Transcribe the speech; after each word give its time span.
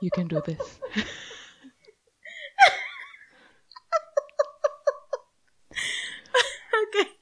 You 0.00 0.10
can 0.10 0.28
do 0.28 0.40
this. 0.40 0.80
Ok. 6.72 7.18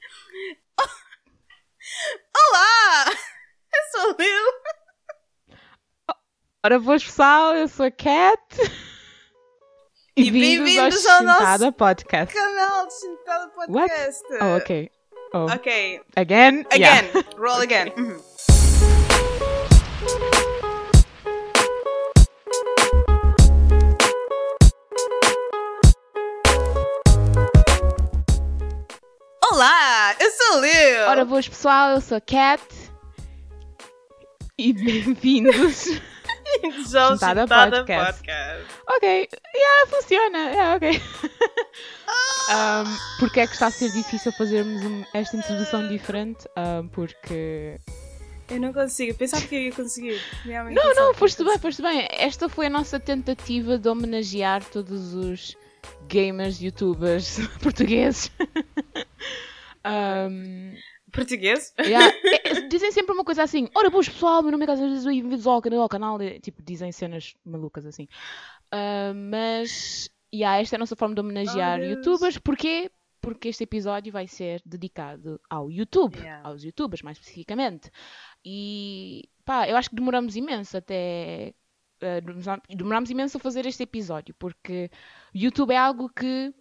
Olá! 2.35 3.05
Eu 3.73 3.91
sou 3.91 4.11
a 4.11 4.15
Lil. 4.19 4.45
Ora, 6.65 6.79
boas 6.79 7.03
pessoal, 7.03 7.55
eu 7.55 7.67
sou 7.67 7.85
a 7.85 7.91
Cat. 7.91 8.41
E, 10.15 10.27
E 10.27 10.31
bem-vindos 10.31 11.05
ao 11.05 11.17
ao 11.17 11.23
nosso 11.23 11.71
Podcast. 11.73 12.33
Canal 12.33 12.87
de 12.87 12.93
Sentada 12.93 13.49
Podcast. 13.49 14.23
Oh, 14.41 14.57
ok. 14.57 14.91
Oh. 15.33 15.45
Ok. 15.53 16.01
Again? 16.15 16.65
Again. 16.71 16.79
Yeah. 16.79 17.23
Roll 17.37 17.61
again. 17.61 17.93
Mhm. 17.95 18.15
Olá! 18.15 18.28
Eu 30.59 30.63
sou 30.63 30.63
a 30.63 30.67
Lil. 30.67 31.07
Ora, 31.09 31.25
boas 31.25 31.47
pessoal, 31.47 31.91
eu 31.91 32.01
sou 32.01 32.17
a 32.17 32.21
Cat. 32.21 32.61
E 34.57 34.73
bem-vindos. 34.73 35.85
Já 36.91 37.15
Sentada 37.15 37.47
Podcast. 37.47 38.17
Podcast. 38.17 38.65
ok, 38.87 39.29
yeah, 39.55 39.87
funciona. 39.89 40.37
Yeah, 40.37 40.75
ok. 40.75 41.01
um, 42.49 43.19
porque 43.19 43.39
é 43.41 43.47
que 43.47 43.53
está 43.53 43.67
a 43.67 43.71
ser 43.71 43.89
difícil 43.91 44.31
fazermos 44.33 44.83
um- 44.83 45.05
esta 45.13 45.37
introdução 45.37 45.87
diferente? 45.87 46.45
Um, 46.57 46.87
porque 46.89 47.79
Eu 48.49 48.59
não 48.59 48.73
consigo. 48.73 49.13
Pensava 49.17 49.45
que 49.45 49.55
eu 49.55 49.61
ia 49.61 49.71
conseguir. 49.71 50.19
Realmente 50.43 50.75
Não, 50.75 50.93
não, 50.95 51.13
foste 51.13 51.43
bem, 51.43 51.57
foste 51.59 51.81
bem. 51.81 52.07
Esta 52.11 52.49
foi 52.49 52.65
a 52.65 52.69
nossa 52.69 52.99
tentativa 52.99 53.77
de 53.77 53.87
homenagear 53.87 54.63
todos 54.65 55.13
os 55.13 55.55
gamers, 56.07 56.59
youtubers 56.59 57.37
portugueses. 57.63 58.29
Um, 59.85 60.73
Português? 61.11 61.73
yeah. 61.79 62.13
É, 62.23 62.49
é, 62.49 62.67
Dizem 62.67 62.91
sempre 62.91 63.13
uma 63.13 63.23
coisa 63.23 63.43
assim: 63.43 63.67
Ora, 63.75 63.89
boas 63.89 64.07
pessoal, 64.07 64.41
meu 64.41 64.51
nome 64.51 64.63
é 64.63 64.67
Casa 64.67 64.87
Jesus 64.87 65.05
e 65.05 65.21
bem-vindos 65.21 65.47
ao 65.47 65.61
canal, 65.89 66.17
de-" 66.17 66.39
Tipo, 66.39 66.61
dizem 66.61 66.91
cenas 66.91 67.33
malucas 67.45 67.85
assim. 67.85 68.07
Ah, 68.71 69.13
mas, 69.15 70.09
yeah, 70.33 70.61
esta 70.61 70.75
é 70.75 70.77
a 70.77 70.79
nossa 70.79 70.95
forma 70.95 71.15
de 71.15 71.21
homenagear 71.21 71.79
Oh, 71.79 71.83
youtubers. 71.83 72.37
Porquê? 72.37 72.91
Porque 73.21 73.49
este 73.49 73.63
episódio 73.63 74.11
vai 74.13 74.27
ser 74.27 74.61
dedicado 74.65 75.39
ao 75.49 75.69
YouTube, 75.71 76.17
Yeah. 76.17 76.47
aos 76.47 76.63
youtubers 76.63 77.01
mais 77.01 77.17
especificamente. 77.17 77.89
E 78.45 79.27
pá, 79.43 79.67
eu 79.67 79.75
acho 79.75 79.89
que 79.89 79.95
demoramos 79.95 80.35
imenso 80.35 80.77
até. 80.77 81.53
eh, 82.01 82.21
demoramos- 82.69 83.09
imenso 83.09 83.37
a 83.37 83.39
fazer 83.41 83.65
este 83.65 83.83
episódio, 83.83 84.33
porque 84.39 84.89
o 85.35 85.37
YouTube 85.37 85.71
é 85.73 85.77
algo 85.77 86.07
que 86.09 86.53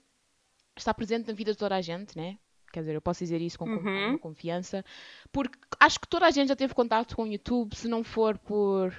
está 0.77 0.93
presente 0.93 1.29
na 1.29 1.33
vida 1.35 1.53
de 1.53 1.59
toda 1.59 1.77
a 1.77 1.81
gente, 1.81 2.17
né? 2.17 2.39
Quer 2.73 2.81
dizer, 2.81 2.95
eu 2.95 3.03
posso 3.03 3.21
dizer 3.21 3.41
isso 3.41 3.59
com, 3.59 3.69
com- 3.69 3.87
com 3.87 3.99
Uhum. 3.99 3.99
alguma 3.99 4.19
confiança, 4.19 4.85
porque 5.33 5.59
acho 5.81 6.01
que 6.01 6.09
toda 6.09 6.27
a 6.27 6.31
gente 6.31 6.49
já 6.49 6.57
teve 6.57 6.75
contato 6.75 7.17
com 7.17 7.25
o 7.25 7.27
YouTube, 7.27 7.75
se 7.77 7.89
não 7.89 8.05
for 8.05 8.39
por 8.39 8.95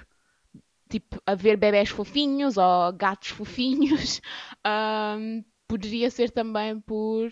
tipo 0.88 1.20
a 1.26 1.34
ver 1.34 1.56
bebés 1.56 1.88
fofinhos 1.90 2.56
ou 2.56 2.92
gatos 2.92 3.28
fofinhos, 3.30 4.20
ahm, 4.64 5.42
poderia 5.68 6.10
ser 6.10 6.30
também 6.30 6.80
por 6.80 7.30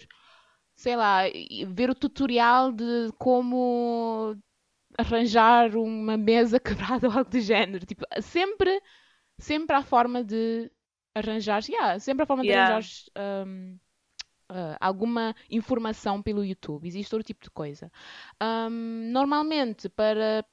sei 0.77 0.97
lá, 0.97 1.23
ver 1.69 1.91
o 1.91 1.95
tutorial 1.95 2.73
de 2.73 3.11
como 3.19 4.37
arranjar 4.99 5.77
uma 5.77 6.17
mesa 6.17 6.61
quebrada 6.61 7.09
ou 7.09 7.15
algo 7.19 7.31
do 7.31 7.41
género. 7.41 7.87
Tipo, 7.87 8.05
sempre, 8.23 8.81
sempre 9.39 9.77
há 9.77 9.83
forma 9.83 10.25
de 10.25 10.71
arranjar, 11.15 11.63
yeah, 11.69 11.99
sempre 12.01 12.25
há 12.25 12.27
forma 12.27 12.45
de 12.45 12.53
Yeah. 12.53 12.53
arranjar 12.53 12.83
um, 13.47 13.79
uh, 14.51 14.77
alguma 14.81 15.35
informação 15.51 16.23
pelo 16.23 16.45
YouTube. 16.45 16.87
Existe 16.87 17.11
todo 17.11 17.23
tipo 17.23 17.43
de 17.45 17.51
coisa. 17.51 17.91
Um, 18.43 19.11
normalmente, 19.13 19.89
para 19.89 20.45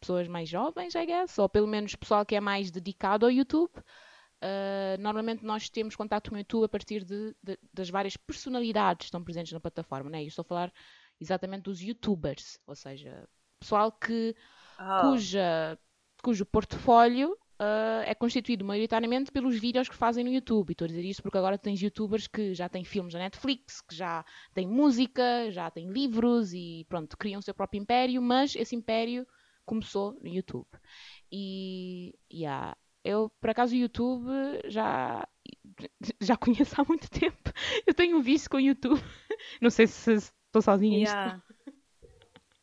pessoas 0.00 0.28
mais 0.28 0.48
jovens, 0.48 0.94
I 0.94 1.06
guess, 1.06 1.38
ou 1.38 1.48
pelo 1.48 1.66
menos 1.66 1.94
pessoal 1.94 2.24
que 2.26 2.36
é 2.36 2.40
mais 2.40 2.70
dedicado 2.70 3.24
ao 3.24 3.32
YouTube, 3.32 3.72
uh, 3.78 5.00
normalmente 5.00 5.44
nós 5.44 5.68
temos 5.70 5.96
contato 5.96 6.30
com 6.30 6.36
o 6.36 6.38
YouTube 6.38 6.64
a 6.64 6.68
partir 6.68 7.04
de- 7.04 7.34
de- 7.42 7.58
das 7.72 7.88
várias 7.88 8.16
personalidades 8.16 8.98
que 8.98 9.04
estão 9.06 9.24
presentes 9.24 9.52
na 9.52 9.60
plataforma, 9.60 10.10
né? 10.10 10.22
Eu 10.22 10.28
estou 10.28 10.42
a 10.42 10.46
falar 10.46 10.72
exatamente 11.20 11.62
dos 11.62 11.80
YouTubers, 11.80 12.58
ou 12.66 12.74
seja, 12.74 13.26
pessoal 13.58 13.90
que 13.90 14.36
Oh. 14.78 15.00
cuja, 15.00 15.78
cujo 16.22 16.46
portfólio 16.46 17.36
ah, 17.58 18.02
é 18.06 18.14
constituído 18.14 18.64
maioritariamente 18.64 19.32
pelos 19.32 19.58
vídeos 19.58 19.88
que 19.88 19.96
fazem 19.96 20.24
no 20.24 20.30
YouTube. 20.30 20.70
E 20.70 20.72
estou 20.72 20.84
a 20.84 20.88
dizer 20.88 21.04
isto 21.04 21.22
porque 21.22 21.38
agora 21.38 21.58
tens 21.58 21.80
youtubers 21.80 22.26
que 22.26 22.54
já 22.54 22.68
têm 22.68 22.84
filmes 22.84 23.14
na 23.14 23.20
Netflix, 23.20 23.80
que 23.80 23.94
já 23.94 24.24
têm 24.54 24.66
música, 24.66 25.50
já 25.50 25.70
têm 25.70 25.90
livros 25.90 26.52
e 26.52 26.86
pronto, 26.88 27.16
criam 27.16 27.40
o 27.40 27.42
seu 27.42 27.54
próprio 27.54 27.80
império, 27.80 28.22
mas 28.22 28.54
esse 28.54 28.76
império 28.76 29.26
começou 29.66 30.16
no 30.22 30.28
YouTube. 30.28 30.68
E 31.30 32.14
yeah, 32.32 32.76
eu, 33.04 33.30
por 33.40 33.50
acaso, 33.50 33.74
o 33.74 33.78
YouTube 33.78 34.28
já, 34.66 35.26
já 36.20 36.36
conheço 36.36 36.80
há 36.80 36.84
muito 36.84 37.10
tempo. 37.10 37.52
Eu 37.86 37.94
tenho 37.94 38.18
um 38.18 38.22
vício 38.22 38.48
com 38.48 38.56
o 38.56 38.60
YouTube. 38.60 39.00
Não 39.60 39.70
sei 39.70 39.86
se 39.86 40.12
estou 40.12 40.62
sozinha 40.62 40.98
nisto. 40.98 41.12
Yeah. 41.12 41.42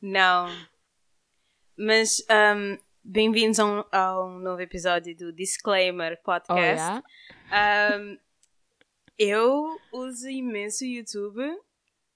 Não. 0.01 0.47
Mas 1.77 2.23
um, 2.29 2.77
bem-vindos 3.09 3.59
a, 3.59 3.65
um, 3.65 3.83
a 3.91 4.25
um 4.25 4.39
novo 4.39 4.61
episódio 4.61 5.15
do 5.15 5.31
Disclaimer 5.31 6.17
Oh, 6.19 6.23
Podcast. 6.23 7.03
yeah? 7.51 7.97
Um, 7.99 8.17
eu 9.17 9.79
uso 9.93 10.27
imenso 10.29 10.83
o 10.83 10.87
YouTube, 10.87 11.41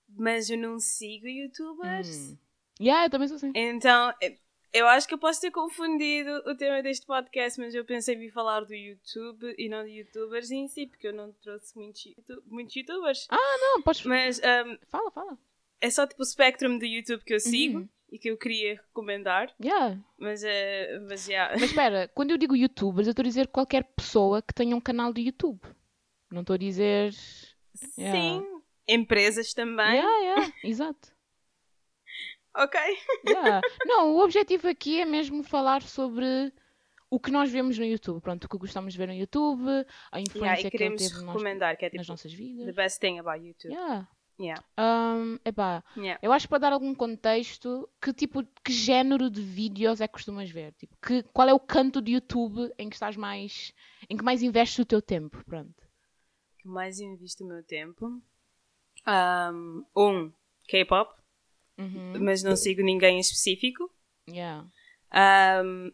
mas 0.09 0.49
eu 0.49 0.57
não 0.57 0.79
sigo 0.79 1.27
youtubers. 1.27 2.31
Hum. 2.31 2.37
Yeah, 2.81 3.05
eu 3.05 3.09
também 3.09 3.27
sou 3.27 3.37
assim. 3.37 3.51
Então, 3.55 4.13
eh, 4.21 4.37
eu 4.73 4.87
acho 4.87 5.07
que 5.07 5.13
eu 5.13 5.17
posso 5.17 5.39
ter 5.41 5.51
confundido 5.51 6.31
o 6.47 6.55
tema 6.55 6.81
deste 6.81 7.05
podcast, 7.05 7.59
mas 7.59 7.75
eu 7.75 7.85
pensei 7.85 8.15
em 8.15 8.29
falar 8.31 8.61
do 8.61 8.73
YouTube 8.73 9.53
e 9.57 9.69
não 9.69 9.83
de 9.85 9.91
youtubers 9.91 10.49
em 10.51 10.67
si, 10.67 10.87
porque 10.87 11.07
eu 11.07 11.13
não 11.13 11.31
trouxe 11.33 11.77
muitos, 11.77 12.03
muitos 12.47 12.75
youtubers. 12.75 13.27
Não, 13.31 13.81
podes. 13.81 14.03
Mas 14.05 14.39
um, 14.39 14.77
Fala, 14.89 15.11
fala. 15.11 15.37
é 15.81 15.89
só 15.89 16.07
tipo 16.07 16.21
o 16.21 16.25
spectrum 16.25 16.77
do 16.77 16.85
YouTube 16.85 17.23
que 17.23 17.33
eu 17.33 17.39
sigo 17.39 17.79
Uhum. 17.79 17.89
E 18.11 18.17
que 18.19 18.29
eu 18.29 18.37
queria 18.37 18.75
recomendar. 18.75 19.53
Yeah. 19.63 19.99
Mas, 20.17 20.43
é 20.43 20.99
mas 21.07 21.27
yeah. 21.27 21.53
Mas 21.53 21.69
espera, 21.69 22.07
quando 22.15 22.31
eu 22.31 22.37
digo 22.37 22.55
youtubers, 22.55 23.07
eu 23.07 23.11
estou 23.11 23.23
a 23.23 23.27
dizer 23.27 23.47
qualquer 23.47 23.83
pessoa 23.95 24.41
que 24.41 24.53
tenha 24.53 24.75
um 24.75 24.81
canal 24.81 25.13
de 25.13 25.21
YouTube. 25.21 25.59
Não 26.31 26.41
estou 26.41 26.53
a 26.55 26.57
dizer. 26.57 27.13
Yeah. 27.97 28.19
Sim, 28.19 28.61
empresas 28.87 29.53
também. 29.53 29.95
Yeah, 29.97 30.19
yeah, 30.19 30.53
exato. 30.63 31.11
Ok. 32.55 32.79
Yeah. 33.27 33.61
Não, 33.85 34.15
o 34.15 34.23
objetivo 34.23 34.67
aqui 34.67 34.99
é 34.99 35.05
mesmo 35.05 35.43
falar 35.43 35.81
sobre 35.83 36.51
o 37.09 37.19
que 37.19 37.31
nós 37.31 37.49
vemos 37.51 37.77
no 37.77 37.85
YouTube. 37.85 38.19
Pronto, 38.21 38.45
o 38.45 38.49
que 38.49 38.57
gostamos 38.57 38.91
de 38.93 38.97
ver 38.97 39.07
no 39.07 39.13
YouTube, 39.13 39.63
a 40.11 40.19
influência 40.19 40.67
Yeah, 40.67 40.69
que 40.69 40.77
ele 40.83 40.95
teve 40.97 41.23
nós- 41.23 41.77
que 41.77 41.85
é 41.85 41.89
nas 41.89 42.01
tipo 42.01 42.11
nossas 42.11 42.31
the 42.31 42.37
vidas. 42.37 42.75
best 42.75 42.99
thing 42.99 43.19
about 43.19 43.45
YouTube. 43.45 43.71
Yeah. 43.73 44.07
Yeah. 44.39 44.63
Um, 44.79 45.37
epá, 45.43 45.83
Yeah. 45.97 46.17
eu 46.23 46.31
acho 46.31 46.45
que 46.45 46.49
para 46.49 46.59
dar 46.59 46.73
algum 46.73 46.95
contexto, 46.95 47.89
que 48.01 48.13
tipo, 48.13 48.41
que 48.63 48.71
género 48.71 49.29
de 49.29 49.41
vídeos 49.41 49.99
é 49.99 50.07
que 50.07 50.13
costumas 50.13 50.49
ver? 50.49 50.71
Tipo, 50.73 50.95
que, 51.05 51.23
qual 51.33 51.49
é 51.49 51.53
o 51.53 51.59
canto 51.59 52.01
de 52.01 52.13
YouTube 52.13 52.71
em 52.77 52.87
que 52.89 52.95
estás 52.95 53.17
mais, 53.17 53.73
em 54.09 54.15
que 54.15 54.23
mais 54.23 54.41
investes 54.41 54.79
o 54.79 54.85
teu 54.85 55.01
tempo? 55.01 55.43
Pronto. 55.45 55.73
que 56.59 56.67
mais 56.69 56.99
invisto 56.99 57.43
o 57.43 57.47
meu 57.47 57.63
tempo. 57.63 58.21
Um, 59.07 59.83
um, 59.95 60.31
K-pop, 60.67 61.11
Uhum. 61.77 62.19
mas 62.21 62.43
não 62.43 62.55
sigo 62.55 62.81
ninguém 62.81 63.17
em 63.17 63.19
específico. 63.21 63.89
Yeah. 64.29 64.67
Um, 65.63 65.91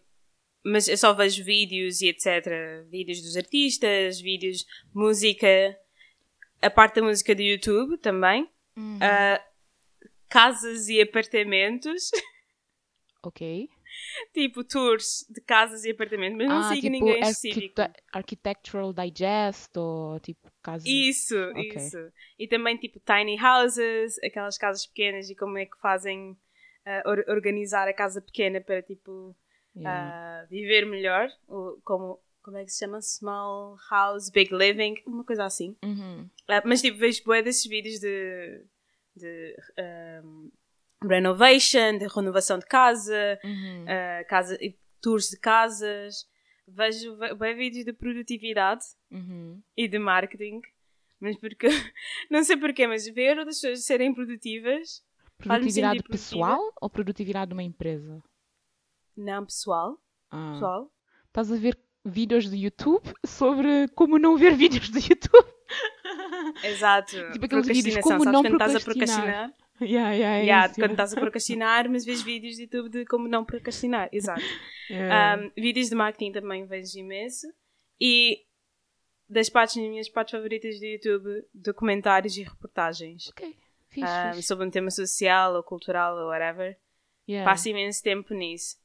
mas 0.63 0.87
eu 0.87 0.97
só 0.97 1.13
vejo 1.13 1.43
vídeos 1.43 2.01
e 2.01 2.07
etc. 2.09 2.87
Vídeos 2.89 3.21
dos 3.21 3.37
artistas, 3.37 4.19
vídeos, 4.19 4.65
música, 4.93 5.77
a 6.61 6.69
parte 6.69 6.95
da 6.95 7.03
música 7.03 7.33
do 7.35 7.41
YouTube 7.41 7.97
também. 7.97 8.49
Uhum. 8.77 8.97
Uh, 8.97 9.39
casas 10.29 10.87
e 10.89 11.01
apartamentos, 11.01 12.09
Ok. 13.23 13.69
tipo 14.33 14.63
tours 14.63 15.25
de 15.29 15.41
casas 15.41 15.83
e 15.85 15.91
apartamentos, 15.91 16.37
mas 16.37 16.47
não 16.47 16.57
ah, 16.59 16.63
sigo 16.69 16.81
tipo 16.81 16.91
ninguém 16.91 17.19
específico. 17.21 17.81
Architectural 18.11 18.93
Digest 18.93 19.71
ou 19.77 20.19
tipo 20.19 20.51
casa. 20.61 20.83
Isso, 20.87 21.35
Ok. 21.51 21.75
isso. 21.75 21.97
E 22.37 22.47
também 22.47 22.77
tipo 22.77 22.99
tiny 22.99 23.37
houses, 23.41 24.17
aquelas 24.23 24.57
casas 24.57 24.85
pequenas 24.85 25.29
e 25.29 25.35
como 25.35 25.57
é 25.57 25.65
que 25.65 25.77
fazem 25.79 26.37
ah, 26.85 27.01
or- 27.05 27.25
organizar 27.29 27.87
a 27.87 27.93
casa 27.93 28.21
pequena 28.21 28.59
para 28.61 28.81
tipo 28.81 29.35
Yeah. 29.77 30.41
ah, 30.41 30.45
viver 30.49 30.85
melhor, 30.85 31.27
como 31.83 32.17
como 32.45 32.57
é 32.57 32.63
que 32.63 32.71
se 32.71 32.79
chama? 32.79 33.01
Small 33.01 33.75
house, 33.89 34.29
big 34.29 34.53
living, 34.53 34.95
uma 35.07 35.23
coisa 35.23 35.43
assim. 35.45 35.75
Uhum. 35.83 36.29
Ah, 36.47 36.61
mas 36.63 36.81
tipo 36.81 36.97
vejo 36.99 37.23
bué 37.25 37.41
desses 37.41 37.65
vídeos 37.65 37.99
de, 37.99 38.63
de 39.15 39.55
ahm, 39.77 40.49
renovation, 41.03 41.97
de 41.97 42.07
renovação 42.07 42.59
de 42.59 42.65
casa, 42.67 43.39
Uhum. 43.43 43.85
ah, 43.87 44.23
casa, 44.25 44.57
tours 45.01 45.29
de 45.29 45.39
casas. 45.39 46.27
vejo 46.67 47.15
ve- 47.17 47.35
bem 47.35 47.55
vídeos 47.55 47.85
de 47.85 47.93
produtividade 47.93 48.85
Uhum. 49.11 49.61
e 49.77 49.87
de 49.87 49.99
marketing, 49.99 50.61
mas 51.19 51.37
porque, 51.39 51.67
não 52.31 52.43
sei 52.43 52.57
porquê, 52.57 52.87
mas 52.87 53.05
ver 53.07 53.37
outras 53.37 53.59
pessoas 53.61 53.85
serem 53.85 54.13
produtivas, 54.13 55.03
Produtividade 55.37 56.01
pessoal 56.03 56.73
ou 56.81 56.89
produtividade 56.89 57.49
de 57.49 57.53
uma 57.53 57.61
empresa? 57.63 58.21
não 59.17 59.45
pessoal, 59.45 59.99
Ah. 60.31 60.51
pessoal, 60.53 60.91
Estás 61.27 61.51
a 61.51 61.55
ver 61.57 61.75
vídeos 62.05 62.49
do 62.49 62.55
YouTube 62.55 63.03
sobre 63.25 63.87
como 63.95 64.17
não 64.19 64.37
ver 64.37 64.53
vídeos 64.57 64.89
do 64.89 64.99
YouTube? 64.99 65.47
exato, 66.63 67.15
Tipo 67.31 67.45
aqueles 67.45 67.67
vídeos, 67.67 67.95
como 67.97 68.23
sabes 68.23 68.31
não 68.33 68.41
quando 68.43 68.53
estás 68.53 68.75
a 68.75 68.79
procrastinar? 68.79 69.25
procrastinar? 69.25 69.53
yeah, 69.81 70.11
yeah, 70.13 70.37
é 70.37 70.43
Yeah, 70.45 70.65
isso, 70.67 70.75
quando 70.79 70.91
estás 70.91 71.13
a 71.13 71.19
procrastinar, 71.19 71.89
mas 71.89 72.05
vês 72.05 72.21
vídeos 72.21 72.55
de 72.55 72.63
YouTube 72.63 72.89
de 72.89 73.05
como 73.05 73.27
não 73.27 73.43
procrastinar, 73.43 74.07
exato. 74.11 74.41
Yeah. 74.89 75.43
Um, 75.43 75.51
vídeos 75.61 75.89
de 75.89 75.95
marketing 75.95 76.31
também 76.31 76.65
vejo 76.65 76.97
imenso. 76.99 77.47
E 77.99 78.43
das 79.27 79.49
partes, 79.49 79.75
as 79.77 79.83
minhas 79.89 80.07
partes 80.07 80.31
favoritas 80.31 80.79
do 80.79 80.85
YouTube, 80.85 81.43
documentários 81.53 82.37
e 82.37 82.43
reportagens. 82.43 83.27
ok, 83.29 83.55
fixe, 83.89 84.07
Um, 84.07 84.33
fixe. 84.35 84.47
sobre 84.47 84.65
um 84.67 84.69
tema 84.69 84.91
social 84.91 85.55
ou 85.55 85.63
cultural 85.63 86.15
ou 86.17 86.27
whatever. 86.27 86.77
Yeah. 87.27 87.49
Passo 87.49 87.67
imenso 87.69 88.03
tempo 88.03 88.33
nisso. 88.33 88.77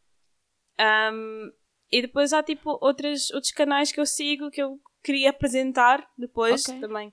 Um, 0.80 1.52
e 1.92 2.02
depois 2.02 2.32
há 2.32 2.42
tipo 2.42 2.78
outras, 2.80 3.30
outros 3.30 3.52
canais 3.52 3.90
que 3.92 4.00
eu 4.00 4.06
sigo 4.06 4.50
que 4.50 4.62
eu 4.62 4.78
queria 5.02 5.30
apresentar 5.30 6.06
depois 6.16 6.68
Ok. 6.68 6.80
também. 6.80 7.12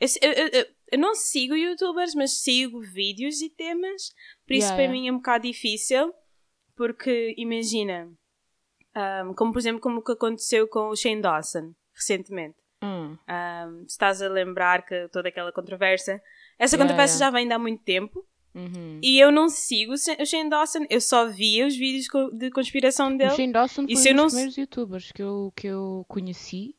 Eu, 0.00 0.08
eu- 0.22 0.32
eu- 0.52 0.66
eu- 0.92 0.98
não 0.98 1.14
sigo 1.14 1.54
youtubers, 1.56 2.14
mas 2.14 2.42
sigo 2.42 2.80
vídeos 2.80 3.40
e 3.40 3.48
temas. 3.50 4.12
Por 4.46 4.54
isso 4.54 4.66
Yeah, 4.66 4.74
para 4.76 4.82
yeah. 4.84 4.92
mim 4.92 5.08
é 5.08 5.12
um 5.12 5.16
bocado 5.16 5.46
difícil. 5.46 6.12
Porque 6.76 7.34
imagina, 7.38 8.10
um, 9.24 9.32
como 9.34 9.52
por 9.52 9.58
exemplo 9.60 9.80
como 9.80 10.00
o 10.00 10.02
que 10.02 10.12
aconteceu 10.12 10.66
com 10.68 10.88
o 10.88 10.96
Shane 10.96 11.22
Dawson 11.22 11.72
recentemente. 11.94 12.56
Hum, 12.82 13.16
Um, 13.28 13.84
estás 13.86 14.20
a 14.20 14.28
lembrar 14.28 14.84
que 14.84 15.08
toda 15.08 15.28
aquela 15.28 15.52
controvérsia. 15.52 16.20
Essa 16.58 16.76
Yeah, 16.76 16.84
controvérsia 16.84 17.18
já 17.18 17.30
vem 17.30 17.46
de 17.46 17.54
há 17.54 17.58
muito 17.58 17.82
tempo. 17.84 18.26
Uhum. 18.54 19.00
E 19.02 19.18
eu 19.18 19.30
não 19.32 19.48
sigo 19.48 19.92
o 19.92 19.98
Sha- 19.98 20.16
o 20.20 20.24
Shane 20.26 20.48
Dawson, 20.50 20.86
eu 20.88 21.00
só 21.00 21.26
via 21.28 21.66
os 21.66 21.76
vídeos 21.76 22.06
de 22.32 22.50
conspiração 22.50 23.14
O 23.14 23.18
dele. 23.18 23.30
Shane 23.30 23.52
Dawson 23.52 23.82
foi 23.84 23.92
E 23.92 23.94
um 23.94 23.96
se 23.96 24.08
eu 24.08 24.14
dos 24.14 24.22
não- 24.22 24.26
primeiros 24.28 24.56
youtubers 24.56 25.12
que 25.12 25.22
eu, 25.22 25.52
que 25.56 25.66
eu 25.66 26.04
conheci. 26.08 26.74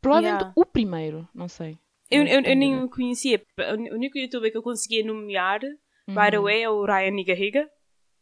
Provavelmente 0.00 0.40
Yeah. 0.42 0.52
o 0.56 0.64
primeiro, 0.66 1.28
não 1.34 1.48
sei. 1.48 1.78
Eu, 2.10 2.24
eu, 2.26 2.40
eu 2.42 2.56
nem 2.56 2.82
o 2.82 2.88
conhecia. 2.88 3.42
O 3.90 3.94
único 3.94 4.18
youtuber 4.18 4.50
que 4.52 4.58
eu 4.58 4.62
conseguia 4.62 5.04
nomear, 5.04 5.60
Uhum. 6.06 6.14
by 6.14 6.30
the 6.30 6.38
way, 6.38 6.62
é 6.62 6.68
o 6.68 6.84
Ryan 6.84 7.18
Higa 7.18 7.32
Higa. 7.32 7.70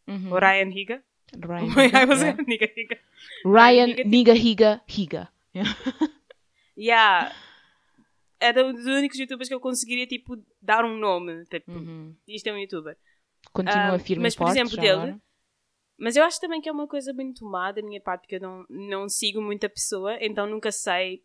Uhum. 0.06 0.32
O 0.32 0.38
Ryan 0.38 0.70
Higa. 0.70 1.02
Ryan, 1.34 2.02
I 2.02 2.04
was 2.06 2.20
yeah. 2.22 2.42
Higa 2.46 2.68
Higa. 2.76 2.98
Ryan 3.44 3.86
Higa- 3.88 4.04
Niga 4.04 4.34
Higa 4.34 4.80
Higa. 4.88 5.28
Yeah. 6.76 7.32
Era 8.42 8.66
um 8.66 8.72
dos 8.72 8.84
únicos 8.86 9.18
youtubers 9.18 9.48
que 9.48 9.54
eu 9.54 9.60
conseguiria, 9.60 10.06
tipo, 10.06 10.36
dar 10.60 10.84
um 10.84 10.96
nome. 10.98 11.44
Tipo, 11.46 11.70
Uhum. 11.72 12.16
isto 12.26 12.46
é 12.48 12.52
um 12.52 12.58
youtuber. 12.58 12.96
Continua 13.52 13.94
Ah, 13.94 13.98
firme 13.98 14.22
mas, 14.24 14.34
por 14.34 14.48
exemplo, 14.48 14.76
dele, 14.76 14.90
agora. 14.90 15.22
Mas 15.96 16.16
eu 16.16 16.24
acho 16.24 16.40
também 16.40 16.60
que 16.60 16.68
é 16.68 16.72
uma 16.72 16.88
coisa 16.88 17.12
muito 17.12 17.40
tomada 17.40 17.80
da 17.80 17.86
minha 17.86 18.00
parte, 18.00 18.22
porque 18.22 18.36
eu 18.36 18.40
não, 18.40 18.66
não 18.68 19.08
sigo 19.08 19.40
muita 19.40 19.68
pessoa, 19.68 20.16
então 20.20 20.46
nunca 20.48 20.72
sei 20.72 21.22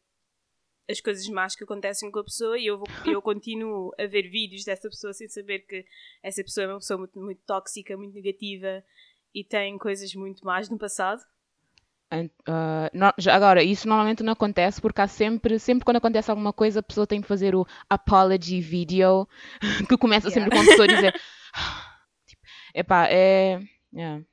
as 0.90 1.02
coisas 1.02 1.28
más 1.30 1.56
que 1.56 1.64
acontecem 1.64 2.10
com 2.12 2.20
a 2.20 2.24
pessoa 2.24 2.58
e 2.58 2.68
eu, 2.68 2.78
vou, 2.78 2.88
eu 3.06 3.22
continuo 3.22 3.92
a 4.00 4.06
ver 4.06 4.30
vídeos 4.30 4.64
dessa 4.64 4.88
pessoa 4.90 5.14
sem 5.14 5.28
saber 5.28 5.60
que 5.60 5.86
essa 6.22 6.44
pessoa 6.44 6.66
é 6.66 6.68
uma 6.68 6.80
pessoa 6.80 7.00
muito, 7.00 7.20
muito 7.20 7.42
tóxica, 7.46 7.98
muito 7.98 8.14
negativa 8.14 8.84
e 9.34 9.44
tem 9.44 9.78
coisas 9.78 10.14
muito 10.14 10.46
más 10.46 10.70
no 10.70 10.78
passado. 10.78 11.22
No- 12.94 13.14
já 13.18 13.36
agora, 13.36 13.62
isso 13.64 13.88
normalmente 13.88 14.24
não 14.24 14.34
acontece 14.34 14.80
porque 14.82 15.02
há 15.02 15.08
sempre, 15.08 15.60
sempre 15.60 15.84
quando 15.84 15.98
acontece 15.98 16.30
alguma 16.32 16.54
coisa, 16.54 16.80
a 16.80 16.84
pessoa 16.84 17.06
tem 17.08 17.22
que 17.22 17.28
fazer 17.28 17.56
o 17.56 17.66
apology 17.90 18.62
video, 18.62 19.28
que 19.90 19.98
começa 19.98 20.30
sempre 20.30 20.50
com 20.52 20.58
a 20.62 20.66
pessoa 20.66 20.86
a 20.86 20.88
dizer. 20.88 21.14
tipo, 22.26 22.42
epá, 22.74 23.08
é. 23.10 23.60
yeah. 23.94 24.24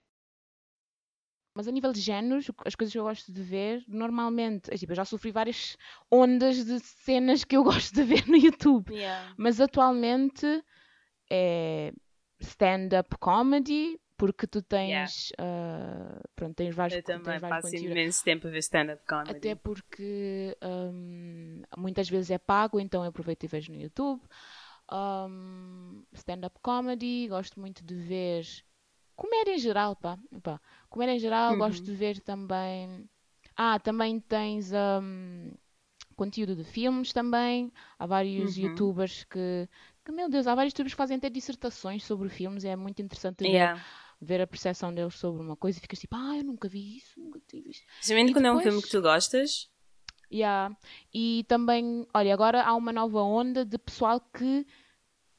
Mas 1.56 1.68
a 1.68 1.70
nível 1.72 1.92
de 1.92 2.00
géneros, 2.00 2.50
as 2.64 2.74
coisas 2.74 2.92
que 2.92 2.98
eu 2.98 3.04
gosto 3.04 3.32
de 3.32 3.40
ver, 3.42 3.84
normalmente, 3.86 4.72
é 4.72 4.76
tipo, 4.76 4.90
eu 4.90 4.96
já 4.96 5.04
sofri 5.04 5.30
várias 5.30 5.76
ondas 6.10 6.64
de 6.64 6.80
cenas 6.80 7.44
que 7.44 7.56
eu 7.56 7.62
gosto 7.64 7.94
de 7.94 8.02
ver 8.02 8.26
no 8.26 8.36
YouTube. 8.36 8.92
Mas 9.36 9.60
atualmente 9.60 10.46
é 11.30 11.92
stand-up 12.40 13.16
comedy, 13.20 13.98
porque 14.16 14.46
tu 14.46 14.62
tens, 14.62 15.32
ah, 15.38 16.20
pronto, 16.36 16.54
tens 16.56 16.74
vários, 16.74 16.96
Eu 16.96 17.02
também 17.02 17.22
tens 17.22 17.40
vários 17.40 17.58
passo 17.62 17.76
imenso 17.76 18.24
tempo 18.24 18.46
a 18.46 18.50
ver 18.50 18.58
stand-up 18.60 19.04
comedy. 19.06 19.38
Até 19.38 19.54
porque 19.54 20.56
hum, 20.62 21.62
muitas 21.78 22.08
vezes 22.08 22.30
é 22.30 22.38
pago, 22.38 22.78
então 22.78 23.02
eu 23.02 23.08
aproveito 23.08 23.44
e 23.44 23.46
vejo 23.46 23.72
no 23.72 23.80
YouTube. 23.80 24.22
Hum, 24.92 26.04
Stand-up 26.12 26.58
comedy, 26.62 27.28
gosto 27.28 27.58
muito 27.60 27.82
de 27.84 27.94
ver 27.94 28.44
comédia 29.16 29.54
em 29.54 29.58
geral, 29.58 29.96
pá. 29.96 30.18
Pá, 30.42 30.60
Comédia 30.90 31.14
em 31.14 31.18
geral, 31.18 31.56
Uhum. 31.56 31.56
gosto 31.56 31.84
de 31.84 31.94
ver 31.96 32.20
também. 32.20 33.08
Ah, 33.56 33.78
também 33.80 34.20
tens 34.20 34.70
hum, 34.72 35.52
conteúdo 36.16 36.54
de 36.56 36.64
filmes 36.64 37.12
também. 37.12 37.72
Há 37.98 38.06
vários 38.06 38.56
Uhum. 38.56 38.58
youtubers 38.58 39.24
que, 39.24 39.68
que, 40.04 40.12
meu 40.12 40.28
Deus, 40.28 40.46
há 40.46 40.54
vários 40.54 40.72
youtubers 40.72 40.94
que 40.94 40.98
fazem 40.98 41.16
até 41.18 41.30
dissertações 41.30 42.04
sobre 42.04 42.28
filmes. 42.28 42.64
É 42.64 42.76
muito 42.76 43.00
interessante 43.02 43.46
ver, 43.46 43.70
Yeah. 43.70 43.78
Ver 44.24 44.40
a 44.40 44.46
percepção 44.46 44.92
deles 44.92 45.14
sobre 45.14 45.42
uma 45.42 45.56
coisa 45.56 45.78
e 45.78 45.80
ficas 45.80 45.98
tipo, 45.98 46.16
ah, 46.16 46.36
eu 46.36 46.44
nunca 46.44 46.68
vi 46.68 46.96
isso, 46.96 47.20
nunca 47.20 47.40
tive 47.46 47.70
isto. 47.70 47.84
Principalmente 47.98 48.32
quando 48.32 48.46
é 48.46 48.50
um 48.52 48.56
depois- 48.56 48.64
filme 48.74 48.82
que 48.82 48.90
tu 48.90 49.02
gostas. 49.02 49.68
Yeah. 50.32 50.74
E 51.12 51.44
também, 51.46 52.06
olha, 52.12 52.34
agora 52.34 52.62
há 52.62 52.74
uma 52.74 52.92
nova 52.92 53.20
onda 53.22 53.64
de 53.64 53.78
pessoal 53.78 54.20
que 54.20 54.66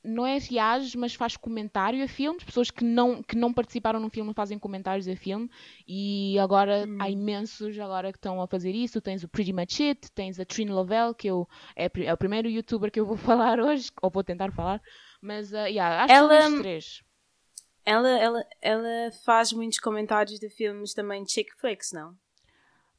não 0.07 0.25
é 0.25 0.37
reage, 0.37 0.95
mas 0.95 1.15
faz 1.15 1.35
comentário 1.35 2.03
a 2.03 2.07
filmes, 2.07 2.43
pessoas 2.43 2.69
que 2.69 2.83
não, 2.85 3.23
que 3.23 3.35
não 3.35 3.51
participaram 3.51 3.99
num 3.99 4.09
filme 4.09 4.35
fazem 4.35 4.59
comentários 4.59 5.07
a 5.07 5.15
filme 5.15 5.49
e 5.87 6.37
agora 6.37 6.85
Hum. 6.87 6.97
há 7.01 7.09
imensos 7.09 7.77
agora 7.79 8.11
que 8.11 8.17
estão 8.19 8.39
a 8.39 8.45
fazer 8.47 8.71
isso. 8.71 9.01
Tens 9.01 9.23
o 9.23 9.27
Pretty 9.27 9.51
Much 9.51 9.81
It, 9.81 10.11
tens 10.11 10.39
a 10.39 10.45
Trin 10.45 10.67
Lovell, 10.69 11.15
que 11.15 11.27
eu, 11.27 11.49
é, 11.75 11.89
é 12.05 12.13
o 12.13 12.17
primeiro 12.17 12.47
youtuber 12.47 12.91
que 12.91 12.99
eu 12.99 13.05
vou 13.05 13.17
falar 13.49 13.59
hoje, 13.59 13.89
ou 13.99 14.11
vou 14.11 14.23
tentar 14.23 14.51
falar, 14.51 14.79
mas 15.19 15.51
uh, 15.51 15.65
yeah, 15.65 16.03
acho 16.03 16.13
Ela- 16.13 16.29
que 16.29 16.35
são 16.35 16.47
estes 16.49 16.61
três. 16.61 17.03
Ela, 17.85 18.09
ela, 18.09 18.45
ela 18.61 19.11
faz 19.23 19.53
muitos 19.53 19.79
comentários 19.79 20.39
de 20.39 20.49
filmes 20.49 20.93
também 20.93 21.23
de 21.23 21.31
chick 21.31 21.51
flicks, 21.59 21.91
não? 21.91 22.17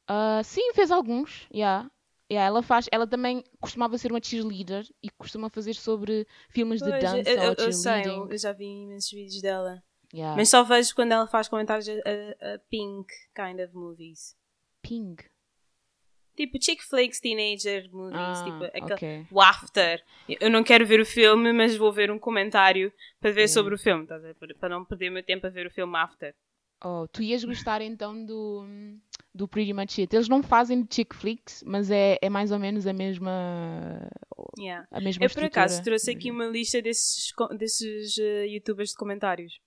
Ah, 0.07 0.41
sim, 0.43 0.73
fez 0.73 0.91
alguns, 0.91 1.47
yeah. 1.53 1.89
Yeah, 2.29 2.45
ela 2.47 2.61
faz, 2.61 2.87
ela 2.91 3.07
também 3.07 3.41
costumava 3.61 3.97
ser 3.97 4.11
uma 4.11 4.21
cheerleader 4.21 4.85
e 5.01 5.09
costuma 5.09 5.49
fazer 5.49 5.75
sobre 5.75 6.27
filmes 6.49 6.81
de 6.81 6.89
Pois, 6.89 7.01
dança 7.01 7.29
eu, 7.29 7.37
eu, 7.37 7.49
ou 7.51 7.55
eu 7.57 7.71
sei, 7.71 8.05
eu, 8.05 8.29
eu 8.31 8.37
já 8.37 8.51
vi 8.51 8.65
imensos 8.65 9.11
vídeos 9.11 9.41
dela. 9.41 9.81
Yeah. 10.13 10.35
Mas 10.35 10.49
só 10.49 10.61
vejo 10.63 10.93
quando 10.93 11.13
ela 11.13 11.25
faz 11.27 11.47
comentários 11.47 11.87
a, 11.87 11.91
a- 11.93 12.55
a 12.55 12.59
pink 12.69 13.07
kind 13.33 13.61
of 13.61 13.73
movies. 13.73 14.35
Ping. 14.81 15.15
Tipo 16.37 16.57
chick 16.63 16.83
flicks, 16.83 17.19
teenager 17.19 17.89
movies, 17.91 18.19
Ah, 18.19 18.43
tipo 18.45 18.63
aquele, 18.65 18.93
ok. 18.93 19.25
o 19.31 19.41
after. 19.41 20.03
Eu 20.39 20.51
não 20.51 20.63
quero 20.63 20.85
ver 20.85 20.99
o 20.99 21.05
filme, 21.05 21.51
mas 21.51 21.75
vou 21.75 21.91
ver 21.91 22.11
um 22.11 22.19
comentário 22.19 22.93
para 23.19 23.31
ver 23.31 23.41
Yeah. 23.41 23.53
sobre 23.53 23.73
o 23.73 23.77
filme, 23.77 24.05
ver? 24.05 24.35
para 24.59 24.69
não 24.69 24.85
perder 24.85 25.09
meu 25.09 25.23
tempo 25.23 25.47
a 25.47 25.49
ver 25.49 25.65
o 25.65 25.71
filme 25.71 25.97
after. 25.97 26.35
Oh, 26.85 27.07
tu 27.11 27.23
ias 27.23 27.43
gostar 27.43 27.81
então 27.81 28.23
do, 28.23 28.63
do 29.33 29.47
Pretty 29.47 29.73
Much 29.73 29.99
It. 29.99 30.15
Eles 30.15 30.29
não 30.29 30.43
fazem 30.43 30.87
chick 30.87 31.15
flicks, 31.15 31.63
mas 31.65 31.89
é, 31.89 32.19
é 32.21 32.29
mais 32.29 32.51
ou 32.51 32.59
menos 32.59 32.85
a 32.85 32.93
mesma 32.93 34.07
Yeah. 34.59 34.87
a 34.91 35.01
mesma 35.01 35.25
Eu 35.25 35.29
por 35.31 35.43
acaso 35.43 35.83
trouxe 35.83 36.11
aqui 36.11 36.29
uma 36.29 36.45
lista 36.45 36.79
desses, 36.81 37.33
desses 37.57 38.17
eh, 38.19 38.45
youtubers 38.47 38.91
de 38.91 38.95
comentários. 38.95 39.59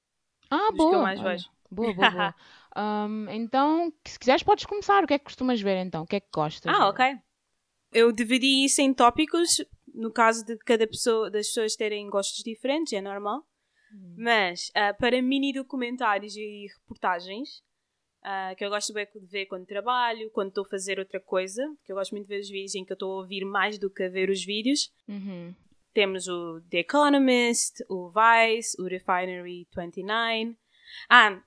Ah, 0.49 0.71
boa. 0.73 1.15
vejo. 1.15 1.49
Boa, 1.71 1.93
boa, 1.95 2.11
boa. 2.11 2.35
Ahm, 2.75 3.29
então, 3.31 3.93
se 4.07 4.19
quiseres 4.19 4.43
podes 4.43 4.65
começar. 4.65 5.03
O 5.05 5.07
que 5.07 5.15
é 5.15 5.19
que 5.19 5.25
costumas 5.25 5.61
ver 5.61 5.77
então? 5.85 6.03
O 6.03 6.07
que 6.07 6.17
é 6.17 6.21
que 6.21 6.29
gostas? 6.33 6.73
Ah, 6.73 6.89
ok. 6.89 7.17
Eu 7.93 8.13
dividi 8.13 8.65
isso 8.65 8.81
em 8.81 8.95
tópicos, 8.95 9.57
no 9.93 10.13
caso 10.13 10.45
de 10.45 10.57
cada 10.59 10.87
pessoa, 10.87 11.31
das 11.31 11.49
pessoas 11.49 11.75
terem 11.75 12.09
gostos 12.09 12.43
diferentes, 12.45 12.93
é 12.93 13.01
normal. 13.01 13.43
Hum. 13.93 14.15
Mas 14.19 14.71
ah, 14.75 14.95
para 14.95 15.21
mini 15.21 15.53
documentários 15.53 16.37
e 16.37 16.67
reportagens, 16.79 17.63
ah, 18.23 18.55
que 18.57 18.65
eu 18.65 18.71
gosto 18.71 18.93
bem 18.93 19.07
de 19.13 19.27
ver 19.27 19.47
quando 19.47 19.67
trabalho, 19.67 20.31
quando 20.31 20.51
estou 20.51 20.65
a 20.65 20.69
fazer 20.69 20.99
outra 20.99 21.19
coisa, 21.19 21.63
que 21.85 21.91
eu 21.91 21.97
gosto 21.97 22.13
muito 22.13 22.29
de 22.29 22.35
ver 22.35 22.41
os 22.41 22.49
vídeos 22.49 22.75
em 22.75 22.85
que 22.85 22.93
eu 22.93 22.95
estou 22.95 23.13
a 23.13 23.23
ouvir 23.23 23.45
mais 23.45 23.79
do 23.79 23.91
que 23.91 24.05
a 24.05 24.09
ver 24.09 24.31
os 24.31 24.45
vídeos. 24.45 24.93
Uhum. 25.09 25.55
Temos 25.93 26.29
o 26.29 26.61
The 26.71 26.79
Economist, 26.79 27.85
o 27.89 28.11
Vice, 28.11 28.81
o 28.81 28.85
Refinery 28.85 29.67
29. 29.75 30.57
Ah, 31.09 31.43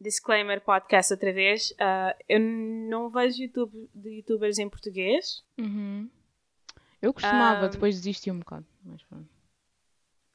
disclaimer 0.00 0.60
podcast 0.60 1.12
outra 1.12 1.32
vez. 1.32 1.72
ah, 1.78 2.16
eu 2.28 2.38
não 2.40 3.08
vejo 3.10 3.42
YouTube, 3.42 3.88
de 3.94 4.10
youtubers 4.18 4.58
em 4.58 4.68
português. 4.68 5.42
Uhum. 5.58 6.08
Eu 7.00 7.12
costumava, 7.12 7.66
Ah, 7.66 7.68
depois 7.68 7.94
desisti 7.96 8.30
um 8.30 8.38
bocado. 8.40 8.66
Mas 8.84 9.02
pronto. 9.04 9.28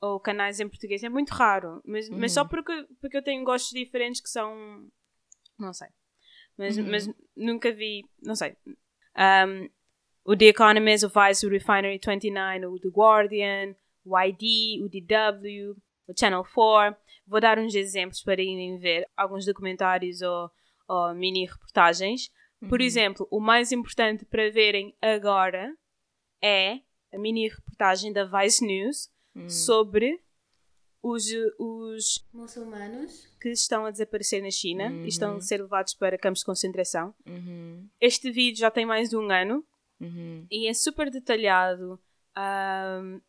ou 0.03 0.19
canais 0.19 0.59
em 0.59 0.67
português. 0.67 1.03
É 1.03 1.09
muito 1.09 1.29
raro. 1.29 1.79
Mas, 1.85 2.09
mas 2.09 2.31
Uhum. 2.35 2.43
só 2.43 2.45
porque, 2.45 2.87
porque 2.99 3.17
eu 3.17 3.23
tenho 3.23 3.43
gostos 3.43 3.71
diferentes 3.71 4.19
que 4.21 4.29
são. 4.29 4.87
Não 5.59 5.73
sei. 5.73 5.89
mas, 6.57 6.77
Uhum. 6.77 6.89
mas 6.89 7.09
nunca 7.35 7.71
vi, 7.71 8.03
não 8.21 8.35
sei. 8.35 8.55
Um, 9.15 9.69
o 10.25 10.35
The 10.35 10.45
Economist, 10.45 11.05
o 11.05 11.09
Vice, 11.09 11.45
o 11.45 11.49
Refinery 11.49 11.99
29, 12.03 12.65
o 12.67 12.79
The 12.79 12.87
Guardian, 12.89 13.75
o 14.05 14.19
ID, 14.19 14.81
o 14.83 14.89
DW, 14.89 15.75
o 16.07 16.13
Channel 16.19 16.43
4. 16.53 16.99
Vou 17.31 17.39
dar 17.39 17.57
uns 17.57 17.73
exemplos 17.73 18.21
para 18.21 18.41
irem 18.41 18.77
ver 18.77 19.07
alguns 19.15 19.45
documentários 19.45 20.21
ou, 20.21 20.51
ou 20.85 21.15
mini 21.15 21.45
reportagens. 21.45 22.29
Por 22.67 22.81
Uhum. 22.81 22.85
exemplo, 22.85 23.25
o 23.31 23.39
mais 23.39 23.71
importante 23.71 24.25
para 24.25 24.51
verem 24.51 24.93
agora 25.01 25.73
é 26.43 26.81
a 27.13 27.17
mini 27.17 27.47
reportagem 27.47 28.11
da 28.11 28.25
Vice 28.25 28.65
News 28.65 29.09
Hum. 29.33 29.47
sobre 29.47 30.21
os, 31.01 31.23
os 31.57 32.27
muçulmanos 32.33 33.25
que 33.39 33.47
estão 33.49 33.85
a 33.85 33.91
desaparecer 33.91 34.43
na 34.43 34.51
China 34.51 34.89
Uhum. 34.89 35.05
e 35.05 35.07
estão 35.07 35.37
a 35.37 35.39
ser 35.39 35.61
levados 35.61 35.93
para 35.93 36.17
campos 36.17 36.39
de 36.41 36.45
concentração. 36.47 37.15
Uhum. 37.25 37.87
Este 38.01 38.29
vídeo 38.29 38.59
já 38.59 38.69
tem 38.69 38.85
mais 38.85 39.09
de 39.09 39.15
um 39.15 39.31
ano 39.31 39.65
Uhum. 40.01 40.45
e 40.51 40.67
é 40.67 40.73
super 40.73 41.09
detalhado. 41.09 41.97
Ahm, 42.35 43.21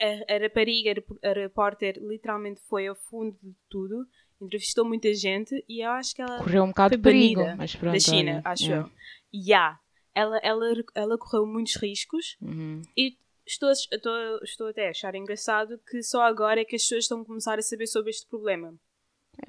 a, 0.00 0.34
a 0.34 0.38
rapariga, 0.38 1.02
a 1.22 1.32
repórter, 1.32 1.98
literalmente 2.00 2.60
foi 2.68 2.86
ao 2.86 2.94
fundo 2.94 3.36
de 3.42 3.54
tudo, 3.68 4.06
entrevistou 4.40 4.84
muita 4.84 5.12
gente 5.14 5.64
e 5.68 5.84
eu 5.84 5.90
acho 5.90 6.14
que 6.14 6.22
ela 6.22 6.38
Correu 6.38 6.64
um 6.64 6.68
bocado 6.68 6.96
de 6.96 7.02
perigo, 7.02 7.42
mas 7.56 7.76
pronto. 7.76 7.92
da 7.92 8.00
China, 8.00 8.32
olha, 8.32 8.42
acho 8.44 8.64
yeah. 8.64 8.88
eu. 8.88 9.40
Yeah. 9.40 9.80
Ela, 10.14 10.38
ela, 10.42 10.66
ela 10.94 11.18
correu 11.18 11.46
muitos 11.46 11.76
riscos 11.76 12.36
Uhum. 12.42 12.82
e 12.96 13.16
estou, 13.46 13.70
estou, 13.70 14.38
estou 14.42 14.68
até 14.68 14.88
a 14.88 14.90
achar 14.90 15.14
engraçado 15.14 15.78
que 15.88 16.02
só 16.02 16.22
agora 16.22 16.60
é 16.60 16.64
que 16.64 16.76
as 16.76 16.82
pessoas 16.82 17.04
estão 17.04 17.20
a 17.20 17.24
começar 17.24 17.58
a 17.58 17.62
saber 17.62 17.86
sobre 17.86 18.10
este 18.10 18.26
problema. 18.26 18.74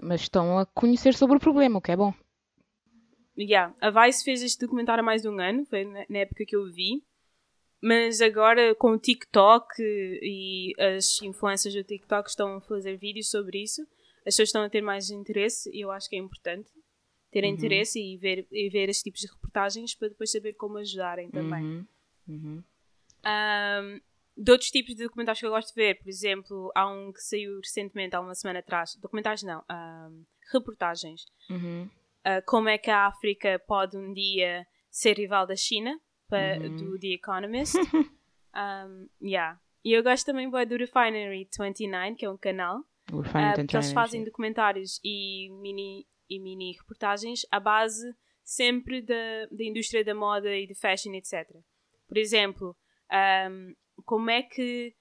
Mas 0.02 0.22
estão 0.22 0.60
a 0.60 0.66
conhecer 0.66 1.14
sobre 1.14 1.38
o 1.38 1.40
problema, 1.40 1.80
o 1.80 1.82
que 1.82 1.92
é 1.92 1.96
bom. 1.96 2.14
Yeah. 3.38 3.74
A 3.82 3.90
Vice 3.90 4.24
fez 4.24 4.42
este 4.44 4.60
documentário 4.60 5.02
há 5.02 5.06
mais 5.06 5.22
de 5.22 5.30
um 5.30 5.40
ano, 5.40 5.66
foi 5.66 5.86
na, 5.86 6.20
época 6.20 6.46
que 6.46 6.56
eu 6.56 6.66
vi. 6.72 7.04
Mas 7.82 8.22
agora 8.22 8.76
com 8.76 8.92
o 8.92 9.00
TikTok 9.00 9.74
e 9.80 10.74
as 10.80 11.22
influências 11.22 11.74
do 11.74 11.84
TikTok 11.84 12.30
estão 12.30 12.58
a 12.58 12.62
fazer 12.62 12.96
vídeos 12.98 13.30
sobre 13.30 13.64
isso, 13.64 13.82
as 14.20 14.36
pessoas 14.36 14.50
estão 14.50 14.64
a 14.64 14.70
ter 14.70 14.82
mais 14.82 15.10
interesse 15.10 15.70
e 15.74 15.82
eu 15.82 15.90
acho 15.92 16.08
que 16.08 16.16
é 16.16 16.20
importante 16.20 16.70
ter 17.32 17.44
Uhum. 17.44 17.50
interesse 17.50 18.00
e 18.00 18.18
ver, 18.18 18.46
e 18.52 18.70
ver 18.70 18.90
estes 18.90 19.04
tipos 19.04 19.22
de 19.22 19.28
reportagens 19.28 19.96
para 19.96 20.10
depois 20.10 20.32
saber 20.32 20.54
como 20.54 20.78
ajudarem 20.78 21.32
também. 21.32 21.64
Uhum. 21.64 21.88
Uhum. 22.28 22.64
Um, 23.26 24.02
de 24.38 24.52
outros 24.52 24.70
tipos 24.70 24.96
de 24.96 25.04
documentários 25.04 25.40
que 25.40 25.46
eu 25.46 25.52
gosto 25.52 25.70
de 25.70 25.76
ver, 25.76 25.96
por 25.96 26.10
exemplo, 26.10 26.72
há 26.76 26.90
um 26.90 27.12
que 27.12 27.22
saiu 27.22 27.58
recentemente, 27.58 28.16
há 28.16 28.20
uma 28.20 28.36
semana 28.36 28.60
atrás. 28.60 28.96
Documentários 28.96 29.44
não, 29.44 29.64
um, 29.72 30.24
reportagens. 30.52 31.24
Uh, 31.50 32.42
como 32.46 32.70
é 32.70 32.78
que 32.78 32.90
a 32.90 33.08
África 33.08 33.60
pode 33.68 33.98
um 33.98 34.14
dia 34.14 34.66
ser 34.90 35.18
rival 35.18 35.48
da 35.48 35.56
China, 35.56 36.00
Uhum. 36.38 36.76
do 36.76 37.00
The 37.00 37.14
Economist. 37.14 37.76
um, 38.56 39.10
yeah. 39.22 39.60
E 39.84 39.94
eu 39.94 40.04
gosto 40.04 40.26
também 40.26 40.50
do 40.50 40.78
Refinery 40.78 41.48
29, 41.60 42.16
que 42.16 42.26
é 42.26 42.30
um 42.30 42.38
canal, 42.38 42.80
uh, 42.80 43.56
porque 43.56 43.76
eles 43.76 43.92
fazem 43.92 44.24
documentários 44.24 45.00
e 45.04 45.50
mini, 45.62 46.06
e 46.30 46.40
mini 46.40 46.74
reportagens 46.74 47.42
à 47.52 47.60
base 47.60 48.14
sempre 48.44 49.02
da, 49.02 49.46
da 49.52 49.64
indústria 49.64 50.04
da 50.04 50.14
moda 50.14 50.56
e 50.56 50.68
de 50.68 50.76
fashion, 50.76 51.14
etc. 51.14 51.50
Por 52.08 52.18
exemplo, 52.18 52.76
um, 53.50 53.74
como 54.06 54.30
é 54.30 54.44
que 54.44 54.94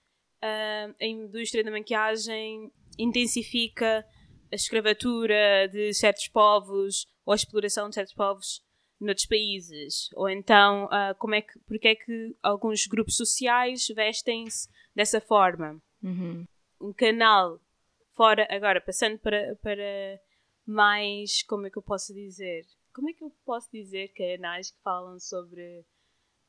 um, 0.43 0.95
a 1.01 1.07
indústria 1.07 1.65
da 1.65 1.71
maquiagem 1.71 2.73
intensifica 2.99 4.05
a 4.51 4.55
escravatura 4.55 5.69
de 5.69 5.93
certos 5.93 6.29
povos 6.29 7.07
ou 7.25 7.33
a 7.33 7.37
exploração 7.37 7.89
de 7.89 7.95
certos 7.95 8.15
povos 8.15 8.63
noutros 9.01 9.27
países? 9.27 10.09
Ou 10.15 10.29
então, 10.29 10.89
ah, 10.91 11.15
como 11.19 11.35
é 11.35 11.41
que, 11.43 11.59
porque 11.61 11.89
é 11.89 11.95
que 11.95 12.37
alguns 12.43 12.87
grupos 12.87 13.17
sociais 13.17 13.87
vestem-se 13.89 14.69
dessa 14.95 15.21
forma? 15.21 15.81
Uhum. 16.03 16.47
um 16.81 16.93
canal 16.95 17.61
fora, 18.17 18.47
agora 18.51 18.81
passando 18.81 19.19
para, 19.19 19.55
para 19.63 20.19
mais, 20.67 21.43
como 21.43 21.67
é 21.67 21.71
que 21.71 21.77
eu 21.79 21.83
posso 21.83 22.15
dizer? 22.15 22.65
Como 22.95 23.09
é 23.11 23.13
que 23.13 23.23
eu 23.23 23.31
posso 23.45 23.71
dizer 23.73 24.09
canais 24.09 24.71
que 24.71 24.79
falam 24.83 25.19
sobre 25.21 25.85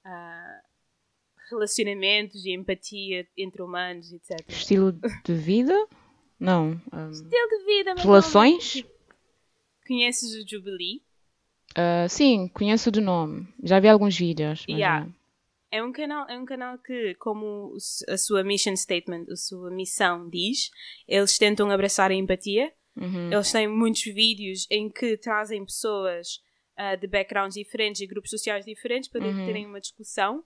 ah, 0.05 0.61
relacionamentos 1.49 2.45
e 2.45 2.53
empatia 2.53 3.27
entre 3.37 3.61
humanos, 3.61 4.11
etc. 4.13 4.39
Estilo 4.49 4.93
de 4.93 5.33
vida? 5.33 5.75
Não. 6.39 6.81
um, 6.91 7.11
Estilo 7.11 7.47
de 7.49 7.65
vida, 7.65 7.93
mas 7.95 8.03
relações? 8.03 8.75
não- 8.83 8.91
Conheces 9.87 10.33
o 10.35 10.47
Jubilee? 10.47 11.03
Ah, 11.75 12.07
sim, 12.09 12.47
conheço 12.53 12.91
de 12.91 13.01
nome. 13.01 13.47
Já 13.63 13.79
vi 13.79 13.87
alguns 13.87 14.17
vídeos. 14.17 14.65
Yeah. 14.69 15.05
não. 15.05 15.13
É 15.73 15.81
um 15.81 15.93
canal, 15.93 16.27
é 16.29 16.37
um 16.37 16.43
canal 16.43 16.77
que, 16.77 17.15
como 17.15 17.73
a 18.09 18.17
sua 18.17 18.43
mission 18.43 18.75
statement, 18.75 19.25
a 19.31 19.37
sua 19.37 19.71
missão 19.71 20.29
diz, 20.29 20.69
eles 21.07 21.37
tentam 21.37 21.71
abraçar 21.71 22.11
a 22.11 22.13
empatia. 22.13 22.73
Uhum. 22.97 23.31
Eles 23.31 23.51
têm 23.53 23.69
muitos 23.69 24.03
vídeos 24.03 24.67
em 24.69 24.89
que 24.89 25.15
trazem 25.15 25.63
pessoas 25.63 26.41
ah, 26.75 26.95
de 26.97 27.07
backgrounds 27.07 27.55
diferentes 27.55 28.01
e 28.01 28.07
grupos 28.07 28.31
sociais 28.31 28.65
diferentes 28.65 29.09
para 29.09 29.23
Uhum. 29.25 29.45
terem 29.45 29.65
uma 29.65 29.79
discussão 29.79 30.43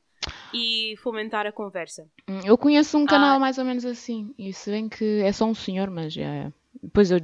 e 0.53 0.95
fomentar 1.01 1.47
a 1.47 1.51
conversa. 1.51 2.07
Hum, 2.29 2.41
Eu 2.45 2.55
conheço 2.55 2.95
um 2.97 3.05
canal 3.05 3.37
Ah. 3.37 3.39
mais 3.39 3.57
ou 3.57 3.65
menos 3.65 3.83
assim. 3.83 4.31
E 4.37 4.53
se 4.53 4.69
bem 4.69 4.87
que 4.87 5.21
é 5.21 5.31
só 5.31 5.45
um 5.45 5.55
senhor, 5.55 5.89
mas 5.89 6.15
é. 6.17 6.51
Depois 6.83 7.09
eu. 7.09 7.19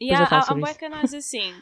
E 0.00 0.10
eu 0.10 0.16
há, 0.16 0.26
falo 0.26 0.34
há, 0.34 0.38
há 0.38 0.42
sobre 0.46 0.60
bué 0.62 0.70
isso. 0.72 0.80
canais 0.80 1.14
assim. 1.14 1.54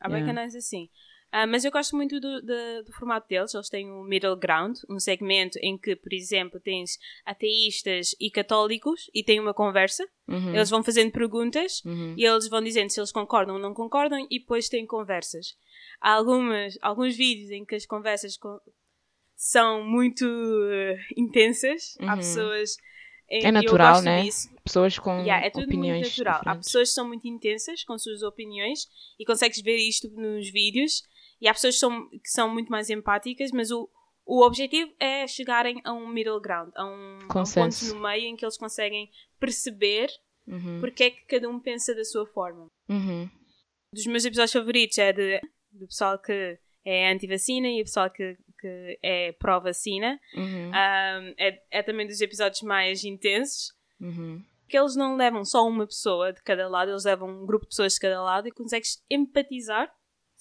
Há 0.00 0.08
Yeah. 0.08 0.26
canais 0.26 0.54
assim. 0.56 0.88
Ah, 1.32 1.46
mas 1.46 1.64
eu 1.64 1.70
gosto 1.70 1.94
muito 1.96 2.18
do, 2.20 2.40
do, 2.40 2.84
do 2.84 2.92
formato 2.92 3.28
deles. 3.28 3.52
Eles 3.52 3.68
têm 3.68 3.90
um 3.90 4.02
middle 4.04 4.36
ground, 4.36 4.78
um 4.88 4.98
segmento 4.98 5.58
em 5.60 5.76
que, 5.76 5.94
por 5.96 6.12
exemplo, 6.12 6.58
tens 6.60 6.98
ateístas 7.24 8.14
e 8.20 8.30
católicos 8.30 9.10
e 9.12 9.22
têm 9.22 9.38
uma 9.40 9.52
conversa. 9.52 10.06
Uhum. 10.28 10.54
Eles 10.54 10.70
vão 10.70 10.82
fazendo 10.82 11.10
perguntas 11.12 11.82
Uhum. 11.84 12.14
e 12.16 12.24
eles 12.24 12.48
vão 12.48 12.62
dizendo 12.62 12.90
se 12.90 13.00
eles 13.00 13.12
concordam 13.12 13.56
ou 13.56 13.60
não 13.60 13.74
concordam 13.74 14.26
e 14.30 14.38
depois 14.38 14.68
têm 14.68 14.86
conversas. 14.86 15.56
Há 16.00 16.12
algumas, 16.12 16.78
alguns 16.80 17.16
vídeos 17.16 17.50
em 17.50 17.64
que 17.64 17.74
as 17.74 17.84
conversas 17.86 18.36
co- 18.36 18.60
são 19.36 19.84
muito 19.84 20.24
eh, 20.70 20.98
intensas. 21.16 21.96
Há 22.00 22.12
Uhum. 22.12 22.16
pessoas. 22.18 22.76
eh, 23.28 23.46
É 23.48 23.52
natural, 23.52 24.00
né? 24.00 24.22
disso. 24.22 24.48
Pessoas 24.64 24.98
com 24.98 25.10
Yeah, 25.20 25.44
é 25.46 25.50
tudo 25.50 25.64
opiniões 25.64 26.00
muito 26.00 26.08
natural. 26.10 26.34
Há 26.36 26.40
diferentes. 26.40 26.66
pessoas 26.66 26.88
que 26.88 26.94
são 26.94 27.06
muito 27.08 27.26
intensas 27.28 27.84
com 27.84 27.98
suas 27.98 28.22
opiniões 28.22 28.86
e 29.18 29.24
consegues 29.24 29.60
ver 29.60 29.76
isto 29.76 30.08
nos 30.10 30.48
vídeos. 30.50 31.02
E 31.40 31.48
há 31.48 31.54
pessoas 31.54 31.74
que 31.74 31.80
são, 31.80 32.08
que 32.08 32.28
são 32.28 32.48
muito 32.48 32.70
mais 32.70 32.88
empáticas, 32.90 33.50
mas 33.52 33.70
o, 33.70 33.88
o 34.24 34.44
objetivo 34.44 34.92
é 34.98 35.26
chegarem 35.26 35.80
a 35.84 35.92
um 35.92 36.08
middle 36.08 36.40
ground, 36.40 36.70
a 36.74 36.84
um, 36.84 37.18
a 37.28 37.40
um 37.40 37.44
ponto 37.44 37.84
no 37.94 38.00
meio 38.00 38.24
em 38.26 38.36
que 38.36 38.44
eles 38.44 38.56
conseguem 38.56 39.10
perceber 39.38 40.08
Uhum. 40.46 40.78
porque 40.80 41.04
é 41.04 41.10
que 41.10 41.22
cada 41.26 41.48
um 41.48 41.58
pensa 41.58 41.94
da 41.94 42.04
sua 42.04 42.24
forma. 42.26 42.68
Uhum. 42.88 43.28
Dos 43.92 44.06
meus 44.06 44.24
episódios 44.24 44.52
favoritos 44.52 44.96
é 44.98 45.12
de, 45.12 45.40
do 45.72 45.86
pessoal 45.86 46.18
que 46.18 46.58
é 46.84 47.10
anti-vacina 47.10 47.66
e 47.66 47.80
o 47.80 47.84
pessoal 47.84 48.08
que, 48.10 48.36
que 48.60 48.98
é 49.02 49.32
pró-vacina. 49.32 50.20
Uhum. 50.34 50.68
Um, 50.68 51.34
é, 51.36 51.62
é 51.70 51.82
também 51.82 52.06
dos 52.06 52.20
episódios 52.20 52.62
mais 52.62 53.04
intensos. 53.04 53.74
Uhum. 53.98 54.44
que 54.68 54.78
eles 54.78 54.94
não 54.94 55.16
levam 55.16 55.42
só 55.42 55.66
uma 55.66 55.86
pessoa 55.86 56.30
de 56.30 56.42
cada 56.42 56.68
lado, 56.68 56.90
eles 56.90 57.04
levam 57.04 57.30
um 57.30 57.46
grupo 57.46 57.64
de 57.64 57.70
pessoas 57.70 57.94
de 57.94 58.00
cada 58.00 58.22
lado 58.22 58.46
e 58.46 58.52
consegues 58.52 59.02
empatizar, 59.10 59.90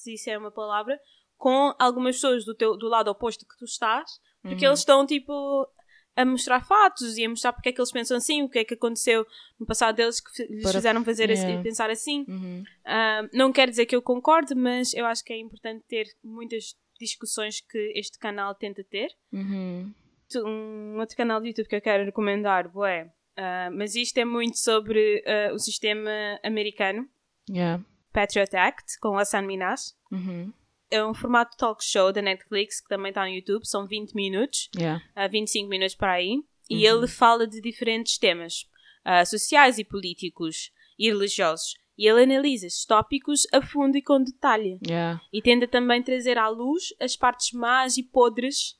se 0.05 0.13
isso 0.13 0.29
é 0.29 0.37
uma 0.37 0.51
palavra, 0.51 0.97
com 1.37 1.73
algumas 1.79 2.15
pessoas 2.15 2.45
do, 2.45 2.53
teu, 2.55 2.77
do 2.77 2.87
lado 2.87 3.09
oposto 3.09 3.45
que 3.45 3.57
tu 3.57 3.65
estás, 3.65 4.09
porque 4.41 4.63
Uhum. 4.65 4.69
eles 4.71 4.79
estão 4.79 5.05
tipo 5.05 5.67
a 6.15 6.23
mostrar 6.23 6.61
fatos 6.65 7.17
e 7.17 7.25
a 7.25 7.29
mostrar 7.29 7.51
porque 7.51 7.67
é 7.69 7.71
que 7.73 7.81
eles 7.81 7.91
pensam 7.91 8.15
assim, 8.15 8.41
o 8.41 8.47
que 8.49 8.59
é 8.59 8.63
que 8.63 8.73
aconteceu 8.75 9.25
no 9.59 9.65
passado 9.65 9.95
deles 9.97 10.21
que 10.21 10.43
lhes 10.43 10.63
Para- 10.63 10.71
fizeram 10.73 11.03
fazer 11.03 11.29
assim- 11.29 11.43
Yeah. 11.47 11.63
pensar 11.63 11.89
assim. 11.89 12.23
Uhum. 12.27 12.63
Ah, 12.85 13.27
não 13.33 13.51
quer 13.51 13.69
dizer 13.69 13.85
que 13.85 13.93
eu 13.95 14.01
concorde, 14.01 14.55
mas 14.55 14.93
eu 14.93 15.05
acho 15.05 15.23
que 15.25 15.33
é 15.33 15.37
importante 15.37 15.83
ter 15.89 16.05
muitas 16.23 16.73
discussões 16.97 17.59
que 17.59 17.91
este 17.95 18.17
canal 18.17 18.55
tenta 18.55 18.81
ter 18.83 19.09
Uhum. 19.33 19.91
um 20.37 20.99
outro 20.99 21.17
canal 21.17 21.41
de 21.41 21.47
YouTube 21.49 21.67
que 21.67 21.75
eu 21.75 21.81
quero 21.81 22.05
recomendar, 22.05 22.69
bué, 22.71 23.11
ah, 23.35 23.69
mas 23.73 23.95
isto 23.95 24.17
é 24.17 24.23
muito 24.25 24.57
sobre 24.57 25.21
ah, 25.27 25.53
o 25.53 25.59
sistema 25.59 26.39
americano, 26.43 27.09
Yeah. 27.49 27.83
Patriot 28.15 28.55
Act, 28.55 28.97
com 29.01 29.17
Hassan 29.17 29.41
Minaj. 29.41 29.81
Uhum. 30.11 30.53
É 30.89 31.03
um 31.05 31.13
formato 31.13 31.51
de 31.51 31.57
talk 31.57 31.83
show 31.83 32.13
da 32.13 32.21
Netflix 32.21 32.79
que 32.79 32.87
também 32.87 33.09
está 33.09 33.23
no 33.23 33.29
YouTube, 33.31 33.65
são 33.67 33.85
20 33.85 34.13
minutos, 34.13 34.69
Yeah. 34.77 35.03
a 35.15 35.27
25 35.27 35.67
minutos 35.67 35.95
para 35.95 36.13
aí, 36.13 36.41
e 36.69 36.87
Uhum. 36.89 36.99
ele 36.99 37.07
fala 37.07 37.45
de 37.45 37.59
diferentes 37.59 38.17
temas 38.17 38.65
ah, 39.03 39.25
sociais 39.25 39.77
e 39.77 39.83
políticos 39.83 40.71
e 40.97 41.09
religiosos. 41.11 41.73
E 41.97 42.07
ele 42.07 42.23
analisa 42.23 42.65
estes 42.67 42.85
tópicos 42.85 43.41
a 43.53 43.61
fundo 43.61 43.97
e 43.97 44.01
com 44.01 44.21
detalhe. 44.23 44.79
Yeah. 44.85 45.21
E 45.31 45.41
tenta 45.41 45.67
também 45.67 46.01
trazer 46.01 46.37
à 46.37 46.47
luz 46.47 46.93
as 46.99 47.15
partes 47.15 47.51
más 47.51 47.97
e 47.97 48.03
podres 48.03 48.75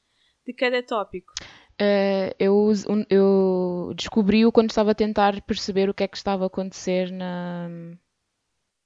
de 0.45 0.53
cada 0.53 0.81
tópico. 0.81 1.31
Eh, 1.79 2.35
eu, 2.39 2.71
eu 3.09 3.91
descobri-o 3.95 4.51
quando 4.51 4.69
estava 4.69 4.91
a 4.91 4.95
tentar 4.95 5.41
perceber 5.41 5.89
o 5.89 5.93
que 5.93 6.03
é 6.03 6.07
que 6.07 6.15
estava 6.17 6.43
a 6.45 6.47
acontecer 6.47 7.11
na. 7.11 7.69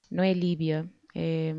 Não 0.10 0.24
é 0.24 0.34
Líbia. 0.34 0.90
É... 1.16 1.54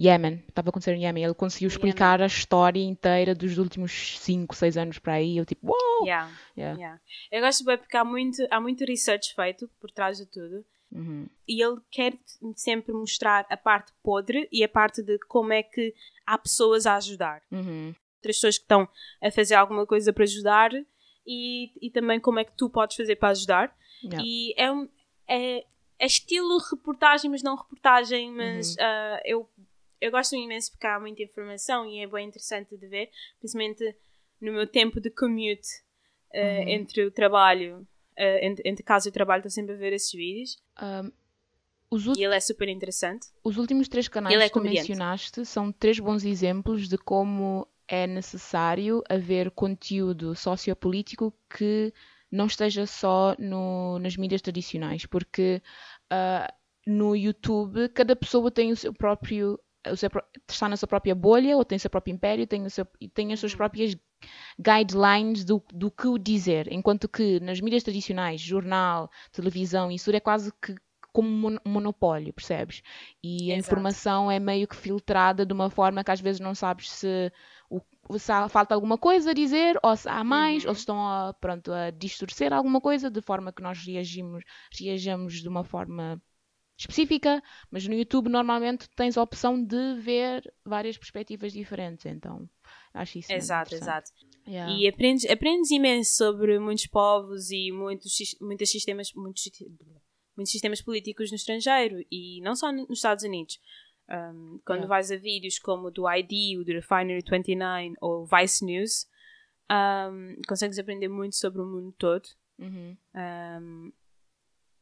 Yemen, 0.00 0.44
estava 0.48 0.68
a 0.68 0.70
acontecer 0.70 0.94
em 0.94 1.04
Yemen. 1.04 1.24
Ele 1.24 1.34
conseguiu 1.34 1.66
explicar 1.66 2.22
a 2.22 2.26
história 2.26 2.80
inteira 2.80 3.34
dos 3.34 3.58
últimos 3.58 4.18
5, 4.20 4.54
6 4.54 4.76
anos 4.76 4.98
para 5.00 5.14
aí. 5.14 5.36
Eu 5.36 5.44
tipo, 5.44 5.66
uou! 5.66 6.06
Yeah. 6.06 6.30
Yeah. 6.56 6.78
Yeah. 6.78 7.00
Eu 7.32 7.40
gosto 7.40 7.64
bem 7.64 7.76
porque 7.76 7.96
há 7.96 8.04
muito, 8.04 8.46
há 8.48 8.60
muito 8.60 8.84
research 8.84 9.34
feito 9.34 9.68
por 9.80 9.90
trás 9.90 10.18
de 10.18 10.26
tudo. 10.26 10.64
Uhum. 10.92 11.28
E 11.46 11.62
ele 11.62 11.80
quer 11.90 12.14
sempre 12.54 12.92
mostrar 12.92 13.44
a 13.50 13.56
parte 13.56 13.92
podre 14.02 14.48
e 14.52 14.62
a 14.62 14.68
parte 14.68 15.02
de 15.02 15.18
como 15.26 15.52
é 15.52 15.64
que 15.64 15.92
há 16.24 16.38
pessoas 16.38 16.86
a 16.86 16.94
ajudar. 16.94 17.42
Uhum. 17.50 17.88
Outras 18.18 18.36
pessoas 18.36 18.56
que 18.56 18.64
estão 18.64 18.88
a 19.20 19.30
fazer 19.30 19.54
alguma 19.56 19.84
coisa 19.84 20.12
para 20.12 20.24
ajudar 20.24 20.70
e, 21.26 21.72
e 21.80 21.90
também 21.90 22.20
como 22.20 22.38
é 22.38 22.44
que 22.44 22.56
tu 22.56 22.70
podes 22.70 22.96
fazer 22.96 23.16
para 23.16 23.30
ajudar. 23.30 23.76
Yeah. 24.02 24.24
E 24.24 24.54
é, 24.56 24.72
um, 24.72 24.88
é, 25.28 25.64
é 25.98 26.06
estilo 26.06 26.58
reportagem, 26.70 27.30
mas 27.30 27.42
não 27.42 27.56
reportagem, 27.56 28.30
mas 28.32 28.70
Uhum. 28.70 28.76
ah, 28.80 29.20
eu, 29.24 29.48
eu 30.00 30.10
gosto 30.10 30.36
imenso 30.36 30.70
porque 30.70 30.86
há 30.86 30.98
muita 31.00 31.22
informação 31.22 31.86
e 31.86 32.00
é 32.00 32.06
bem 32.06 32.26
interessante 32.28 32.76
de 32.76 32.86
ver, 32.86 33.10
principalmente 33.40 33.96
no 34.40 34.52
meu 34.52 34.66
tempo 34.66 35.00
de 35.00 35.10
commute 35.10 35.68
ah, 36.34 36.38
Uhum. 36.38 36.68
entre 36.68 37.04
o 37.04 37.10
trabalho, 37.10 37.86
ah, 38.16 38.38
entre, 38.44 38.68
entre 38.68 38.82
casa 38.84 39.08
e 39.08 39.12
trabalho, 39.12 39.40
estou 39.40 39.50
sempre 39.50 39.74
a 39.74 39.78
ver 39.78 39.92
esses 39.92 40.12
vídeos 40.12 40.56
Um, 40.80 41.10
e 42.16 42.22
ele 42.22 42.36
é 42.36 42.40
super 42.40 42.68
interessante. 42.68 43.28
os 43.42 43.56
últimos 43.56 43.88
três 43.88 44.08
canais 44.08 44.34
Ele 44.34 44.44
é 44.44 44.48
que 44.48 44.52
tu 44.52 44.60
mencionaste 44.60 45.44
são 45.46 45.72
três 45.72 45.98
bons 45.98 46.22
exemplos 46.24 46.86
de 46.86 46.98
como 46.98 47.66
é 47.88 48.06
necessário 48.06 49.02
haver 49.08 49.50
conteúdo 49.50 50.34
sociopolítico 50.34 51.32
que 51.48 51.92
não 52.30 52.46
esteja 52.46 52.86
só 52.86 53.34
no- 53.38 53.98
nas 53.98 54.16
mídias 54.16 54.42
tradicionais, 54.42 55.06
porque 55.06 55.62
ah, 56.10 56.52
no 56.86 57.14
YouTube 57.16 57.88
cada 57.90 58.16
pessoa 58.16 58.50
tem 58.50 58.72
o 58.72 58.76
seu 58.76 58.92
próprio 58.92 59.58
o 59.90 59.96
seu 59.96 60.10
está 60.50 60.68
na 60.68 60.76
sua 60.76 60.88
própria 60.88 61.14
bolha 61.14 61.56
ou 61.56 61.64
tem 61.64 61.76
o 61.76 61.80
seu 61.80 61.88
próprio 61.90 62.12
império 62.12 62.46
tem, 62.46 62.64
o 62.66 62.70
seu, 62.70 62.86
e 63.00 63.08
tem 63.08 63.32
as 63.32 63.40
suas 63.40 63.54
próprias 63.54 63.96
guidelines 64.58 65.44
do, 65.44 65.62
do 65.72 65.90
que 65.90 66.06
o 66.08 66.18
dizer, 66.18 66.70
enquanto 66.72 67.08
que 67.08 67.40
nas 67.40 67.60
mídias 67.60 67.82
tradicionais, 67.82 68.40
jornal, 68.40 69.10
televisão, 69.32 69.90
isso 69.90 70.10
é 70.10 70.20
quase 70.20 70.52
que 70.60 70.74
como 71.12 71.28
um 71.28 71.40
mon- 71.40 71.58
monopólio, 71.66 72.32
percebes? 72.32 72.82
E 73.22 73.52
a 73.52 73.56
Exato. 73.56 73.56
informação 73.56 74.30
é 74.30 74.38
meio 74.38 74.68
que 74.68 74.76
filtrada 74.76 75.44
de 75.46 75.52
uma 75.52 75.70
forma 75.70 76.04
que 76.04 76.10
às 76.10 76.20
vezes 76.20 76.40
não 76.40 76.54
sabes 76.54 76.90
se, 76.90 77.32
o, 77.70 77.80
se 78.16 78.30
há- 78.32 78.48
falta 78.48 78.74
alguma 78.74 78.96
coisa 78.96 79.30
a 79.30 79.34
dizer 79.34 79.78
ou 79.82 79.96
se 79.96 80.08
há 80.08 80.22
mais, 80.22 80.62
Uhum. 80.64 80.68
ou 80.70 80.74
se 80.74 80.80
estão 80.80 80.98
a, 81.08 81.34
pronto, 81.34 81.72
a 81.72 81.90
distorcer 81.90 82.52
alguma 82.52 82.80
coisa 82.80 83.10
de 83.10 83.20
forma 83.20 83.52
que 83.52 83.62
nós 83.62 83.78
reagimos, 83.84 84.44
reajamos 84.78 85.34
de 85.42 85.48
uma 85.48 85.64
forma 85.64 86.22
específica, 86.78 87.42
mas 87.70 87.86
no 87.88 87.94
YouTube 87.94 88.28
normalmente 88.28 88.88
tens 88.94 89.18
a 89.18 89.22
opção 89.22 89.60
de 89.62 89.94
ver 90.00 90.42
várias 90.64 90.96
perspectivas 90.96 91.52
diferentes, 91.52 92.06
então 92.06 92.48
acho 92.94 93.18
isso 93.18 93.32
Exato, 93.32 93.74
exato. 93.74 94.10
Yeah. 94.46 94.72
E 94.72 94.88
aprendes, 94.88 95.28
aprendes 95.28 95.70
imenso 95.72 96.16
sobre 96.16 96.58
muitos 96.60 96.86
povos 96.86 97.50
e 97.50 97.72
muitos, 97.72 98.12
muitos 98.40 98.70
sistemas, 98.70 99.12
muitos, 99.12 99.42
muitos 100.36 100.52
sistemas 100.52 100.80
políticos 100.80 101.30
no 101.30 101.36
estrangeiro 101.36 101.96
e 102.10 102.40
não 102.42 102.54
só 102.54 102.70
no- 102.72 102.86
nos 102.86 102.98
Estados 102.98 103.24
Unidos. 103.24 103.58
Um, 104.10 104.58
quando 104.64 104.84
Yeah. 104.84 104.88
vais 104.88 105.10
a 105.12 105.16
vídeos 105.16 105.58
como 105.58 105.88
o 105.88 105.90
do 105.90 106.10
ID, 106.10 106.58
o 106.58 106.64
do 106.64 106.72
Refinery 106.72 107.22
29 107.22 107.94
ou 108.00 108.26
Vice 108.26 108.64
News, 108.64 109.06
um, 109.70 110.40
consegues 110.48 110.78
aprender 110.78 111.08
muito 111.08 111.36
sobre 111.36 111.60
o 111.60 111.66
mundo 111.66 111.94
todo. 111.98 112.26
Uhum. 112.58 112.96
Um, 113.14 113.92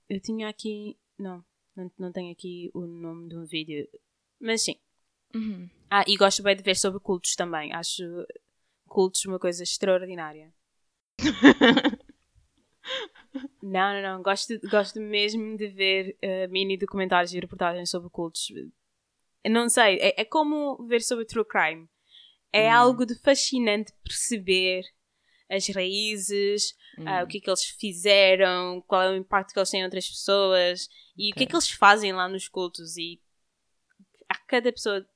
eu 0.09 0.21
tinha 0.21 0.49
aqui. 0.49 0.97
Não, 1.19 1.45
não, 1.75 1.91
não 1.99 2.13
tenho 2.13 2.31
aqui 2.33 2.71
o 2.73 2.87
nome 2.87 3.29
de 3.29 3.37
um 3.37 3.45
vídeo. 3.45 3.89
Mas 4.41 4.63
sim. 4.63 4.77
Uhum. 5.35 5.69
Ah, 5.91 6.05
e 6.07 6.17
gosto 6.17 6.43
bem 6.43 6.57
de 6.57 6.63
ver 6.63 6.77
sobre 6.77 7.01
cultos 7.01 7.35
também. 7.35 7.73
Acho 7.73 8.05
cultos 8.89 9.25
uma 9.25 9.39
coisa 9.39 9.63
extraordinária. 9.63 10.55
não, 13.63 13.93
não, 13.93 14.03
não. 14.03 14.23
Gosto, 14.23 14.59
gosto 14.71 15.01
mesmo 15.01 15.57
de 15.57 15.69
ver 15.69 16.17
eh, 16.23 16.47
mini 16.47 16.77
documentários 16.77 17.33
e 17.35 17.41
reportagens 17.41 17.91
sobre 17.91 18.09
cultos. 18.09 18.49
Não 19.49 19.69
sei, 19.69 19.97
é, 20.01 20.21
é 20.21 20.25
como 20.25 20.87
ver 20.87 21.03
sobre 21.03 21.25
true 21.25 21.45
crime. 21.47 21.89
É 22.53 22.69
Hum. 22.71 22.75
algo 22.75 23.05
de 23.07 23.15
fascinante 23.21 23.93
perceber 24.03 24.83
as 25.51 25.69
raízes, 25.69 26.75
ah, 27.07 27.21
Hum. 27.21 27.25
o 27.25 27.27
que 27.29 27.39
é 27.39 27.41
que 27.41 27.51
eles 27.51 27.65
fizeram, 27.65 28.83
qual 28.87 29.03
é 29.03 29.11
o 29.11 29.17
impacto 29.17 29.53
que 29.53 29.59
eles 29.59 29.71
têm 29.71 29.81
em 29.81 29.85
outras 29.85 30.09
pessoas 30.09 30.89
e 31.17 31.31
o 31.33 31.35
que 31.37 31.45
é 31.45 31.47
que 31.47 31.55
eles 31.55 31.71
fazem 31.71 32.13
lá 32.13 32.29
nos 32.29 32.49
cultos. 32.49 32.97
E 32.97 33.21
a 34.29 34.37
cada 34.47 34.73
pessoa, 34.73 35.07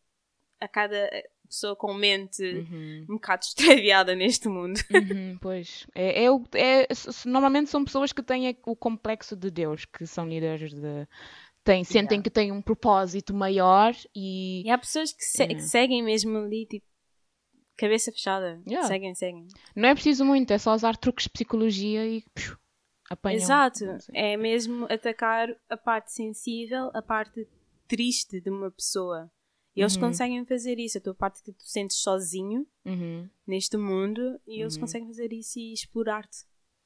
a 0.60 0.68
cada 0.68 1.10
pessoa 1.48 1.74
com 1.74 1.92
mente 1.92 2.42
Uhum. 2.44 3.06
um 3.08 3.14
bocado 3.14 3.44
extraviada 3.44 4.14
neste 4.14 4.48
mundo. 4.48 4.78
Uhum, 4.90 5.36
pois. 5.40 5.86
É, 5.94 6.24
é 6.24 6.30
o- 6.30 6.44
é- 6.54 6.86
normalmente 7.26 7.70
são 7.70 7.84
pessoas 7.84 8.12
que 8.12 8.22
têm 8.22 8.56
o 8.66 8.76
complexo 8.76 9.34
de 9.34 9.50
Deus, 9.50 9.84
que 9.84 10.06
são 10.06 10.28
líderes 10.28 10.72
de. 10.72 11.08
Têm, 11.62 11.84
sentem 11.84 12.16
Yeah. 12.16 12.22
que 12.22 12.30
têm 12.30 12.52
um 12.52 12.62
propósito 12.62 13.34
maior 13.34 13.94
e. 14.14 14.62
E 14.66 14.70
há 14.70 14.78
pessoas 14.78 15.12
que, 15.12 15.22
se- 15.22 15.42
Yeah. 15.42 15.54
que 15.62 15.68
seguem 15.68 16.02
mesmo 16.02 16.38
ali, 16.38 16.66
tipo, 16.66 16.86
cabeça 17.76 18.10
fechada. 18.10 18.60
Yeah. 18.66 18.88
Seguem, 18.88 19.14
seguem. 19.14 19.46
Não 19.76 19.88
é 19.90 19.94
preciso 19.94 20.24
muito, 20.24 20.50
é 20.52 20.58
só 20.58 20.74
usar 20.74 20.96
truques 20.96 21.24
de 21.24 21.30
psicologia 21.30 22.06
e. 22.06 22.22
psiu, 22.34 22.56
apanham. 23.10 23.36
Exato. 23.36 23.84
É 24.14 24.36
mesmo 24.36 24.86
atacar 24.90 25.48
a 25.68 25.76
parte 25.76 26.12
sensível, 26.12 26.90
a 26.94 27.02
parte 27.02 27.46
triste 27.86 28.40
de 28.40 28.48
uma 28.50 28.70
pessoa. 28.70 29.30
E 29.76 29.82
eles 29.82 29.94
Uhum. 29.96 30.00
conseguem 30.02 30.44
fazer 30.46 30.78
isso. 30.78 30.98
A 30.98 31.00
tua 31.00 31.14
parte 31.14 31.42
que 31.42 31.52
tu 31.52 31.62
sentes 31.64 31.98
sozinho 31.98 32.66
Uhum. 32.84 33.28
neste 33.46 33.76
mundo 33.76 34.40
e 34.46 34.60
eles 34.60 34.74
Uhum. 34.74 34.80
conseguem 34.80 35.06
fazer 35.08 35.32
isso 35.32 35.58
e 35.58 35.72
explorar-te. 35.72 36.38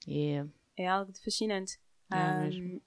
Yeah. 0.06 0.50
É 0.76 0.86
algo 0.88 1.12
de 1.12 1.20
fascinante. 1.22 1.78
É 2.12 2.40
mesmo. 2.40 2.82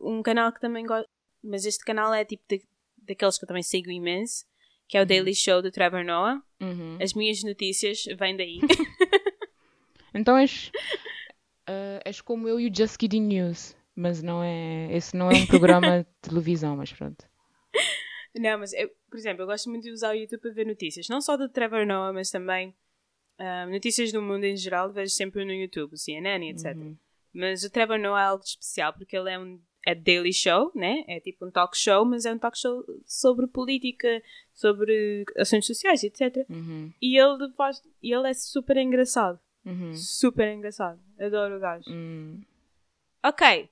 um 0.00 0.22
canal 0.22 0.50
que 0.52 0.58
também 0.60 0.86
gosto, 0.86 1.06
mas 1.42 1.64
este 1.66 1.84
canal 1.84 2.12
é 2.14 2.24
tipo 2.24 2.42
de- 2.48 2.62
daqueles 2.98 3.38
que 3.38 3.44
eu 3.44 3.48
também 3.48 3.62
sigo 3.62 3.90
imenso, 3.90 4.44
que 4.88 4.96
é 4.96 5.02
o 5.02 5.06
Daily 5.06 5.34
Show 5.34 5.60
do 5.62 5.70
Trevor 5.70 6.04
Noah. 6.04 6.42
Uhum. 6.60 6.98
As 7.00 7.14
minhas 7.14 7.42
notícias 7.42 8.04
vêm 8.18 8.36
daí. 8.36 8.60
Então 10.14 10.36
és, 10.36 10.70
ah, 11.66 12.00
és 12.04 12.20
como 12.20 12.46
eu 12.46 12.60
e 12.60 12.68
o 12.68 12.74
Just 12.74 12.96
Kidding 12.98 13.22
News. 13.26 13.74
Mas 13.94 14.22
não 14.22 14.42
é. 14.42 14.94
Esse 14.94 15.16
não 15.16 15.30
é 15.30 15.34
um 15.34 15.46
programa 15.46 16.00
de 16.04 16.28
televisão, 16.28 16.76
mas 16.76 16.92
pronto. 16.92 17.24
Não, 18.34 18.58
mas 18.58 18.72
eu, 18.72 18.90
por 19.10 19.18
exemplo, 19.18 19.42
eu 19.42 19.46
gosto 19.46 19.68
muito 19.68 19.84
de 19.84 19.90
usar 19.90 20.10
o 20.10 20.18
YouTube 20.18 20.40
para 20.40 20.52
ver 20.52 20.66
notícias, 20.66 21.08
não 21.08 21.20
só 21.20 21.36
do 21.36 21.48
Trevor 21.48 21.86
Noah, 21.86 22.12
mas 22.12 22.30
também 22.30 22.74
ahm, 23.38 23.70
notícias 23.70 24.10
do 24.10 24.22
mundo 24.22 24.44
em 24.44 24.56
geral, 24.56 24.90
vejo 24.90 25.12
sempre 25.12 25.44
no 25.44 25.52
YouTube, 25.52 25.92
o 25.92 25.98
CNN 25.98 26.48
etc. 26.50 26.74
Uhum. 26.76 26.96
Mas 27.34 27.62
o 27.62 27.70
Trevor 27.70 27.98
Noah 27.98 28.22
é 28.22 28.26
algo 28.26 28.42
especial 28.44 28.92
porque 28.94 29.16
ele 29.16 29.30
é 29.30 29.38
um 29.38 29.60
é 29.86 29.94
daily 29.94 30.32
show, 30.32 30.70
né? 30.74 31.04
É 31.08 31.18
tipo 31.20 31.44
um 31.46 31.50
talk 31.50 31.76
show, 31.76 32.04
mas 32.04 32.24
é 32.24 32.32
um 32.32 32.38
talk 32.38 32.56
show 32.58 32.84
sobre 33.04 33.46
política, 33.46 34.22
sobre 34.52 35.24
assuntos 35.36 35.66
sociais, 35.66 36.02
etc. 36.04 36.46
Uhum. 36.48 36.92
E 37.00 37.18
ele 37.18 37.50
faz, 37.56 37.82
e 38.02 38.14
ele 38.14 38.28
é 38.28 38.34
super 38.34 38.76
engraçado, 38.76 39.38
Uhum. 39.64 39.94
super 39.94 40.52
engraçado. 40.52 41.00
Adoro 41.20 41.56
o 41.56 41.60
gajo. 41.60 41.84
Hum. 41.90 42.40
Ok, 43.24 43.68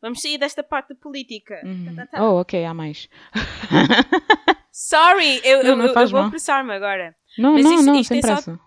vamos 0.00 0.20
sair 0.20 0.38
desta 0.38 0.62
parte 0.62 0.90
da 0.90 0.94
política. 0.94 1.60
Uhum. 1.64 1.94
Tá, 1.94 2.06
tá, 2.06 2.06
tá. 2.18 2.24
Oh, 2.30 2.40
ok, 2.40 2.64
há 2.64 2.72
mais. 2.74 3.08
Sorry, 4.72 5.40
eu, 5.44 5.62
Não, 5.62 5.70
eu, 5.70 5.76
não 5.76 5.86
eu- 5.86 6.08
vou 6.08 6.20
apressar-me 6.20 6.72
agora. 6.72 7.14
Não, 7.36 7.54
Mas 7.54 7.64
não, 7.64 7.74
isto- 7.74 7.84
não, 7.86 7.94
isto 8.00 8.08
sem 8.08 8.18
é 8.18 8.22
pressa. 8.22 8.60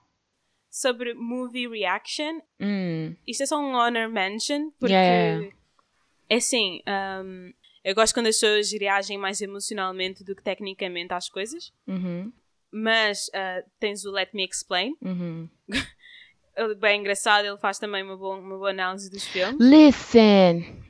Sobre 0.69 1.13
movie 1.13 1.67
reaction, 1.67 2.39
Hum. 2.59 3.15
isto 3.27 3.43
é 3.43 3.45
só 3.45 3.59
um 3.59 3.73
honor 3.75 4.09
mention, 4.09 4.71
porque 4.79 4.93
Yeah. 4.93 5.49
É 6.31 6.35
assim, 6.37 6.81
um, 7.25 7.51
eu 7.83 7.93
gosto 7.95 8.13
quando 8.13 8.27
as 8.27 8.35
pessoas 8.35 8.71
reagem 8.71 9.17
mais 9.17 9.41
emocionalmente 9.41 10.23
do 10.23 10.35
que 10.35 10.43
tecnicamente 10.43 11.13
às 11.13 11.27
coisas, 11.29 11.71
Uhum. 11.87 12.31
mas 12.71 13.27
uh, 13.29 13.69
tens 13.79 14.05
o 14.05 14.11
Let 14.11 14.29
Me 14.33 14.45
Explain, 14.45 14.95
Uhum. 15.01 15.49
é 16.55 16.73
bem 16.75 16.99
engraçado, 17.01 17.45
ele 17.45 17.57
faz 17.57 17.77
também 17.79 18.03
uma 18.03 18.15
boa, 18.17 18.37
uma 18.37 18.57
boa 18.57 18.69
análise 18.69 19.09
dos 19.09 19.25
filmes. 19.27 19.57
Listen! 19.59 20.81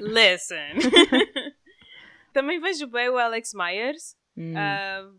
Listen! 0.00 0.78
também 2.32 2.60
vejo 2.60 2.86
bem 2.86 3.08
o 3.08 3.18
Alex 3.18 3.52
Myers, 3.54 4.16
Hum. 4.36 4.54
uh, 4.54 5.14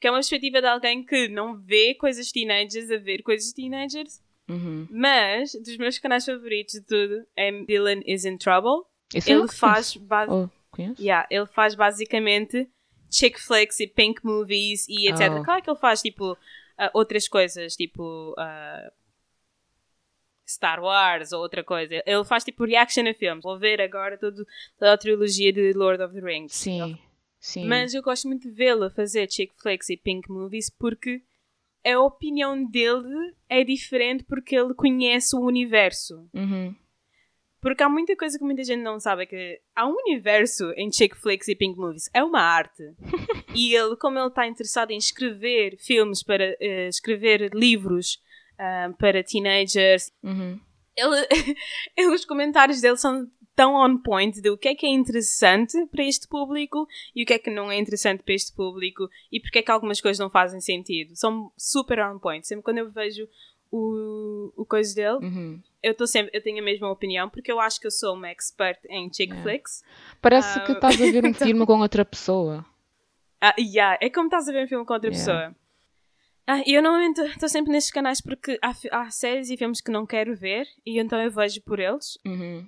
que 0.00 0.06
é 0.06 0.10
uma 0.10 0.18
perspectiva 0.18 0.60
de 0.60 0.66
alguém 0.68 1.04
que 1.04 1.26
não 1.28 1.56
vê 1.60 1.94
coisas 1.94 2.30
teenagers 2.30 2.88
a 2.90 2.96
ver 2.98 3.22
coisas 3.22 3.52
teenagers, 3.52 4.20
Uhum. 4.48 4.88
mas 4.90 5.52
dos 5.52 5.76
meus 5.76 5.98
canais 5.98 6.24
favoritos 6.24 6.74
de 6.74 6.82
tudo 6.82 7.24
é 7.36 7.50
Dylan 7.64 8.00
is 8.04 8.24
in 8.24 8.36
Trouble. 8.36 8.84
Esse 9.14 9.32
Ele 9.32 9.46
faz, 9.48 9.96
ba-. 9.96 10.26
Oh, 10.28 10.48
yeah, 10.98 11.26
ele 11.30 11.46
faz 11.46 11.74
basicamente 11.74 12.68
chick 13.10 13.38
flicks 13.38 13.78
e 13.78 13.86
pink 13.86 14.24
movies 14.24 14.86
e 14.88 15.08
etc. 15.08 15.32
Oh. 15.38 15.44
Claro 15.44 15.62
que 15.62 15.70
ele 15.70 15.78
faz 15.78 16.00
tipo 16.00 16.36
ah, 16.78 16.90
outras 16.94 17.28
coisas, 17.28 17.76
tipo 17.76 18.34
ah, 18.38 18.90
Star 20.48 20.82
Wars 20.82 21.32
ou 21.32 21.40
outra 21.40 21.62
coisa. 21.62 22.02
Ele 22.04 22.24
faz 22.24 22.42
tipo 22.42 22.64
reaction 22.64 23.08
a 23.08 23.14
filmes. 23.14 23.42
Vou 23.42 23.58
ver 23.58 23.80
agora 23.80 24.18
todo, 24.18 24.46
toda 24.78 24.92
a 24.92 24.98
trilogia 24.98 25.52
de 25.52 25.72
Lord 25.72 26.02
of 26.02 26.14
the 26.14 26.20
Rings. 26.20 26.54
Sim. 26.54 26.98
Sim. 27.38 27.66
Mas 27.66 27.92
eu 27.92 28.02
gosto 28.02 28.28
muito 28.28 28.48
de 28.48 28.54
vê-lo 28.54 28.88
fazer 28.90 29.30
chick 29.30 29.52
flicks 29.60 29.90
e 29.90 29.96
pink 29.96 30.30
movies 30.30 30.70
porque 30.70 31.22
a 31.84 31.98
opinião 32.00 32.64
dele 32.64 33.34
é 33.48 33.64
diferente 33.64 34.24
porque 34.24 34.56
ele 34.56 34.74
conhece 34.74 35.34
o 35.36 35.40
universo. 35.40 36.28
Uhum. 36.34 36.74
Porque 37.60 37.82
há 37.82 37.88
muita 37.88 38.16
coisa 38.16 38.36
que 38.38 38.44
muita 38.44 38.64
gente 38.64 38.82
não 38.82 38.98
sabe, 38.98 39.22
é 39.22 39.26
que 39.26 39.60
há 39.76 39.86
um 39.86 39.94
universo 40.06 40.72
em 40.76 40.90
chick 40.92 41.14
flicks 41.16 41.46
e 41.46 41.54
pink 41.54 41.78
movies. 41.78 42.10
É 42.12 42.22
uma 42.24 42.40
arte. 42.40 42.82
e 43.54 43.74
ele, 43.74 43.96
como 43.96 44.18
ele 44.18 44.26
está 44.28 44.46
interessado 44.46 44.90
em 44.90 44.96
escrever 44.96 45.76
filmes, 45.78 46.24
para 46.24 46.56
eh, 46.60 46.88
escrever 46.88 47.50
livros 47.54 48.18
ah, 48.58 48.90
para 48.98 49.22
teenagers, 49.22 50.10
Uhum. 50.24 50.58
ele- 50.96 51.26
os 52.12 52.24
comentários 52.24 52.80
dele 52.80 52.96
são 52.96 53.28
tão 53.54 53.74
on 53.74 53.98
point 53.98 54.40
de 54.40 54.50
o 54.50 54.56
que 54.56 54.68
é 54.68 54.74
que 54.74 54.86
é 54.86 54.88
interessante 54.88 55.86
para 55.86 56.04
este 56.04 56.26
público 56.28 56.86
e 57.14 57.22
o 57.22 57.26
que 57.26 57.34
é 57.34 57.38
que 57.38 57.50
não 57.50 57.70
é 57.70 57.78
interessante 57.78 58.22
para 58.22 58.34
este 58.34 58.54
público 58.54 59.08
e 59.30 59.38
porque 59.40 59.58
é 59.58 59.62
que 59.62 59.70
algumas 59.70 60.00
coisas 60.00 60.18
não 60.18 60.30
fazem 60.30 60.60
sentido. 60.60 61.14
São 61.14 61.52
super 61.56 61.98
on 62.00 62.18
point. 62.18 62.46
Sempre 62.46 62.64
quando 62.64 62.78
eu 62.78 62.90
vejo 62.90 63.28
o, 63.70 64.52
o 64.56 64.64
coisa 64.66 64.94
dele, 64.94 65.16
Uhum. 65.24 65.60
eu, 65.82 65.94
tô 65.94 66.06
sempre, 66.06 66.30
eu 66.36 66.42
tenho 66.42 66.58
a 66.60 66.64
mesma 66.64 66.90
opinião 66.90 67.28
porque 67.28 67.50
eu 67.52 67.60
acho 67.60 67.80
que 67.80 67.86
eu 67.86 67.90
sou 67.90 68.14
uma 68.14 68.28
expert 68.30 68.78
em 68.88 69.12
chick 69.12 69.32
Yeah. 69.32 69.42
flicks. 69.42 69.82
Parece 70.20 70.58
Ah, 70.58 70.64
que 70.64 70.72
estás 70.72 71.00
a 71.00 71.10
ver 71.10 71.24
um 71.24 71.32
filme 71.34 71.66
com 71.66 71.80
outra 71.80 72.04
pessoa. 72.04 72.64
Ah, 73.40 73.54
yeah, 73.58 73.98
é 74.00 74.08
como 74.10 74.26
estás 74.28 74.48
a 74.48 74.52
ver 74.52 74.64
um 74.64 74.68
filme 74.68 74.84
com 74.86 74.94
outra 74.94 75.10
Yeah. 75.10 75.18
pessoa. 75.50 75.56
Ah, 76.46 76.62
eu 76.66 76.82
normalmente 76.82 77.20
estou 77.20 77.48
sempre 77.48 77.70
nestes 77.72 77.92
canais 77.92 78.20
porque 78.20 78.58
há, 78.60 78.72
há 78.90 79.10
séries 79.10 79.48
e 79.48 79.56
filmes 79.56 79.80
que 79.80 79.90
não 79.92 80.04
quero 80.04 80.34
ver 80.34 80.66
e 80.84 80.98
então 80.98 81.20
eu 81.20 81.30
vejo 81.30 81.60
por 81.62 81.78
eles. 81.78 82.18
Uhum. 82.26 82.66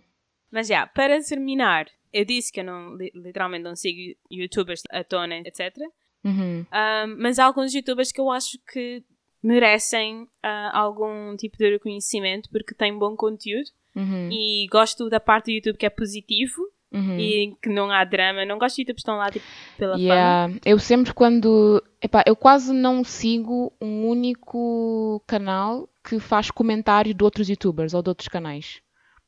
Mas 0.55 0.69
já, 0.69 0.87
para 0.87 1.21
terminar, 1.23 1.87
eu 2.13 2.25
disse 2.25 2.53
que 2.53 2.61
eu 2.61 2.65
não, 2.65 2.95
li- 2.97 3.11
literalmente 3.15 3.65
não 3.65 3.75
sigo 3.75 4.17
youtubers 4.31 4.83
à 4.91 5.03
tona, 5.03 5.37
etc. 5.39 5.77
Uhum. 6.25 6.65
Ah, 6.71 7.07
mas 7.19 7.39
há 7.41 7.45
alguns 7.45 7.75
youtubers 7.75 8.13
que 8.13 8.21
eu 8.21 8.31
acho 8.31 8.57
que 8.73 9.03
merecem 9.43 10.27
ah, 10.43 10.71
algum 10.79 11.37
tipo 11.37 11.57
de 11.59 11.71
reconhecimento 11.71 12.49
porque 12.51 12.75
têm 12.75 12.97
bom 12.99 13.15
conteúdo 13.17 13.69
Uhum. 13.97 14.29
e 14.33 14.67
gosto 14.73 15.09
da 15.09 15.21
parte 15.21 15.47
do 15.47 15.53
YouTube 15.53 15.77
que 15.79 15.87
é 15.87 15.91
positivo 15.91 16.61
Uhum. 16.93 17.19
e 17.19 17.57
que 17.63 17.69
não 17.69 17.91
há 17.91 18.05
drama. 18.05 18.45
Não 18.45 18.57
gosto 18.59 18.77
de 18.77 18.83
youtubers 18.83 18.97
que 18.97 19.01
estão 19.03 19.17
lá 19.17 19.29
tipo, 19.31 19.45
pela 19.77 19.93
fama. 19.95 20.05
Yeah. 20.05 20.55
Eu 20.65 20.79
sempre 20.79 21.13
quando. 21.13 21.83
Epá, 22.01 22.23
eu 22.27 22.37
quase 22.37 22.73
não 22.73 23.03
sigo 23.05 23.73
um 23.81 24.07
único 24.09 25.21
canal 25.27 25.89
que 26.05 26.21
faz 26.21 26.51
comentário 26.53 27.13
de 27.13 27.25
outros 27.25 27.49
youtubers 27.49 27.95
ou 27.95 28.03
de 28.03 28.09
outros 28.11 28.29
canais. 28.29 28.81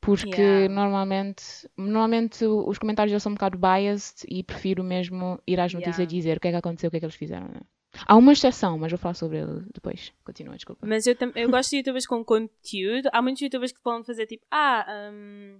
Porque 0.07 0.39
Yeah. 0.41 0.73
normalmente, 0.73 1.43
normalmente 1.77 2.45
os 2.45 2.77
comentários 2.79 3.21
são 3.21 3.31
um 3.31 3.35
bocado 3.35 3.57
biased 3.57 4.25
e 4.29 4.41
prefiro 4.41 4.81
mesmo 4.83 5.37
ir 5.45 5.59
às 5.59 5.73
notícias 5.73 5.97
Yeah. 5.99 6.13
e 6.13 6.17
dizer 6.17 6.37
o 6.37 6.39
que 6.39 6.47
é 6.47 6.51
que 6.51 6.57
aconteceu, 6.57 6.87
o 6.87 6.91
que 6.91 6.95
é 6.97 6.99
que 7.01 7.05
eles 7.05 7.15
fizeram. 7.15 7.47
né? 7.49 7.59
Há 8.05 8.15
uma 8.15 8.31
exceção, 8.31 8.77
mas 8.77 8.91
vou 8.91 8.97
falar 8.99 9.15
sobre 9.15 9.39
ele 9.39 9.65
depois. 9.73 10.13
Continua, 10.23 10.55
desculpa. 10.55 10.85
Mas 10.87 11.05
eu, 11.07 11.15
eu 11.35 11.49
gosto 11.49 11.71
de 11.71 11.77
youtubers 11.77 12.05
com 12.07 12.23
conteúdo. 12.23 13.09
Há 13.11 13.21
muitos 13.21 13.41
youtubers 13.41 13.71
que 13.73 13.81
vão 13.83 14.01
fazer 14.03 14.27
tipo, 14.27 14.45
ah, 14.51 14.85
um, 15.11 15.59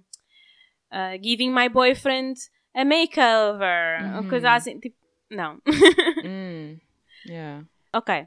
uh, 0.92 1.22
giving 1.22 1.50
my 1.52 1.68
boyfriend 1.68 2.38
a 2.74 2.84
makeover. 2.84 4.00
Uma 4.02 4.20
Uhum. 4.22 4.28
coisa 4.30 4.52
assim, 4.52 4.78
tipo, 4.80 4.96
não. 5.30 5.60
Hum, 6.24 6.78
yeah. 7.26 7.64
ok. 7.94 8.26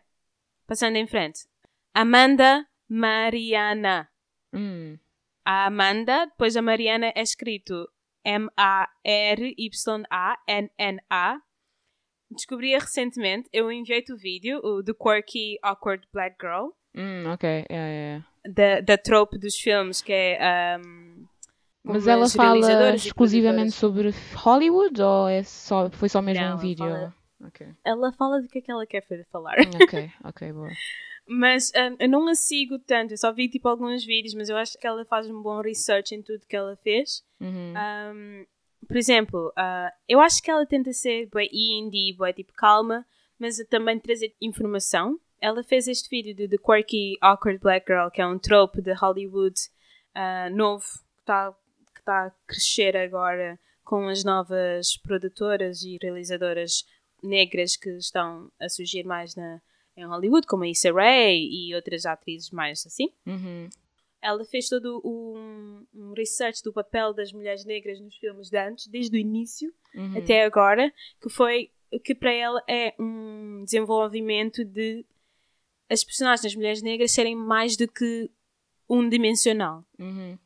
Passando 0.67 0.97
em 0.97 1.07
frente. 1.07 1.45
Amanda 1.95 2.65
Mariana. 2.88 4.07
Hum, 4.53 4.97
A 5.45 5.65
Amanda, 5.65 6.25
depois 6.27 6.56
a 6.56 6.62
Mariana 6.62 7.12
é 7.15 7.21
escrito 7.21 7.88
M-A-R-Y-A-N-N-A. 10.12 11.39
Descobri 12.30 12.73
recentemente, 12.77 13.49
eu 13.51 13.71
enviei-te 13.71 14.13
o 14.13 14.17
vídeo, 14.17 14.60
o 14.63 14.82
The 14.84 14.93
Quirky 14.93 15.58
Awkward 15.62 16.08
Black 16.13 16.36
Girl. 16.39 16.69
hum, 16.95 17.30
ok, 17.34 17.65
yeah, 17.69 17.89
yeah. 17.91 18.25
da, 18.47 18.80
da 18.82 18.97
trope 18.97 19.38
dos 19.38 19.56
filmes, 19.58 20.01
que 20.01 20.13
é. 20.13 20.77
um, 20.80 21.25
Mas 21.84 22.08
ela 22.08 22.30
fala 22.30 22.54
realizadoras 22.54 23.04
e 23.04 23.08
exclusivamente 23.08 23.71
sobre 23.71 24.12
Hollywood 24.36 25.01
ou 25.01 25.27
é 25.27 25.43
só, 25.43 25.89
foi 25.89 26.08
só 26.08 26.21
mesmo 26.21 26.43
Não, 26.45 26.51
um 26.51 26.58
ela 26.58 26.62
vídeo? 26.62 26.86
fala- 26.86 27.13
Ok, 27.43 27.67
Ela 27.84 28.12
fala 28.13 28.39
do 28.41 28.47
que 28.47 28.60
é 28.60 28.62
que 28.62 28.71
ela 28.71 28.86
quer 28.86 29.01
fa- 29.01 29.15
falar. 29.32 29.56
ok, 29.82 30.12
ok, 30.23 30.54
boa. 30.54 30.69
Mas 31.34 31.72
um, 31.74 31.96
eu 31.98 32.10
não 32.10 32.28
a 32.28 32.36
sigo 32.36 32.78
tanto, 32.78 33.13
eu 33.13 33.17
só 33.17 33.32
vi 33.32 33.48
tipo 33.48 33.70
alguns 33.70 34.04
vídeos, 34.04 34.34
mas 34.34 34.50
eu 34.50 34.58
acho 34.58 34.78
que 34.78 34.86
ela 34.86 35.06
faz 35.06 35.30
um 35.30 35.41
bom 35.41 35.62
research 35.62 36.13
em 36.13 36.22
tudo 36.22 36.46
que 36.46 36.58
ela 36.58 36.76
fez. 36.84 37.24
Uhum. 37.39 37.74
Um, 37.74 38.46
por 38.86 38.98
exemplo, 38.98 39.54
ah, 39.56 39.94
eu 40.10 40.20
acho 40.20 40.44
que 40.44 40.52
ela 40.52 40.65
tenta 40.65 40.91
ser 40.91 41.30
bem 41.34 41.50
indie, 41.54 42.17
bem 42.17 42.34
tipo 42.34 42.52
calma, 42.52 43.06
mas 43.39 43.56
também 43.70 43.98
trazer 43.98 44.36
informação. 44.41 45.17
Ela 45.39 45.63
fez 45.63 45.88
este 45.88 46.10
vídeo 46.10 46.36
de 46.36 46.50
The 46.50 46.58
Quirky 46.58 47.17
Awkward 47.22 47.60
Black 47.60 47.86
Girl, 47.88 48.10
que 48.10 48.22
é 48.22 48.28
um 48.28 48.38
trope 48.38 48.82
de 48.82 48.91
Hollywood 48.91 49.56
ah, 50.13 50.50
novo, 50.50 50.84
que 51.15 51.22
está 51.22 51.56
que 51.96 52.04
tá 52.04 52.26
a 52.26 52.32
crescer 52.46 52.98
agora 52.98 53.58
com 53.86 54.10
as 54.10 54.26
novas 54.26 54.98
produtoras 54.98 55.82
e 55.84 55.98
realizadoras 56.02 56.84
negras 57.24 57.78
que 57.78 57.89
estão 57.91 58.52
a 58.60 58.67
surgir 58.67 59.06
mais 59.06 59.34
na, 59.34 59.62
em 59.97 60.06
Hollywood, 60.06 60.47
como 60.47 60.63
a 60.63 60.67
Issa 60.69 60.91
Rae 60.91 61.38
e 61.51 61.75
outras 61.75 62.06
atrizes 62.06 62.49
mais 62.51 62.86
assim 62.86 63.10
Uhum. 63.25 63.69
ela 64.21 64.43
fez 64.45 64.69
todo 64.69 65.01
um, 65.04 65.86
um 65.93 66.13
research 66.13 66.62
do 66.63 66.71
papel 66.71 67.13
das 67.13 67.32
mulheres 67.34 67.65
negras 67.65 67.99
nos 67.99 68.15
filmes 68.15 68.49
de 68.49 68.58
antes, 68.58 68.88
desde 68.88 69.15
o 69.17 69.19
início 69.19 69.73
Uhum. 69.95 70.17
até 70.17 70.43
agora, 70.45 70.91
que 71.21 71.30
foi 71.30 71.69
que 72.06 72.15
para 72.15 72.32
ela 72.32 72.63
é 72.69 72.93
um 72.97 73.63
desenvolvimento 73.65 74.63
de 74.63 75.06
as 75.89 76.04
personagens 76.06 76.41
das 76.43 76.56
mulheres 76.56 76.82
negras 76.82 77.12
serem 77.12 77.36
mais 77.36 77.75
do 77.75 77.86
que 77.86 78.32
unidimensional. 78.88 79.84
Uhum. 79.99 80.38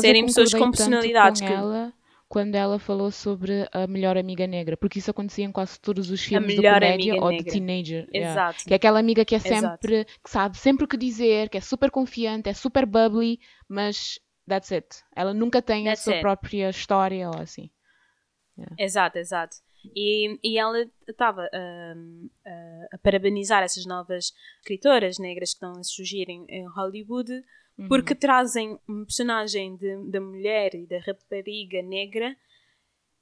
Serem 0.00 0.24
pessoas 0.26 0.52
com 0.54 0.70
personalidades 0.70 1.40
com 1.40 1.46
que- 1.46 1.52
ela 1.52 1.92
quando 2.34 2.56
ela 2.56 2.80
falou 2.80 3.12
sobre 3.12 3.68
a 3.70 3.86
melhor 3.86 4.18
amiga 4.18 4.44
negra, 4.44 4.76
porque 4.76 4.98
isso 4.98 5.08
acontecia 5.08 5.44
em 5.44 5.52
quase 5.52 5.78
todos 5.78 6.10
os 6.10 6.20
filmes 6.20 6.56
de 6.56 6.62
comédia 6.62 7.14
ou 7.14 7.30
de 7.30 7.36
negra. 7.36 7.52
teenager. 7.52 8.08
yeah. 8.12 8.32
Exato. 8.32 8.64
Que 8.64 8.72
é 8.72 8.76
aquela 8.76 8.98
amiga 8.98 9.24
que 9.24 9.36
é 9.36 9.38
Exato. 9.38 9.80
sempre, 9.80 10.04
que 10.04 10.28
sabe 10.28 10.58
sempre 10.58 10.84
o 10.84 10.88
que 10.88 10.96
dizer, 10.96 11.48
que 11.48 11.58
é 11.58 11.60
super 11.60 11.92
confiante, 11.92 12.48
é 12.48 12.52
super 12.52 12.84
bubbly, 12.86 13.38
mas 13.68 14.18
that's 14.48 14.72
it. 14.72 14.88
Ela 15.14 15.32
nunca 15.32 15.62
tem 15.62 15.84
That's 15.84 16.00
a 16.00 16.02
sua 16.02 16.14
it. 16.14 16.22
própria 16.22 16.70
história 16.70 17.30
ou 17.30 17.38
assim. 17.38 17.70
Exato, 18.76 19.16
exato. 19.16 19.56
E, 19.94 20.36
e 20.42 20.58
ela 20.58 20.84
estava 21.06 21.48
hum, 21.54 22.28
a, 22.44 22.96
a 22.96 22.98
parabenizar 22.98 23.62
essas 23.62 23.86
novas 23.86 24.32
escritoras 24.58 25.20
negras 25.20 25.50
que 25.50 25.54
estão 25.54 25.70
a 25.78 25.84
surgir 25.84 26.28
em, 26.28 26.44
em 26.48 26.66
Hollywood 26.66 27.44
Uhum. 27.76 27.88
porque 27.88 28.14
trazem 28.14 28.78
um 28.88 29.04
personagem 29.04 29.76
de- 29.76 30.10
da 30.10 30.20
mulher 30.20 30.74
e 30.74 30.86
da 30.86 30.98
rapariga 31.00 31.82
negra 31.82 32.36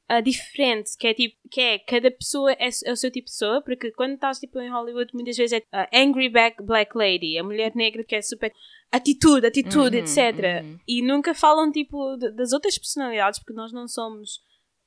ah, 0.08 0.20
diferente, 0.20 0.90
que 0.98 1.06
é 1.06 1.14
tipo, 1.14 1.36
que 1.50 1.58
é, 1.60 1.78
cada 1.78 2.10
pessoa 2.10 2.52
é, 2.52 2.68
é 2.84 2.92
o 2.92 2.96
seu 2.96 3.10
tipo 3.10 3.26
de 3.26 3.32
pessoa, 3.32 3.62
porque 3.62 3.90
quando 3.92 4.12
estás 4.14 4.38
tipo 4.38 4.60
em 4.60 4.68
Hollywood 4.70 5.14
muitas 5.14 5.36
vezes 5.38 5.58
é 5.58 5.62
ah, 5.72 5.88
angry 5.94 6.28
black, 6.28 6.62
black 6.62 6.94
lady, 6.96 7.38
a 7.38 7.42
mulher 7.44 7.74
negra 7.74 8.04
que 8.04 8.14
é 8.14 8.20
super 8.20 8.52
atitude, 8.90 9.46
atitude, 9.46 9.96
Uhum, 9.96 10.02
etc. 10.02 10.62
uhum. 10.64 10.78
E 10.86 11.00
nunca 11.02 11.32
falam 11.34 11.72
tipo 11.72 12.16
de- 12.18 12.30
das 12.32 12.52
outras 12.52 12.76
personalidades, 12.76 13.38
porque 13.40 13.54
nós 13.54 13.72
não 13.72 13.88
somos 13.88 14.40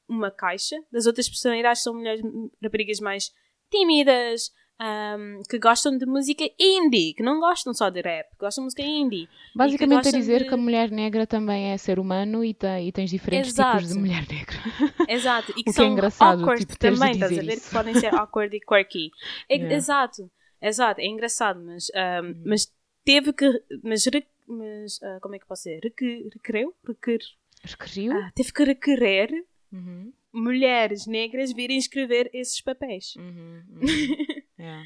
uma 0.08 0.30
caixa, 0.30 0.76
das 0.92 1.08
outras 1.08 1.28
personalidades 1.28 1.82
são 1.82 1.96
mulheres 1.96 2.22
raparigas 2.62 3.00
mais 3.00 3.32
tímidas, 3.72 4.52
ahm, 4.80 5.42
que 5.50 5.58
gostam 5.60 5.98
de 5.98 6.06
música 6.06 6.44
indie, 6.60 7.14
que 7.14 7.24
não 7.24 7.40
gostam 7.40 7.74
só 7.74 7.90
de 7.90 8.02
rap, 8.02 8.28
gostam 8.40 8.64
de 8.64 8.66
música 8.66 8.82
indie. 8.84 9.30
Basicamente 9.56 10.08
a 10.10 10.12
dizer 10.12 10.40
de- 10.44 10.46
que 10.50 10.54
a 10.54 10.58
mulher 10.58 10.92
negra 10.92 11.26
também 11.26 11.72
é 11.72 11.78
ser 11.78 11.98
humano 12.00 12.44
e, 12.44 12.54
tem, 12.54 12.88
e 12.88 12.92
tens 12.92 13.10
diferentes 13.10 13.52
Exato. 13.52 13.78
tipos 13.78 13.94
de 13.94 14.00
mulher 14.00 14.28
negra. 14.28 14.58
Exato, 15.08 15.52
e 15.52 15.56
que 15.56 15.62
O 15.62 15.64
que 15.64 15.70
é 15.70 15.74
são 15.74 15.92
engraçado, 15.92 16.40
awkward 16.42 16.66
tipo, 16.66 16.78
também, 16.80 17.12
estás 17.14 17.32
a 17.32 17.42
ver? 17.42 17.54
isso. 17.58 17.68
Que 17.68 17.74
podem 17.74 17.94
ser 17.96 18.14
awkward 18.14 18.56
e 18.56 18.60
quirky. 18.60 19.12
É- 19.50 19.56
Yeah. 19.58 19.76
Exato, 19.76 20.32
exato, 20.62 21.00
é 21.02 21.06
engraçado, 21.06 21.62
mas, 21.64 21.88
ahm, 21.96 22.26
Uhum. 22.28 22.44
mas 22.46 22.74
teve 23.06 23.32
que. 23.34 23.46
Mas, 23.84 24.04
mas 24.48 25.00
ah, 25.04 25.20
como 25.22 25.36
é 25.36 25.40
que 25.40 25.46
posso 25.46 25.64
dizer? 25.64 25.80
Reque, 25.84 26.30
requereu? 26.34 26.76
Requer, 26.86 27.20
Escreveu? 27.64 28.12
ah, 28.14 28.32
teve 28.36 28.52
que 28.52 28.64
requerer 28.64 29.30
Uhum, 29.72 30.12
mulheres 30.34 31.06
negras 31.08 31.52
virem 31.54 31.78
escrever 31.78 32.30
esses 32.34 32.62
papéis. 32.62 33.14
uhum, 33.18 33.62
uhum. 33.70 33.80
Yeah. 34.66 34.86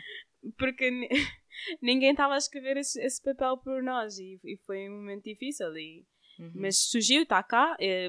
Porque 0.57 0.89
ni- 0.91 1.09
ninguém 1.81 2.11
estava 2.11 2.35
a 2.35 2.37
escrever 2.37 2.77
esse, 2.77 3.01
esse 3.01 3.21
papel 3.21 3.57
por 3.57 3.81
nós 3.83 4.17
e, 4.17 4.39
e 4.43 4.57
foi 4.65 4.89
um 4.89 4.97
momento 4.97 5.23
difícil. 5.23 5.75
E, 5.77 6.05
Uhum. 6.39 6.51
Mas 6.55 6.77
surgiu, 6.89 7.23
está 7.23 7.43
cá. 7.43 7.75
eh, 7.81 8.07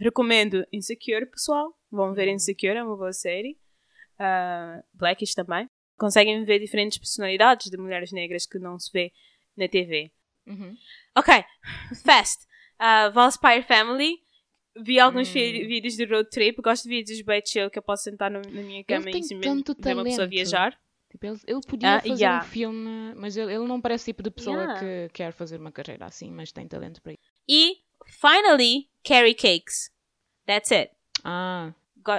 recomendo 0.00 0.66
Insecure, 0.72 1.26
pessoal. 1.26 1.74
Vão 1.90 2.14
ver 2.14 2.26
Uhum. 2.28 2.34
Insecure, 2.34 2.76
é 2.78 2.82
uma 2.82 2.96
boa 2.96 3.12
série. 3.12 3.58
Ah, 4.18 4.82
Blackish 4.94 5.34
também. 5.34 5.68
Conseguem 5.98 6.42
ver 6.44 6.58
diferentes 6.58 6.96
personalidades 6.96 7.70
de 7.70 7.76
mulheres 7.76 8.12
negras 8.12 8.46
que 8.46 8.58
não 8.58 8.78
se 8.78 8.90
vê 8.92 9.12
na 9.56 9.68
TV. 9.68 10.10
Uhum. 10.46 10.74
Ok, 11.18 11.34
Fast. 12.02 12.44
Uh, 12.80 13.12
Valspire 13.12 13.62
Family. 13.62 14.14
Vi 14.78 14.98
alguns 14.98 15.28
Hum. 15.28 15.32
vídeos 15.32 15.96
de 15.96 16.04
road 16.06 16.28
trip, 16.30 16.60
gosto 16.62 16.84
de 16.84 16.88
vídeos 16.88 17.20
bem 17.22 17.42
chill 17.44 17.70
que 17.70 17.78
eu 17.78 17.82
posso 17.82 18.04
sentar 18.04 18.30
no- 18.30 18.40
na 18.42 18.62
minha 18.62 18.82
cama 18.84 19.10
e 19.10 19.12
ver 19.34 19.48
uma 19.48 20.04
pessoa 20.04 20.26
viajar. 20.26 20.78
Tipo, 21.16 21.26
ele, 21.26 21.40
ele 21.46 21.60
podia 21.66 21.96
Ah, 21.96 22.00
fazer 22.00 22.22
yeah. 22.22 22.44
um 22.44 22.48
filme, 22.48 23.14
mas 23.16 23.36
ele, 23.36 23.52
ele 23.54 23.66
não 23.66 23.80
parece 23.80 24.04
o 24.04 24.06
tipo 24.06 24.22
de 24.22 24.30
pessoa 24.30 24.56
Yeah. 24.56 24.80
que 24.80 25.08
quer 25.14 25.32
fazer 25.32 25.58
uma 25.60 25.72
carreira 25.72 26.06
assim, 26.06 26.30
mas 26.30 26.52
tem 26.52 26.66
talento 26.68 27.00
para 27.02 27.12
isso. 27.12 27.22
E, 27.48 27.76
finally, 28.20 28.88
Carrie 29.04 29.34
Cakes. 29.34 29.90
That's 30.46 30.70
it. 30.72 30.90
Ah, 31.24 31.72
Go 31.96 32.12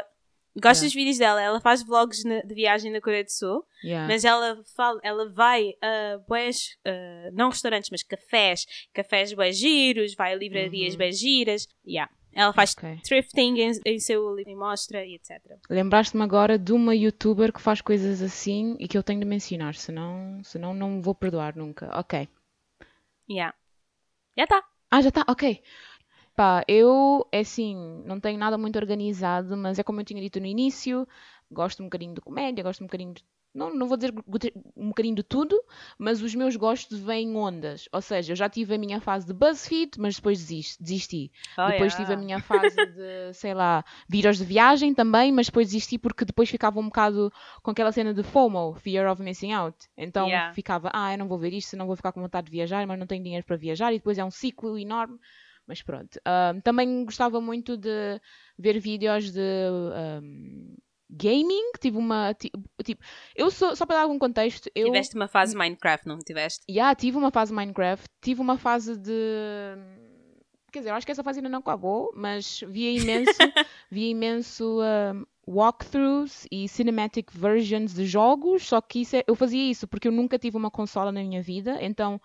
gosto 0.60 0.81
Yeah. 0.81 0.88
dos 0.88 0.93
vídeos 0.93 1.17
dela. 1.19 1.41
Ela 1.41 1.60
faz 1.62 1.83
vlogs 1.83 2.23
na- 2.23 2.41
de 2.41 2.53
viagem 2.55 2.91
na 2.91 2.99
Coreia 2.99 3.23
do 3.23 3.31
Sul. 3.31 3.63
yeah. 3.83 4.07
Mas 4.07 4.25
ela 4.25 4.62
fala, 4.75 4.99
ela 5.03 5.29
vai 5.29 5.73
a 5.81 6.17
bués, 6.27 6.77
uh, 6.86 7.31
não 7.33 7.49
restaurantes, 7.49 7.89
mas 7.91 8.01
cafés, 8.03 8.65
cafés 8.93 9.31
bués 9.33 9.55
giros, 9.57 10.15
vai 10.15 10.33
a 10.33 10.36
livrarias 10.36 10.95
Uhum. 10.95 11.12
giras. 11.12 11.67
Yeah. 11.86 12.12
Ela 12.33 12.53
faz 12.53 12.73
Ok. 12.77 12.99
thrifting 13.03 13.59
em, 13.59 13.71
em 13.85 13.99
seu 13.99 14.35
livro 14.35 14.51
e 14.51 14.55
mostra 14.55 15.05
e 15.05 15.15
etc. 15.15 15.57
Lembraste-me 15.69 16.23
agora 16.23 16.57
de 16.57 16.71
uma 16.71 16.95
youtuber 16.95 17.51
que 17.51 17.61
faz 17.61 17.81
coisas 17.81 18.21
assim 18.21 18.75
e 18.79 18.87
que 18.87 18.97
eu 18.97 19.03
tenho 19.03 19.19
de 19.19 19.25
mencionar, 19.25 19.75
senão, 19.75 20.39
senão 20.43 20.73
não 20.73 21.01
vou 21.01 21.15
perdoar 21.15 21.55
nunca. 21.55 21.89
Ok. 21.97 22.27
Yeah. 23.29 23.55
Já 24.37 24.47
tá. 24.47 24.63
Ah, 24.91 25.01
já 25.01 25.09
está, 25.09 25.25
ok. 25.27 25.61
Pá, 26.35 26.63
eu, 26.67 27.27
é 27.31 27.39
assim, 27.39 27.75
não 28.05 28.19
tenho 28.19 28.37
nada 28.37 28.57
muito 28.57 28.77
organizado, 28.77 29.57
mas 29.57 29.79
é 29.79 29.83
como 29.83 29.99
eu 29.99 30.05
tinha 30.05 30.21
dito 30.21 30.39
no 30.39 30.45
início, 30.45 31.07
gosto 31.51 31.81
um 31.81 31.87
bocadinho 31.87 32.13
de 32.13 32.21
comédia, 32.21 32.63
gosto 32.63 32.83
um 32.83 32.87
bocadinho 32.87 33.13
de... 33.15 33.25
Não, 33.57 33.73
não 33.73 33.87
vou 33.87 33.97
dizer 33.97 34.13
um 34.75 34.89
bocadinho 34.89 35.15
de 35.15 35.23
tudo, 35.23 35.59
mas 35.97 36.21
os 36.21 36.35
meus 36.35 36.55
gostos 36.55 36.99
vêm 36.99 37.29
em 37.29 37.35
ondas. 37.35 37.89
Ou 37.91 38.01
seja, 38.01 38.31
eu 38.33 38.35
já 38.35 38.47
tive 38.49 38.75
a 38.75 38.77
minha 38.77 39.01
fase 39.01 39.25
de 39.25 39.33
BuzzFeed, 39.33 39.91
mas 39.99 40.15
depois 40.17 40.39
desisti. 40.39 40.81
desisti. 40.81 41.31
Oh, 41.57 41.71
depois 41.71 41.93
yeah. 41.93 41.95
tive 41.95 42.13
a 42.13 42.17
minha 42.17 42.39
fase 42.39 42.85
de, 42.91 43.33
sei 43.33 43.53
lá, 43.53 43.83
vídeos 44.07 44.37
de 44.37 44.45
viagem 44.45 44.93
também, 44.93 45.31
mas 45.31 45.47
depois 45.47 45.67
desisti 45.67 45.97
porque 45.97 46.23
depois 46.25 46.49
ficava 46.49 46.79
um 46.79 46.85
bocado 46.85 47.31
com 47.63 47.71
aquela 47.71 47.91
cena 47.91 48.13
de 48.13 48.23
FOMO, 48.23 48.75
Fear 48.75 49.11
of 49.11 49.21
Missing 49.21 49.53
Out. 49.53 49.77
Então 49.97 50.27
Yeah. 50.27 50.53
ficava, 50.53 50.91
ah, 50.93 51.13
eu 51.13 51.17
não 51.17 51.27
vou 51.27 51.37
ver 51.39 51.53
isto, 51.53 51.69
senão 51.69 51.87
vou 51.87 51.95
ficar 51.95 52.11
com 52.11 52.21
vontade 52.21 52.45
de 52.45 52.51
viajar, 52.51 52.85
mas 52.87 52.99
não 52.99 53.07
tenho 53.07 53.23
dinheiro 53.23 53.45
para 53.45 53.57
viajar, 53.57 53.91
e 53.93 53.97
depois 53.97 54.17
é 54.17 54.23
um 54.23 54.31
ciclo 54.31 54.77
enorme. 54.77 55.17
Mas 55.67 55.81
pronto. 55.81 56.19
Ahm, 56.25 56.61
também 56.61 57.03
gostava 57.03 57.41
muito 57.41 57.75
de 57.77 58.21
ver 58.57 58.79
vídeos 58.79 59.31
de 59.31 59.41
ahm, 59.93 60.75
gaming. 61.09 61.71
Tive 61.79 61.97
uma. 61.97 62.33
ti- 62.33 62.51
Tipo, 62.83 63.03
eu 63.35 63.49
sou, 63.51 63.75
só 63.75 63.85
para 63.85 63.97
dar 63.97 64.01
algum 64.03 64.19
contexto, 64.19 64.69
eu. 64.75 64.85
Tiveste 64.87 65.15
uma 65.15 65.27
fase 65.27 65.55
Minecraft, 65.55 66.07
não 66.07 66.19
tiveste? 66.19 66.65
Yeah, 66.69 66.93
tive 66.95 67.17
uma 67.17 67.31
fase 67.31 67.53
Minecraft, 67.53 68.05
tive 68.21 68.41
uma 68.41 68.57
fase 68.57 68.97
de. 68.97 69.11
Quer 70.71 70.79
dizer, 70.79 70.91
eu 70.91 70.95
acho 70.95 71.05
que 71.05 71.11
essa 71.11 71.23
fase 71.23 71.39
ainda 71.39 71.49
não 71.49 71.59
acabou, 71.59 72.11
mas 72.15 72.59
via 72.67 72.91
imenso, 73.25 73.37
via 73.89 74.09
imenso 74.09 74.79
um, 74.81 75.25
walkthroughs 75.47 76.45
e 76.51 76.67
cinematic 76.67 77.31
versions 77.31 77.93
de 77.93 78.05
jogos, 78.05 78.67
só 78.67 78.81
que 78.81 79.01
isso 79.01 79.15
é- 79.15 79.23
eu 79.25 79.33
fazia 79.35 79.63
isso 79.71 79.87
porque 79.87 80.07
eu 80.07 80.11
nunca 80.11 80.37
tive 80.37 80.57
uma 80.57 80.69
consola 80.69 81.11
na 81.11 81.21
minha 81.21 81.41
vida, 81.41 81.77
então. 81.81 82.19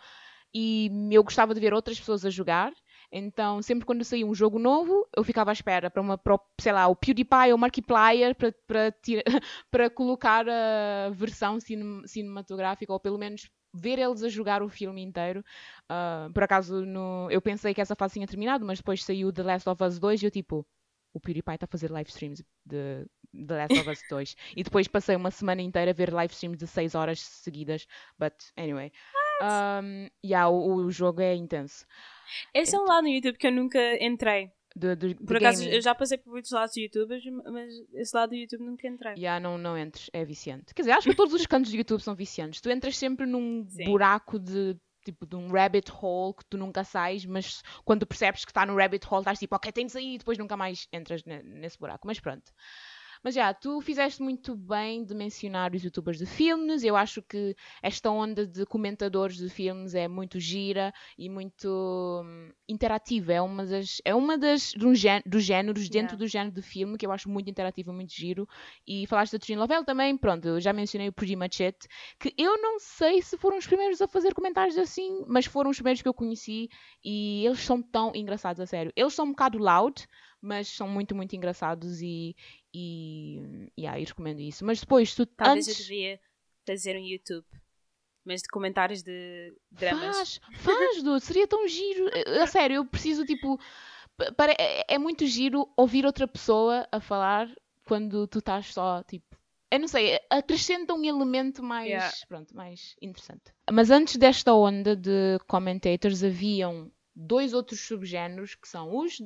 E 0.54 0.90
eu 1.10 1.24
gostava 1.24 1.54
de 1.54 1.60
ver 1.60 1.72
outras 1.72 1.98
pessoas 1.98 2.26
a 2.26 2.30
jogar. 2.30 2.72
Então, 3.12 3.60
sempre 3.60 3.84
quando 3.84 4.02
saía 4.04 4.26
um 4.26 4.34
jogo 4.34 4.58
novo, 4.58 5.06
eu 5.14 5.22
ficava 5.22 5.50
à 5.50 5.52
espera 5.52 5.90
para 5.90 6.00
uma, 6.00 6.16
para, 6.16 6.38
sei 6.58 6.72
lá, 6.72 6.88
o 6.88 6.96
PewDiePie 6.96 7.50
ou 7.50 7.56
o 7.56 7.58
Markiplier 7.58 8.34
para, 8.34 8.52
para, 8.66 8.90
tira- 8.90 9.22
para 9.70 9.90
colocar 9.90 10.46
a 10.48 11.10
versão 11.10 11.60
cine- 11.60 12.06
cinematográfica, 12.08 12.90
ou 12.92 12.98
pelo 12.98 13.18
menos 13.18 13.50
ver 13.74 13.98
eles 13.98 14.22
a 14.22 14.28
jogar 14.28 14.62
o 14.62 14.68
filme 14.68 15.02
inteiro. 15.02 15.44
Ah, 15.88 16.30
por 16.32 16.42
acaso, 16.42 16.86
no- 16.86 17.28
eu 17.30 17.42
pensei 17.42 17.74
que 17.74 17.80
essa 17.82 17.94
fase 17.94 18.14
tinha 18.14 18.26
terminado, 18.26 18.64
mas 18.64 18.78
depois 18.78 19.04
saiu 19.04 19.30
The 19.32 19.42
Last 19.42 19.68
of 19.68 19.84
Us 19.84 19.98
2 19.98 20.22
e 20.22 20.26
eu 20.26 20.30
tipo, 20.30 20.66
o 21.12 21.20
PewDiePie 21.20 21.54
está 21.54 21.64
a 21.64 21.68
fazer 21.68 21.90
live 21.90 22.08
streams 22.08 22.42
de 22.64 23.06
The 23.46 23.56
Last 23.56 23.78
of 23.78 23.90
Us 23.90 24.02
2. 24.08 24.36
E 24.56 24.62
depois 24.62 24.88
passei 24.88 25.16
uma 25.16 25.30
semana 25.30 25.60
inteira 25.60 25.90
a 25.90 25.94
ver 25.94 26.12
live 26.12 26.32
streams 26.32 26.58
de 26.58 26.66
6 26.66 26.94
horas 26.94 27.20
seguidas. 27.20 27.86
But, 28.18 28.34
anyway. 28.56 28.90
Um, 29.42 30.08
yeah, 30.24 30.48
o, 30.48 30.76
o 30.76 30.90
jogo 30.90 31.20
é 31.20 31.34
intenso. 31.34 31.84
Esse 32.54 32.76
é 32.76 32.78
um 32.78 32.84
lado 32.84 33.02
no 33.02 33.08
YouTube 33.08 33.36
que 33.38 33.46
eu 33.46 33.52
nunca 33.52 33.78
entrei. 34.04 34.50
De, 34.74 34.96
de 34.96 35.14
Por 35.16 35.36
acaso, 35.36 35.60
gaming. 35.62 35.74
eu 35.76 35.82
já 35.82 35.94
passei 35.94 36.16
por 36.16 36.30
muitos 36.32 36.50
lados 36.50 36.72
de 36.72 36.82
YouTubers, 36.84 37.22
mas 37.52 37.70
esse 37.94 38.16
lado 38.16 38.30
do 38.30 38.36
YouTube 38.36 38.64
nunca 38.64 38.88
entrei. 38.88 39.14
Yeah, 39.16 39.38
não, 39.38 39.58
não 39.58 39.76
entres, 39.76 40.08
é 40.14 40.24
viciante. 40.24 40.74
Quer 40.74 40.82
dizer, 40.82 40.92
acho 40.92 41.10
que 41.10 41.14
todos 41.16 41.34
os 41.34 41.44
cantos 41.46 41.70
do 41.70 41.76
YouTube 41.76 42.00
são 42.00 42.14
viciantes. 42.14 42.60
Tu 42.60 42.70
entras 42.70 42.96
sempre 42.96 43.26
num 43.26 43.66
Sim. 43.68 43.84
buraco 43.84 44.38
de 44.38 44.74
tipo 45.04 45.26
de 45.26 45.34
um 45.36 45.48
rabbit 45.48 45.90
hole 46.00 46.32
que 46.34 46.44
tu 46.46 46.56
nunca 46.56 46.84
sais, 46.84 47.26
mas 47.26 47.60
quando 47.84 48.06
percebes 48.06 48.44
que 48.44 48.50
está 48.52 48.64
no 48.64 48.76
rabbit 48.76 49.04
hole, 49.10 49.20
estás 49.22 49.38
tipo, 49.38 49.54
ok, 49.56 49.70
tem 49.72 49.84
de 49.86 49.92
sair 49.92 50.14
e 50.14 50.18
depois 50.18 50.38
nunca 50.38 50.56
mais 50.56 50.86
entras 50.92 51.22
ne- 51.24 51.42
nesse 51.42 51.76
buraco. 51.78 52.06
Mas 52.06 52.18
pronto. 52.20 52.50
Mas 53.22 53.34
já, 53.34 53.52
tu 53.54 53.80
fizeste 53.80 54.20
muito 54.22 54.56
bem 54.56 55.04
de 55.04 55.14
mencionar 55.14 55.74
os 55.74 55.82
youtubers 55.84 56.18
de 56.18 56.26
filmes. 56.26 56.82
Eu 56.82 56.96
acho 56.96 57.22
que 57.22 57.54
esta 57.82 58.10
onda 58.10 58.46
de 58.46 58.66
comentadores 58.66 59.36
de 59.36 59.48
filmes 59.48 59.94
é 59.94 60.08
muito 60.08 60.40
gira 60.40 60.92
e 61.16 61.28
muito 61.28 61.68
hum, 62.24 62.50
interativa. 62.68 63.32
É 63.32 63.40
uma 63.40 63.64
das, 63.64 64.00
é 64.04 64.14
uma 64.14 64.36
das 64.36 64.74
um 64.82 64.94
gé- 64.94 65.22
dos 65.24 65.44
géneros 65.44 65.88
dentro 65.88 66.16
Yeah. 66.16 66.16
do 66.16 66.26
género 66.26 66.54
de 66.54 66.62
filme 66.62 66.98
que 66.98 67.06
eu 67.06 67.12
acho 67.12 67.28
muito 67.28 67.48
interativo, 67.50 67.92
muito 67.92 68.12
giro. 68.12 68.48
E 68.86 69.06
falaste 69.06 69.32
da 69.32 69.38
Trina 69.38 69.60
Lavelle 69.60 69.84
também, 69.84 70.16
pronto, 70.16 70.46
eu 70.48 70.60
já 70.60 70.72
mencionei 70.72 71.08
o 71.08 71.12
Pretty 71.12 71.36
Much 71.36 71.60
It, 71.62 71.78
que 72.18 72.34
eu 72.36 72.60
não 72.60 72.78
sei 72.78 73.22
se 73.22 73.36
foram 73.38 73.58
os 73.58 73.66
primeiros 73.66 74.00
a 74.00 74.08
fazer 74.08 74.34
comentários 74.34 74.76
assim, 74.78 75.24
mas 75.28 75.46
foram 75.46 75.70
os 75.70 75.76
primeiros 75.76 76.02
que 76.02 76.08
eu 76.08 76.14
conheci 76.14 76.68
e 77.04 77.44
eles 77.46 77.60
são 77.60 77.80
tão 77.82 78.12
engraçados, 78.14 78.60
a 78.60 78.66
sério. 78.66 78.92
Eles 78.96 79.14
são 79.14 79.26
um 79.26 79.30
bocado 79.30 79.58
loud, 79.58 80.06
mas 80.40 80.68
são 80.68 80.88
muito, 80.88 81.14
muito 81.14 81.34
engraçados 81.36 82.00
e, 82.02 82.34
e 82.74 83.68
yeah, 83.78 83.98
eu 84.00 84.06
recomendo 84.06 84.40
isso. 84.40 84.64
Mas 84.64 84.80
depois, 84.80 85.14
tu 85.14 85.26
Talvez 85.26 85.66
antes... 85.68 85.80
eu 85.80 85.86
devia 85.86 86.20
fazer 86.66 86.96
um 86.96 87.04
YouTube, 87.04 87.46
mas 88.24 88.42
de 88.42 88.48
comentários 88.48 89.02
de 89.02 89.54
dramas. 89.70 90.38
Faz, 90.52 90.62
faz, 90.62 91.02
dude, 91.02 91.24
seria 91.24 91.46
tão 91.46 91.66
giro. 91.68 92.06
A 92.42 92.46
sério, 92.46 92.76
eu 92.76 92.84
preciso, 92.86 93.24
tipo. 93.24 93.58
pa- 94.16 94.32
pare- 94.32 94.56
É, 94.58 94.94
é 94.94 94.98
muito 94.98 95.26
giro 95.26 95.68
ouvir 95.76 96.06
outra 96.06 96.26
pessoa 96.28 96.86
a 96.90 97.00
falar 97.00 97.48
quando 97.86 98.26
tu 98.26 98.38
estás 98.38 98.66
só, 98.72 99.02
tipo. 99.02 99.36
Eu 99.70 99.80
não 99.80 99.88
sei, 99.88 100.20
acrescenta 100.28 100.92
um 100.92 101.02
elemento 101.02 101.62
mais, 101.62 101.88
Yeah. 101.88 102.12
pronto, 102.28 102.54
mais 102.54 102.94
interessante. 103.00 103.54
Mas 103.70 103.90
antes 103.90 104.16
desta 104.16 104.52
onda 104.54 104.94
de 104.94 105.38
commentators, 105.48 106.22
haviam 106.22 106.92
dois 107.16 107.54
outros 107.54 107.80
subgéneros 107.80 108.54
que 108.54 108.68
são 108.68 108.94
os, 108.94 109.16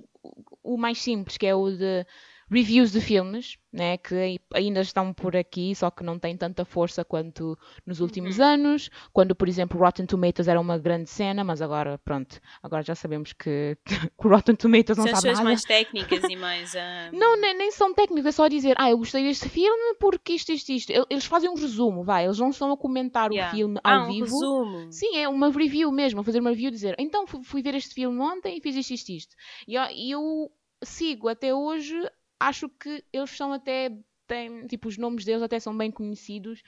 o 0.62 0.76
mais 0.76 0.98
simples, 0.98 1.36
que 1.36 1.46
é 1.46 1.54
o 1.54 1.70
de 1.72 2.06
reviews 2.50 2.92
de 2.92 3.00
filmes, 3.00 3.58
né, 3.72 3.96
que 3.98 4.14
ai- 4.14 4.38
ainda 4.54 4.80
estão 4.80 5.12
por 5.12 5.36
aqui, 5.36 5.74
só 5.74 5.90
que 5.90 6.04
não 6.04 6.18
têm 6.18 6.36
tanta 6.36 6.64
força 6.64 7.04
quanto 7.04 7.58
nos 7.84 8.00
últimos 8.00 8.38
anos, 8.40 8.88
quando, 9.12 9.34
por 9.34 9.48
exemplo, 9.48 9.78
Rotten 9.78 10.06
Tomatoes 10.06 10.46
era 10.48 10.60
uma 10.60 10.78
grande 10.78 11.10
cena, 11.10 11.42
mas 11.42 11.60
agora, 11.60 11.98
pronto, 11.98 12.40
agora 12.62 12.82
já 12.82 12.94
sabemos 12.94 13.32
que, 13.32 13.76
que 13.84 14.26
o 14.26 14.28
Rotten 14.30 14.54
Tomatoes 14.54 14.96
não 14.96 15.06
São 15.08 15.16
sabe 15.16 15.32
nada. 15.34 15.44
mais 15.44 15.62
técnicas 15.64 16.22
e 16.24 16.36
mais. 16.36 16.74
ah, 16.76 17.10
Não, 17.12 17.36
nem, 17.40 17.56
nem 17.56 17.70
são 17.72 17.92
técnicos, 17.92 18.26
é 18.26 18.32
só 18.32 18.46
dizer, 18.48 18.76
ah, 18.78 18.90
eu 18.90 18.98
gostei 18.98 19.22
deste 19.24 19.48
filme 19.48 19.96
porque 19.98 20.34
isto, 20.34 20.52
isto, 20.52 20.70
isto. 20.70 20.90
El- 20.92 21.06
Eles 21.10 21.24
fazem 21.26 21.50
um 21.50 21.54
resumo, 21.54 22.04
vai, 22.04 22.24
eles 22.26 22.38
não 22.38 22.50
estão 22.50 22.70
a 22.72 22.76
comentar 22.76 23.30
yeah. 23.32 23.52
o 23.52 23.56
filme 23.56 23.78
ah, 23.82 23.96
ao 23.96 24.04
um 24.04 24.12
vivo. 24.12 24.24
resumo. 24.24 24.92
Sim, 24.92 25.16
é 25.16 25.28
uma 25.28 25.50
review 25.50 25.90
mesmo, 25.90 26.20
a 26.20 26.24
fazer 26.24 26.40
uma 26.40 26.50
review 26.50 26.70
dizer, 26.70 26.94
então 26.98 27.26
fu- 27.26 27.42
fui 27.42 27.60
ver 27.62 27.74
este 27.74 27.92
filme 27.94 28.20
ontem 28.20 28.56
e 28.56 28.60
fiz 28.60 28.76
isto, 28.76 28.92
isto, 28.92 29.08
isto. 29.12 29.36
E 29.66 30.10
eu 30.10 30.50
sigo 30.82 31.28
até 31.28 31.54
hoje, 31.54 31.94
acho 32.38 32.68
que 32.68 33.04
eles 33.12 33.30
são 33.30 33.52
até, 33.52 33.90
têm, 34.26 34.66
tipo, 34.66 34.88
os 34.88 34.98
nomes 34.98 35.24
deles 35.24 35.42
até 35.42 35.58
são 35.58 35.76
bem 35.76 35.90
conhecidos. 35.90 36.62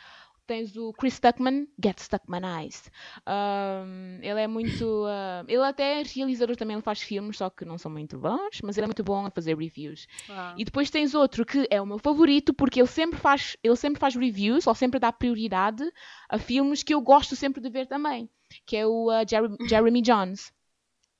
Tens 0.46 0.74
o 0.78 0.94
Chris 0.94 1.14
Stuckman, 1.14 1.68
Get 1.82 2.00
Stuckmanized. 2.00 2.90
Um, 3.26 4.18
ele 4.22 4.40
é 4.40 4.46
muito. 4.46 5.04
uh, 5.04 5.44
ele 5.46 5.62
até 5.62 6.00
é 6.00 6.02
realizador 6.02 6.56
também, 6.56 6.74
ele 6.74 6.82
faz 6.82 7.02
filmes, 7.02 7.36
só 7.36 7.50
que 7.50 7.66
não 7.66 7.76
são 7.76 7.90
muito 7.90 8.16
bons, 8.16 8.62
mas 8.64 8.78
ele 8.78 8.86
é 8.86 8.88
muito 8.88 9.04
bom 9.04 9.26
a 9.26 9.30
fazer 9.30 9.58
reviews. 9.58 10.06
Ah. 10.30 10.54
E 10.56 10.64
depois 10.64 10.88
tens 10.88 11.14
outro 11.14 11.44
que 11.44 11.68
é 11.70 11.82
o 11.82 11.86
meu 11.86 11.98
favorito 11.98 12.54
porque 12.54 12.80
ele 12.80 12.88
sempre 12.88 13.18
faz, 13.18 13.58
ele 13.62 13.76
sempre 13.76 14.00
faz 14.00 14.16
reviews, 14.16 14.66
ou 14.66 14.74
sempre 14.74 14.98
dá 14.98 15.12
prioridade 15.12 15.84
a 16.30 16.38
filmes 16.38 16.82
que 16.82 16.94
eu 16.94 17.02
gosto 17.02 17.36
sempre 17.36 17.60
de 17.60 17.68
ver 17.68 17.86
também, 17.86 18.30
que 18.64 18.74
é 18.74 18.86
o 18.86 19.10
uh, 19.10 19.28
Jeremy, 19.28 19.56
Jeremy 19.68 20.00
Jones. 20.00 20.50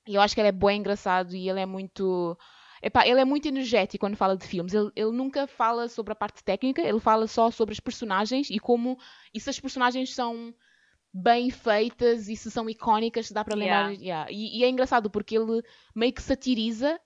E 0.06 0.14
eu 0.14 0.22
acho 0.22 0.34
que 0.34 0.40
ele 0.40 0.48
é 0.48 0.52
bem 0.52 0.80
engraçado 0.80 1.36
e 1.36 1.50
ele 1.50 1.60
é 1.60 1.66
muito. 1.66 2.34
Epá, 2.82 3.06
ele 3.06 3.20
é 3.20 3.24
muito 3.24 3.46
energético 3.48 4.04
quando 4.06 4.16
fala 4.16 4.36
de 4.36 4.46
filmes. 4.46 4.72
Ele, 4.74 4.90
ele 4.94 5.10
nunca 5.12 5.46
fala 5.46 5.88
sobre 5.88 6.12
a 6.12 6.16
parte 6.16 6.42
técnica, 6.44 6.82
ele 6.82 7.00
fala 7.00 7.26
só 7.26 7.50
sobre 7.50 7.72
as 7.72 7.80
personagens 7.80 8.48
e 8.50 8.58
como. 8.58 8.96
E 9.34 9.40
se 9.40 9.50
as 9.50 9.58
personagens 9.60 10.14
são 10.14 10.54
bem 11.12 11.50
feitas 11.50 12.28
e 12.28 12.36
se 12.36 12.50
são 12.50 12.68
icónicas, 12.68 13.26
se 13.28 13.34
dá 13.34 13.44
para 13.44 13.56
lembrar. 13.56 13.90
Yeah. 13.92 14.02
Yeah. 14.02 14.30
E, 14.30 14.60
e 14.60 14.64
é 14.64 14.68
engraçado 14.68 15.10
porque 15.10 15.36
ele 15.36 15.62
meio 15.94 16.12
que 16.12 16.22
satiriza 16.22 17.00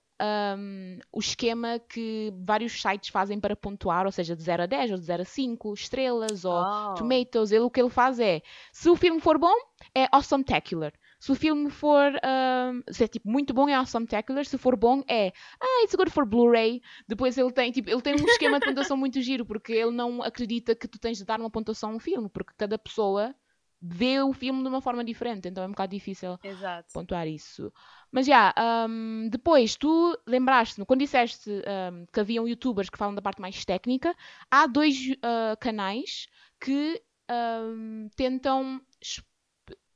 um, 0.57 0.99
o 1.11 1.19
esquema 1.19 1.79
que 1.79 2.31
vários 2.45 2.79
sites 2.81 3.09
fazem 3.09 3.39
para 3.39 3.55
pontuar, 3.55 4.05
ou 4.05 4.11
seja, 4.11 4.35
de 4.35 4.43
0 4.43 4.63
a 4.63 4.65
10 4.65 4.91
ou 4.91 4.97
de 4.97 5.03
0 5.05 5.21
a 5.21 5.25
5 5.25 5.73
estrelas 5.73 6.45
ou 6.45 6.53
Oh. 6.53 6.93
tomatoes. 6.95 7.51
Ele, 7.51 7.63
o 7.63 7.69
que 7.69 7.81
ele 7.81 7.89
faz 7.89 8.19
é, 8.19 8.41
se 8.71 8.89
o 8.89 8.95
filme 8.95 9.19
for 9.19 9.37
bom, 9.37 9.53
é 9.95 10.07
awesome-tacular. 10.11 10.93
Se 11.23 11.31
o 11.31 11.35
filme 11.35 11.69
for, 11.69 12.11
um, 12.11 12.83
se 12.91 13.05
é 13.05 13.07
tipo 13.07 13.31
muito 13.31 13.53
bom 13.53 13.69
é 13.69 13.73
awesome 13.73 14.05
spectacular, 14.05 14.43
se 14.45 14.57
for 14.57 14.75
bom 14.75 15.01
é, 15.07 15.31
ah, 15.57 15.83
it's 15.85 15.95
good 15.95 16.11
for 16.11 16.25
Blu-ray. 16.25 16.81
Depois 17.07 17.37
ele 17.37 17.49
tem, 17.53 17.71
tipo, 17.71 17.89
ele 17.89 18.01
tem 18.01 18.13
um 18.13 18.25
esquema 18.27 18.59
de 18.59 18.65
pontuação 18.65 18.97
muito 18.97 19.21
giro, 19.21 19.45
porque 19.45 19.71
ele 19.71 19.91
não 19.91 20.21
acredita 20.21 20.75
que 20.75 20.85
tu 20.85 20.99
tens 20.99 21.19
de 21.19 21.23
dar 21.23 21.39
uma 21.39 21.49
pontuação 21.49 21.91
a 21.91 21.93
um 21.93 21.99
filme, 21.99 22.27
porque 22.27 22.51
cada 22.57 22.77
pessoa 22.77 23.33
vê 23.81 24.19
o 24.19 24.33
filme 24.33 24.63
de 24.63 24.67
uma 24.67 24.81
forma 24.81 25.01
diferente, 25.01 25.47
então 25.47 25.63
é 25.63 25.67
um 25.67 25.69
bocado 25.69 25.95
difícil 25.95 26.37
Exato. 26.43 26.91
pontuar 26.91 27.25
isso. 27.25 27.71
Mas 28.11 28.25
já, 28.25 28.53
um, 28.89 29.29
depois 29.29 29.77
tu 29.77 30.19
lembraste, 30.27 30.83
quando 30.83 30.99
disseste 30.99 31.49
um, 31.49 32.05
que 32.05 32.19
haviam 32.19 32.45
youtubers 32.45 32.89
que 32.89 32.97
falam 32.97 33.15
da 33.15 33.21
parte 33.21 33.39
mais 33.39 33.63
técnica, 33.63 34.13
há 34.51 34.67
dois 34.67 34.97
uh, 35.09 35.55
canais 35.57 36.27
que 36.59 37.01
um, 37.31 38.09
tentam 38.13 38.81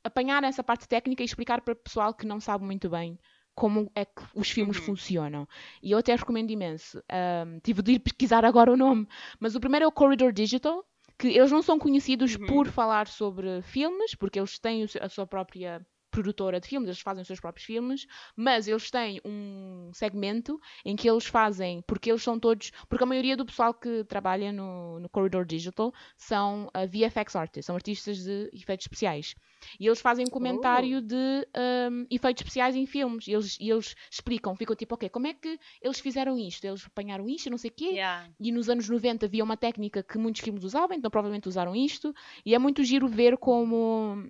apanhar 0.08 0.43
essa 0.43 0.63
parte 0.63 0.88
técnica 0.88 1.22
e 1.22 1.26
explicar 1.26 1.62
para 1.62 1.74
o 1.74 1.76
pessoal 1.76 2.13
que 2.13 2.26
não 2.26 2.39
sabe 2.39 2.63
muito 2.63 2.89
bem 2.89 3.20
como 3.58 3.91
é 3.96 4.06
que 4.06 4.22
os 4.36 4.52
filmes 4.52 4.78
uhum. 4.78 4.84
funcionam. 4.84 5.48
E 5.82 5.91
eu 5.91 5.98
até 5.98 6.13
recomendo 6.13 6.52
imenso. 6.52 7.02
Um, 7.12 7.60
tive 7.60 7.82
de 7.82 7.93
ir 7.93 8.00
pesquisar 8.00 8.46
agora 8.46 8.72
o 8.72 8.78
nome, 8.78 9.08
mas 9.39 9.56
o 9.56 9.60
primeiro 9.60 9.84
é 9.84 9.88
o 9.88 9.91
Corridor 9.91 10.32
Digital, 10.32 10.86
que 11.17 11.30
eles 11.30 11.52
não 11.52 11.63
são 11.63 11.80
conhecidos 11.80 12.36
uhum. 12.36 12.46
por 12.46 12.67
falar 12.67 13.08
sobre 13.08 13.63
filmes, 13.63 14.13
porque 14.13 14.39
eles 14.39 14.60
têm 14.60 14.86
a 15.02 15.10
sua 15.10 15.26
própria 15.26 15.84
produtora 16.17 16.60
de 16.60 16.67
filmes, 16.67 16.88
eles 16.88 16.99
fazem 16.99 17.21
os 17.21 17.27
seus 17.27 17.39
próprios 17.39 17.63
filmes, 17.63 18.08
mas 18.36 18.67
eles 18.67 18.89
têm 18.89 19.21
um 19.23 19.91
segmento 19.93 20.60
em 20.84 20.95
que 20.95 21.08
eles 21.08 21.27
fazem, 21.27 21.84
porque 21.86 22.10
eles 22.10 22.23
são 22.23 22.39
todos, 22.39 22.71
porque 22.89 23.03
a 23.03 23.08
maioria 23.08 23.38
do 23.38 23.45
pessoal 23.45 23.71
que 23.71 24.03
trabalha 24.06 24.51
no, 24.51 24.99
no 24.99 25.08
Corridor 25.10 25.45
Digital 25.45 25.93
são 26.17 26.71
uh, 26.75 26.88
VFX 26.88 27.36
artists, 27.36 27.65
são 27.67 27.75
artistas 27.75 28.17
de 28.17 28.49
efeitos 28.51 28.86
especiais. 28.86 29.36
E 29.80 29.88
eles 29.88 30.01
fazem 30.01 30.25
um 30.25 30.30
comentário 30.30 30.97
oh. 30.97 31.01
de 31.01 31.47
um, 31.91 32.06
efeitos 32.10 32.41
especiais 32.41 32.75
em 32.75 32.86
filmes. 32.86 33.27
E 33.27 33.34
eles, 33.34 33.58
e 33.60 33.69
eles 33.69 33.95
explicam, 34.10 34.56
ficam 34.56 34.75
tipo, 34.75 34.95
ok, 34.95 35.10
como 35.10 35.27
é 35.27 35.34
que 35.34 35.60
eles 35.82 35.99
fizeram 35.99 36.38
isto? 36.38 36.63
Eles 36.65 36.86
apanharam 36.86 37.27
isto, 37.27 37.49
não 37.49 37.58
sei 37.58 37.69
o 37.69 37.73
quê. 37.73 37.86
Yeah. 37.86 38.30
E 38.39 38.51
nos 38.51 38.69
anos 38.69 38.88
90 38.88 39.25
havia 39.25 39.43
uma 39.43 39.58
técnica 39.58 40.03
que 40.03 40.17
muitos 40.17 40.41
filmes 40.41 40.63
usavam, 40.63 40.95
então 40.95 41.10
provavelmente 41.10 41.47
usaram 41.47 41.75
isto. 41.75 42.13
E 42.45 42.53
é 42.53 42.60
muito 42.60 42.84
giro 42.84 43.08
ver 43.08 43.38
como 43.38 44.27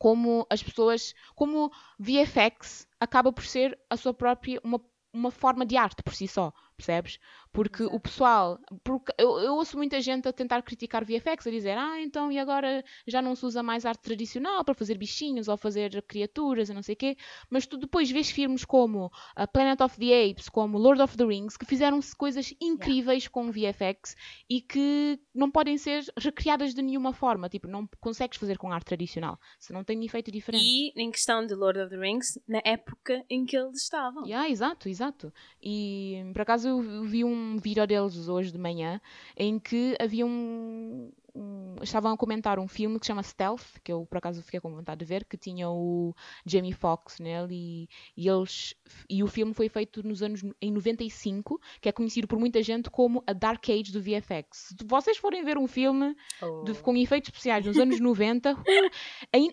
como 0.00 0.46
as 0.48 0.62
pessoas, 0.62 1.14
como 1.34 1.70
VFX 1.98 2.88
acaba 2.98 3.30
por 3.30 3.44
ser 3.44 3.78
a 3.90 3.98
sua 3.98 4.14
própria 4.14 4.58
uma, 4.64 4.80
uma 5.12 5.30
forma 5.30 5.66
de 5.66 5.76
arte 5.76 6.02
por 6.02 6.14
si 6.14 6.26
só 6.26 6.54
percebes? 6.80 7.18
Porque 7.52 7.82
Exato. 7.82 7.96
o 7.96 8.00
pessoal, 8.00 8.58
porque 8.82 9.12
eu, 9.18 9.38
eu, 9.40 9.54
ouço 9.54 9.76
muita 9.76 10.00
gente 10.00 10.26
a 10.28 10.32
tentar 10.32 10.62
criticar 10.62 11.04
VFX, 11.04 11.46
a 11.46 11.50
dizer, 11.50 11.76
ah, 11.76 12.00
então 12.00 12.30
e 12.30 12.38
agora 12.38 12.84
já 13.06 13.20
não 13.20 13.34
se 13.34 13.44
usa 13.44 13.62
mais 13.62 13.84
arte 13.84 14.02
tradicional 14.02 14.64
para 14.64 14.74
fazer 14.74 14.96
bichinhos 14.96 15.48
ou 15.48 15.56
fazer 15.56 16.02
criaturas 16.02 16.68
e 16.68 16.74
não 16.74 16.82
sei 16.82 16.94
o 16.94 16.96
quê, 16.96 17.16
mas 17.50 17.66
tu 17.66 17.76
depois 17.76 18.10
vês 18.10 18.30
filmes 18.30 18.64
como 18.64 19.10
a 19.34 19.46
Planet 19.46 19.80
of 19.80 19.98
the 19.98 20.30
Apes, 20.30 20.48
como 20.48 20.78
Lord 20.78 21.02
of 21.02 21.16
the 21.16 21.24
Rings, 21.24 21.56
que 21.56 21.66
fizeram 21.66 21.98
coisas 22.16 22.54
incríveis 22.60 23.24
yeah. 23.24 23.30
com 23.30 23.50
VFX 23.50 24.16
e 24.48 24.60
que 24.60 25.18
não 25.34 25.50
podem 25.50 25.76
ser 25.76 26.04
recriadas 26.16 26.72
de 26.72 26.82
nenhuma 26.82 27.12
forma, 27.12 27.48
tipo, 27.48 27.66
não 27.66 27.88
consegues 28.00 28.38
fazer 28.38 28.58
com 28.58 28.72
arte 28.72 28.86
tradicional, 28.86 29.38
se 29.58 29.72
não 29.72 29.82
tem 29.82 30.04
efeito 30.04 30.30
diferente. 30.30 30.64
E 30.64 30.92
em 30.96 31.10
questão 31.10 31.44
de 31.44 31.54
Lord 31.54 31.80
of 31.80 31.90
the 31.90 31.96
Rings, 31.96 32.38
na 32.46 32.60
época 32.64 33.24
em 33.28 33.44
que 33.44 33.56
eles 33.56 33.82
estavam. 33.82 34.24
Yeah, 34.24 34.48
exato, 34.48 34.88
exato. 34.88 35.32
E 35.60 36.22
por 36.32 36.42
acaso 36.42 36.69
eu 36.70 37.04
vi 37.04 37.24
um 37.24 37.58
vídeo 37.58 37.86
deles 37.86 38.28
hoje 38.28 38.52
de 38.52 38.58
manhã 38.58 39.00
em 39.36 39.58
que 39.58 39.96
havia 40.00 40.24
um, 40.24 41.10
um, 41.34 41.76
estavam 41.82 42.12
a 42.12 42.16
comentar 42.16 42.58
um 42.58 42.68
filme 42.68 42.98
que 42.98 43.06
se 43.06 43.08
chama 43.08 43.22
Stealth, 43.22 43.80
que 43.82 43.92
eu 43.92 44.06
por 44.06 44.18
acaso 44.18 44.42
fiquei 44.42 44.60
com 44.60 44.74
vontade 44.74 44.98
de 45.00 45.04
ver, 45.04 45.24
que 45.24 45.36
tinha 45.36 45.68
o 45.68 46.14
Jamie 46.44 46.72
Foxx 46.72 47.18
nele 47.18 47.54
e, 47.54 47.88
e, 48.16 48.28
eles, 48.28 48.74
e 49.08 49.22
o 49.22 49.26
filme 49.26 49.54
foi 49.54 49.68
feito 49.68 50.06
nos 50.06 50.22
anos 50.22 50.42
em 50.60 50.72
95, 50.72 51.60
que 51.80 51.88
é 51.88 51.92
conhecido 51.92 52.26
por 52.26 52.38
muita 52.38 52.62
gente 52.62 52.90
como 52.90 53.22
a 53.26 53.32
Dark 53.32 53.64
Age 53.68 53.92
do 53.92 54.00
VFX. 54.00 54.74
Se 54.78 54.84
vocês 54.84 55.16
forem 55.16 55.44
ver 55.44 55.58
um 55.58 55.66
filme 55.66 56.16
oh. 56.42 56.64
de, 56.64 56.74
com 56.74 56.96
efeitos 56.96 57.28
especiais 57.28 57.64
nos 57.64 57.78
anos 57.78 58.00
90, 58.00 58.52
uh, 58.54 58.60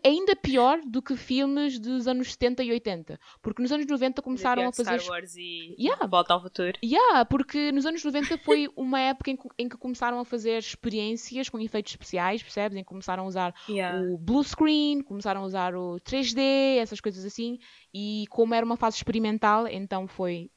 ainda 0.04 0.36
pior 0.36 0.80
do 0.86 1.02
que 1.02 1.16
filmes 1.16 1.80
dos 1.80 2.08
anos 2.08 2.32
70 2.32 2.64
e 2.64 2.72
80, 2.72 3.20
porque 3.42 3.62
nos 3.62 3.72
anos 3.72 3.86
90 3.86 4.22
começaram 4.22 4.68
a 4.68 4.74
fazer 4.74 5.00
Star 5.00 5.12
Wars 5.14 5.36
e 5.36 5.76
yeah. 5.80 6.06
Volta 6.08 6.34
ao 6.34 6.42
Futuro. 6.42 6.78
Yeah, 6.84 7.26
porque 7.26 7.72
nos 7.72 7.86
anos 7.86 8.04
90 8.04 8.38
foi 8.40 8.70
uma 8.76 9.00
época 9.00 9.32
em 9.32 9.36
que, 9.36 9.48
em 9.58 9.70
que 9.70 9.78
começaram 9.78 10.20
a 10.20 10.26
fazer 10.26 10.58
experiências 10.58 11.50
com 11.50 11.60
efeitos 11.68 11.92
especiais, 11.92 12.42
percebes? 12.42 12.76
Em 12.78 12.82
que 12.82 12.88
começaram 12.88 13.24
a 13.24 13.28
usar 13.28 13.54
yeah. 13.70 14.00
o 14.02 14.18
blue 14.18 14.44
screen, 14.44 15.02
começaram 15.02 15.42
a 15.42 15.46
usar 15.46 15.76
o 15.76 15.98
3D, 16.02 16.78
essas 16.78 17.00
coisas 17.00 17.24
assim. 17.24 17.60
E 17.94 18.26
como 18.30 18.54
era 18.54 18.66
uma 18.66 18.78
fase 18.78 18.98
experimental, 18.98 19.68
então 19.68 20.08
foi, 20.08 20.50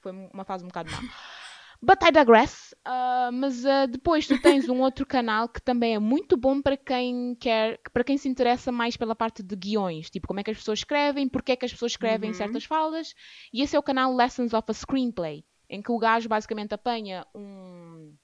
foi 0.00 0.12
uma 0.12 0.44
fase 0.44 0.64
um 0.64 0.68
bocado 0.68 0.90
má. 0.90 0.98
But 1.84 2.00
I 2.04 2.12
digress. 2.12 2.72
Uh, 2.86 3.32
mas 3.32 3.64
uh, 3.64 3.88
depois 3.90 4.26
tu 4.28 4.40
tens 4.40 4.68
um 4.68 4.80
outro 4.80 5.04
canal 5.04 5.48
que 5.48 5.60
também 5.60 5.96
é 5.96 5.98
muito 5.98 6.36
bom 6.36 6.62
para 6.62 6.76
quem 6.76 7.34
quer, 7.34 7.80
para 7.92 8.04
quem 8.04 8.16
se 8.16 8.28
interessa 8.28 8.70
mais 8.70 8.96
pela 8.96 9.16
parte 9.16 9.42
de 9.42 9.56
guiões, 9.56 10.08
tipo 10.08 10.28
como 10.28 10.38
é 10.38 10.44
que 10.44 10.52
as 10.52 10.58
pessoas 10.58 10.78
escrevem, 10.78 11.28
porque 11.28 11.52
é 11.52 11.56
que 11.56 11.64
as 11.64 11.72
pessoas 11.72 11.92
escrevem 11.92 12.30
uhum. 12.30 12.34
certas 12.34 12.64
falas. 12.64 13.14
E 13.52 13.62
esse 13.62 13.74
é 13.74 13.78
o 13.78 13.82
canal 13.82 14.14
Lessons 14.14 14.54
of 14.54 14.64
a 14.68 14.72
Screenplay, 14.72 15.44
em 15.68 15.82
que 15.82 15.90
o 15.90 15.98
gajo 15.98 16.28
basicamente 16.28 16.72
apanha 16.72 17.26
um 17.34 18.14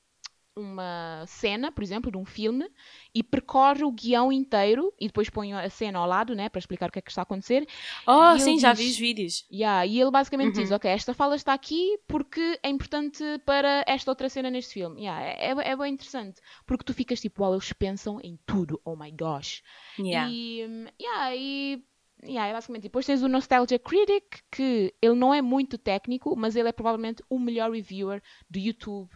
uma 0.59 1.25
cena, 1.27 1.71
por 1.73 1.83
exemplo, 1.83 2.11
de 2.11 2.17
um 2.17 2.25
filme 2.25 2.69
e 3.15 3.23
percorre 3.23 3.85
o 3.85 3.91
guião 3.91 4.33
inteiro 4.33 4.93
e 5.01 5.07
depois 5.07 5.31
põe 5.31 5.53
a 5.53 5.69
cena 5.71 5.99
ao 5.99 6.07
lado, 6.07 6.35
né, 6.35 6.49
para 6.49 6.59
explicar 6.59 6.89
o 6.89 6.93
que 6.93 6.99
é 6.99 7.03
que 7.03 7.11
está 7.11 7.23
a 7.23 7.25
acontecer. 7.25 7.67
Oh, 8.07 8.39
sim, 8.39 8.55
diz, 8.55 8.63
já 8.63 8.73
vi 8.73 8.89
os 8.89 8.99
vídeos. 8.99 9.47
Yeah, 9.53 9.87
e 9.87 10.01
ele 10.01 10.11
basicamente 10.11 10.57
uhum. 10.57 10.63
diz, 10.63 10.71
ok, 10.71 10.91
esta 10.91 11.15
fala 11.15 11.37
está 11.37 11.53
aqui 11.53 11.99
porque 12.07 12.59
é 12.63 12.69
importante 12.69 13.23
para 13.45 13.85
esta 13.87 14.11
outra 14.11 14.29
cena 14.29 14.51
neste 14.51 14.75
filme. 14.75 15.01
Yeah, 15.01 15.23
é, 15.23 15.53
é, 15.53 15.71
é 15.73 15.77
bem 15.77 15.95
interessante, 15.95 16.41
porque 16.67 16.85
tu 16.85 16.95
ficas 16.95 17.21
tipo, 17.21 17.43
uau, 17.43 17.55
eles 17.55 17.73
pensam 17.73 18.21
em 18.23 18.39
tudo, 18.47 18.81
oh 18.85 18.97
my 18.97 19.11
gosh. 19.11 19.63
Yeah. 19.99 20.31
E, 20.31 20.87
yeah, 21.01 21.37
e 21.37 21.83
Yeah, 22.25 22.49
é 22.49 22.53
basicamente. 22.53 22.83
Depois 22.83 23.07
tens 23.07 23.23
o 23.23 23.29
Nostalgia 23.29 23.79
Critic, 23.79 24.41
que 24.51 24.93
ele 25.01 25.15
não 25.15 25.33
é 25.33 25.41
muito 25.41 25.79
técnico, 25.79 26.35
mas 26.37 26.57
ele 26.57 26.69
é 26.69 26.73
provavelmente 26.73 27.23
o 27.31 27.39
melhor 27.39 27.71
reviewer 27.71 28.21
do 28.51 28.59
YouTube 28.59 29.11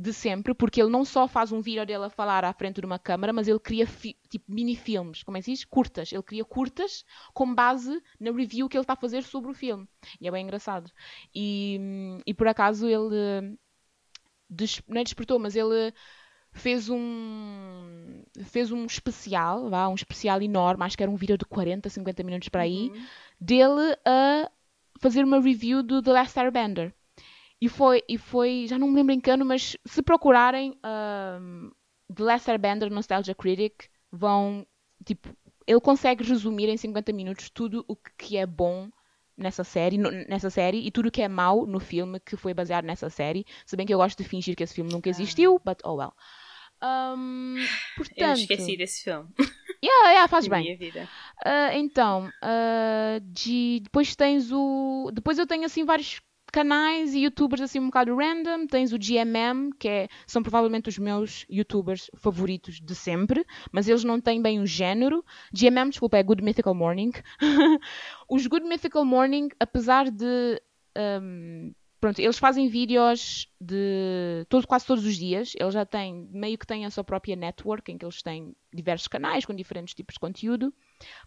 de 0.00 0.14
sempre, 0.14 0.54
porque 0.54 0.80
ele 0.80 0.90
não 0.90 1.04
só 1.04 1.28
faz 1.28 1.52
um 1.52 1.60
vídeo 1.60 1.84
dele 1.84 2.04
a 2.04 2.08
falar 2.08 2.42
à 2.42 2.52
frente 2.54 2.80
de 2.80 2.86
uma 2.86 2.98
câmara, 2.98 3.34
mas 3.34 3.46
ele 3.46 3.58
cria 3.58 3.86
tipo 4.30 4.50
mini-filmes, 4.50 5.22
como 5.22 5.36
é 5.36 5.40
que 5.40 5.44
se 5.44 5.50
diz? 5.52 5.64
Curtas. 5.66 6.10
Ele 6.10 6.22
cria 6.22 6.42
curtas 6.42 7.04
com 7.34 7.54
base 7.54 8.02
na 8.18 8.32
review 8.32 8.66
que 8.66 8.78
ele 8.78 8.82
está 8.82 8.94
a 8.94 8.96
fazer 8.96 9.22
sobre 9.22 9.50
o 9.50 9.54
filme. 9.54 9.86
E 10.18 10.26
é 10.26 10.30
bem 10.30 10.42
engraçado. 10.42 10.90
E, 11.34 11.78
e 12.26 12.32
por 12.32 12.48
acaso 12.48 12.88
ele 12.88 13.58
des, 14.48 14.80
não 14.88 15.02
é 15.02 15.04
despertou, 15.04 15.38
mas 15.38 15.54
ele 15.54 15.92
fez 16.50 16.88
um 16.88 18.22
fez 18.44 18.72
um 18.72 18.86
especial, 18.86 19.68
vá, 19.68 19.86
um 19.86 19.94
especial 19.94 20.40
enorme, 20.40 20.82
acho 20.84 20.96
que 20.96 21.02
era 21.02 21.12
um 21.12 21.16
vídeo 21.16 21.36
de 21.36 21.44
40, 21.44 21.90
50 21.90 22.22
minutos 22.22 22.48
para 22.48 22.62
aí, 22.62 22.88
uhum. 22.88 23.06
dele 23.38 23.96
a 24.04 24.50
fazer 24.98 25.24
uma 25.24 25.40
review 25.40 25.82
do 25.82 26.02
The 26.02 26.10
Last 26.10 26.38
Airbender. 26.38 26.94
E 27.60 27.68
foi, 27.68 28.02
e 28.08 28.16
foi, 28.16 28.66
já 28.66 28.78
não 28.78 28.88
me 28.88 28.94
lembro 28.94 29.12
em 29.12 29.20
que 29.20 29.30
ano, 29.30 29.44
mas 29.44 29.76
se 29.84 30.02
procurarem 30.02 30.74
um, 30.84 31.70
The 32.14 32.22
Last 32.22 32.50
Airbender 32.50 32.90
Nostalgia 32.90 33.34
Critic, 33.34 33.84
vão, 34.10 34.66
tipo, 35.04 35.28
ele 35.66 35.80
consegue 35.80 36.24
resumir 36.24 36.68
em 36.68 36.76
50 36.76 37.12
minutos 37.12 37.50
tudo 37.50 37.84
o 37.86 37.94
que 37.94 38.36
é 38.36 38.46
bom 38.46 38.88
nessa 39.36 39.62
série, 39.64 39.98
nessa 39.98 40.50
série 40.50 40.86
e 40.86 40.90
tudo 40.90 41.08
o 41.08 41.10
que 41.10 41.22
é 41.22 41.28
mau 41.28 41.66
no 41.66 41.80
filme 41.80 42.20
que 42.20 42.36
foi 42.36 42.54
baseado 42.54 42.84
nessa 42.84 43.10
série. 43.10 43.44
Se 43.66 43.76
bem 43.76 43.86
que 43.86 43.92
eu 43.92 43.98
gosto 43.98 44.22
de 44.22 44.28
fingir 44.28 44.56
que 44.56 44.62
esse 44.62 44.74
filme 44.74 44.92
nunca 44.92 45.08
existiu, 45.08 45.56
ah. 45.56 45.70
but 45.70 45.80
oh 45.84 45.96
well. 45.96 46.12
Um, 46.82 47.56
portanto, 47.96 48.20
eu 48.20 48.32
esqueci 48.32 48.76
desse 48.76 49.04
filme. 49.04 49.28
Yeah, 49.82 50.10
yeah, 50.10 50.28
faz 50.28 50.46
bem. 50.46 50.62
Minha 50.64 50.76
vida. 50.76 51.08
Uh, 51.42 51.72
então, 51.72 52.30
uh, 52.44 53.18
de, 53.22 53.80
depois 53.82 54.14
tens 54.14 54.52
o. 54.52 55.10
Depois 55.10 55.38
eu 55.38 55.46
tenho 55.46 55.64
assim 55.64 55.86
vários 55.86 56.20
canais 56.50 57.14
e 57.14 57.20
youtubers 57.20 57.60
assim 57.60 57.78
um 57.78 57.86
bocado 57.86 58.14
random. 58.14 58.66
Tens 58.66 58.92
o 58.92 58.98
GMM, 58.98 59.70
que 59.78 59.88
é, 59.88 60.08
são 60.26 60.42
provavelmente 60.42 60.88
os 60.88 60.98
meus 60.98 61.46
youtubers 61.48 62.10
favoritos 62.16 62.80
de 62.80 62.94
sempre, 62.94 63.44
mas 63.72 63.88
eles 63.88 64.04
não 64.04 64.20
têm 64.20 64.42
bem 64.42 64.60
o 64.60 64.66
género. 64.66 65.24
GMM, 65.52 65.90
desculpa, 65.90 66.18
é 66.18 66.22
Good 66.22 66.42
Mythical 66.42 66.74
Morning. 66.74 67.12
os 68.28 68.46
Good 68.46 68.66
Mythical 68.66 69.04
Morning, 69.04 69.48
apesar 69.58 70.10
de. 70.10 70.60
Um, 70.96 71.72
pronto, 72.00 72.18
eles 72.18 72.38
fazem 72.38 72.68
vídeos 72.68 73.46
de 73.60 74.44
todo, 74.48 74.66
quase 74.66 74.86
todos 74.86 75.04
os 75.04 75.16
dias. 75.16 75.52
Eles 75.58 75.74
já 75.74 75.84
têm, 75.84 76.28
meio 76.32 76.58
que 76.58 76.66
têm 76.66 76.84
a 76.84 76.90
sua 76.90 77.04
própria 77.04 77.36
network, 77.36 77.92
em 77.92 77.98
que 77.98 78.04
eles 78.04 78.22
têm 78.22 78.54
diversos 78.72 79.06
canais 79.06 79.44
com 79.44 79.54
diferentes 79.54 79.94
tipos 79.94 80.14
de 80.14 80.20
conteúdo. 80.20 80.74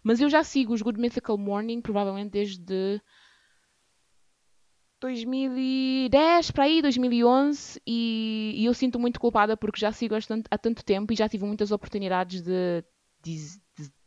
Mas 0.02 0.20
eu 0.20 0.28
já 0.28 0.42
sigo 0.44 0.74
os 0.74 0.82
Good 0.82 1.00
Mythical 1.00 1.38
Morning, 1.38 1.80
provavelmente 1.80 2.30
desde 2.30 3.00
2010 5.04 6.50
para 6.50 6.64
aí, 6.64 6.80
2011, 6.80 7.78
e, 7.86 8.54
e, 8.56 8.64
eu 8.64 8.72
sinto 8.72 8.98
muito 8.98 9.20
culpada 9.20 9.54
porque 9.54 9.78
já 9.78 9.92
sigo 9.92 10.14
há 10.14 10.20
tanto, 10.20 10.48
há 10.50 10.56
tanto 10.56 10.82
tempo 10.82 11.12
e 11.12 11.16
já 11.16 11.28
tive 11.28 11.44
muitas 11.44 11.70
oportunidades 11.70 12.40
de, 12.40 12.82
de, 13.22 13.36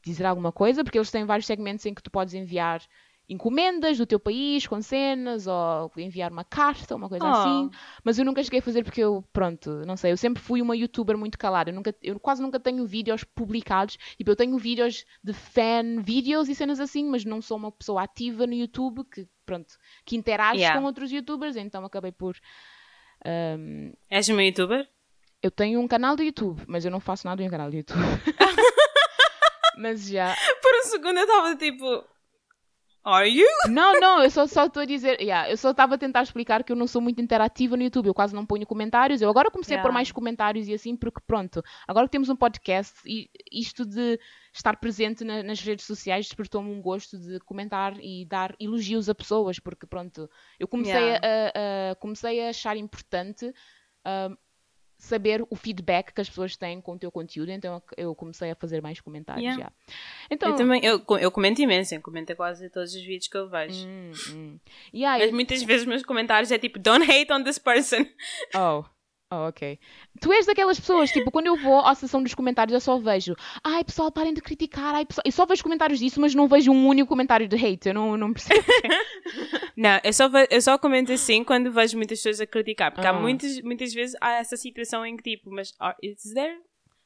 dizer 0.03 0.25
alguma 0.25 0.51
coisa, 0.51 0.83
porque 0.83 0.97
eles 0.97 1.11
têm 1.11 1.23
vários 1.23 1.45
segmentos 1.45 1.85
em 1.85 1.93
que 1.93 2.01
tu 2.01 2.09
podes 2.09 2.33
enviar 2.33 2.81
encomendas 3.29 3.97
do 3.97 4.05
teu 4.05 4.19
país 4.19 4.65
com 4.65 4.81
cenas 4.81 5.47
ou 5.47 5.91
enviar 5.97 6.31
uma 6.31 6.43
carta, 6.43 6.95
uma 6.95 7.09
coisa 7.09 7.25
oh. 7.25 7.27
assim. 7.27 7.69
Mas 8.03 8.17
eu 8.17 8.25
nunca 8.25 8.43
cheguei 8.43 8.59
a 8.59 8.63
fazer 8.63 8.83
porque 8.83 9.01
eu, 9.01 9.23
pronto, 9.33 9.69
não 9.85 9.97
sei, 9.97 10.11
eu 10.11 10.17
sempre 10.17 10.41
fui 10.41 10.61
uma 10.61 10.75
youtuber 10.75 11.17
muito 11.17 11.37
calada. 11.37 11.69
Eu, 11.69 11.75
nunca, 11.75 11.93
eu 12.01 12.19
quase 12.19 12.41
nunca 12.41 12.59
tenho 12.59 12.85
vídeos 12.85 13.23
publicados. 13.23 13.97
Tipo, 14.17 14.31
eu 14.31 14.35
tenho 14.35 14.57
vídeos 14.57 15.05
de 15.23 15.33
fan 15.33 16.01
vídeos 16.01 16.47
e 16.47 16.55
cenas 16.55 16.79
assim, 16.79 17.05
mas 17.05 17.25
não 17.25 17.41
sou 17.41 17.57
uma 17.57 17.71
pessoa 17.71 18.03
ativa 18.03 18.47
no 18.47 18.53
YouTube 18.53 19.03
que, 19.03 19.27
pronto, 19.45 19.73
que 20.05 20.15
interage 20.15 20.61
yeah. 20.61 20.79
com 20.79 20.85
outros 20.85 21.11
youtubers, 21.11 21.55
então 21.55 21.83
acabei 21.83 22.11
por. 22.11 22.37
Um... 23.25 23.91
És 24.09 24.29
uma 24.29 24.43
youtuber? 24.43 24.87
Eu 25.41 25.51
tenho 25.51 25.79
um 25.79 25.87
canal 25.87 26.15
do 26.15 26.23
YouTube, 26.23 26.63
mas 26.67 26.85
eu 26.85 26.91
não 26.91 26.99
faço 26.99 27.27
nada 27.27 27.43
em 27.43 27.47
um 27.47 27.51
canal 27.51 27.69
do 27.69 27.75
YouTube. 27.75 27.99
mas 29.77 30.07
já. 30.07 30.35
Por 30.61 30.75
um 30.75 30.83
segundo 30.83 31.17
eu 31.17 31.25
estava 31.25 31.55
tipo 31.55 32.16
Are 33.07 33.25
you? 33.25 33.47
Não, 33.71 33.97
não, 34.01 34.21
eu 34.21 34.29
só 34.29 34.43
estou 34.43 34.81
a 34.81 34.85
dizer. 34.85 35.21
Yeah, 35.21 35.49
eu 35.49 35.55
só 35.55 35.71
estava 35.71 35.95
a 35.95 35.97
tentar 35.97 36.23
explicar 36.23 36.61
que 36.61 36.73
eu 36.73 36.75
não 36.75 36.85
sou 36.85 37.01
muito 37.01 37.21
interativa 37.21 37.77
no 37.77 37.83
YouTube. 37.83 38.07
Eu 38.07 38.13
quase 38.13 38.35
não 38.35 38.45
ponho 38.45 38.67
comentários. 38.67 39.21
Eu 39.21 39.29
agora 39.29 39.49
comecei 39.49 39.75
yeah. 39.75 39.81
a 39.81 39.87
pôr 39.87 39.93
mais 39.93 40.11
comentários 40.11 40.67
e 40.67 40.73
assim, 40.73 40.93
porque 40.93 41.21
pronto, 41.25 41.63
agora 41.87 42.05
que 42.05 42.11
temos 42.11 42.27
um 42.27 42.35
podcast 42.35 42.93
e 43.05 43.29
isto 43.49 43.85
de 43.85 44.19
estar 44.53 44.75
presente 44.75 45.23
na, 45.23 45.41
nas 45.41 45.61
redes 45.61 45.85
sociais 45.85 46.25
despertou-me 46.25 46.69
um 46.69 46.81
gosto 46.81 47.17
de 47.17 47.39
comentar 47.39 47.97
e 48.01 48.25
dar 48.25 48.53
elogios 48.59 49.07
a 49.07 49.15
pessoas, 49.15 49.57
porque 49.57 49.87
pronto, 49.87 50.29
eu 50.59 50.67
comecei, 50.67 50.93
yeah. 50.93 51.25
a, 51.55 51.91
a, 51.91 51.95
comecei 51.95 52.45
a 52.45 52.49
achar 52.49 52.75
importante. 52.75 53.53
Uh, 54.05 54.37
saber 54.97 55.45
o 55.49 55.55
feedback 55.55 56.11
que 56.13 56.21
as 56.21 56.27
pessoas 56.27 56.57
têm 56.57 56.81
com 56.81 56.93
o 56.93 56.99
teu 56.99 57.11
conteúdo, 57.11 57.51
então 57.51 57.81
eu 57.95 58.15
comecei 58.15 58.51
a 58.51 58.55
fazer 58.55 58.81
mais 58.81 58.99
comentários 58.99 59.43
yeah. 59.43 59.63
já. 59.63 59.71
Então, 60.29 60.49
eu 60.49 60.55
também, 60.55 60.83
eu, 60.83 61.03
eu 61.19 61.31
comento 61.31 61.61
imenso, 61.61 61.93
eu 61.93 62.01
comento 62.01 62.35
quase 62.35 62.69
todos 62.69 62.93
os 62.93 63.01
vídeos 63.01 63.27
que 63.27 63.37
eu 63.37 63.47
vejo. 63.47 63.87
Hum, 63.87 64.11
hum. 64.31 64.59
Yeah, 64.93 65.23
Mas 65.23 65.31
muitas 65.31 65.61
vezes 65.63 65.85
meus 65.85 66.03
comentários 66.03 66.51
é 66.51 66.57
tipo, 66.57 66.79
don't 66.79 67.03
hate 67.09 67.31
on 67.31 67.43
this 67.43 67.59
person. 67.59 68.05
Oh. 68.55 68.83
Oh, 69.29 69.49
ok. 69.49 69.77
Tu 70.21 70.31
és 70.31 70.45
daquelas 70.45 70.79
pessoas, 70.79 71.11
tipo, 71.11 71.29
quando 71.29 71.47
eu 71.47 71.57
vou 71.57 71.81
à 71.81 71.93
sessão 71.93 72.23
dos 72.23 72.33
comentários, 72.33 72.73
eu 72.73 72.79
só 72.79 72.97
vejo, 72.97 73.35
ai 73.61 73.83
pessoal, 73.83 74.09
parem 74.09 74.33
de 74.33 74.41
criticar, 74.41 74.95
ai 74.95 75.05
pessoal. 75.05 75.23
Eu 75.25 75.31
só 75.33 75.45
vejo 75.45 75.63
comentários 75.63 75.99
disso, 75.99 76.21
mas 76.21 76.33
não 76.33 76.47
vejo 76.47 76.71
um 76.71 76.87
único 76.87 77.09
comentário 77.09 77.45
de 77.45 77.55
hate, 77.57 77.89
eu 77.89 77.93
não, 77.93 78.15
não 78.15 78.31
percebo. 78.31 78.63
não, 79.75 79.99
eu 80.01 80.13
só, 80.13 80.29
eu 80.49 80.61
só 80.61 80.77
comento 80.77 81.11
assim 81.11 81.43
quando 81.43 81.73
vejo 81.73 81.97
muitas 81.97 82.19
pessoas 82.19 82.39
a 82.39 82.47
criticar, 82.47 82.93
porque 82.93 83.05
há 83.05 83.09
ah. 83.09 83.19
muitas, 83.19 83.59
muitas 83.61 83.93
vezes 83.93 84.15
há 84.21 84.35
essa 84.35 84.55
situação 84.55 85.05
em 85.05 85.17
que, 85.17 85.23
tipo, 85.23 85.51
mas 85.51 85.73
is 86.01 86.33
there 86.33 86.57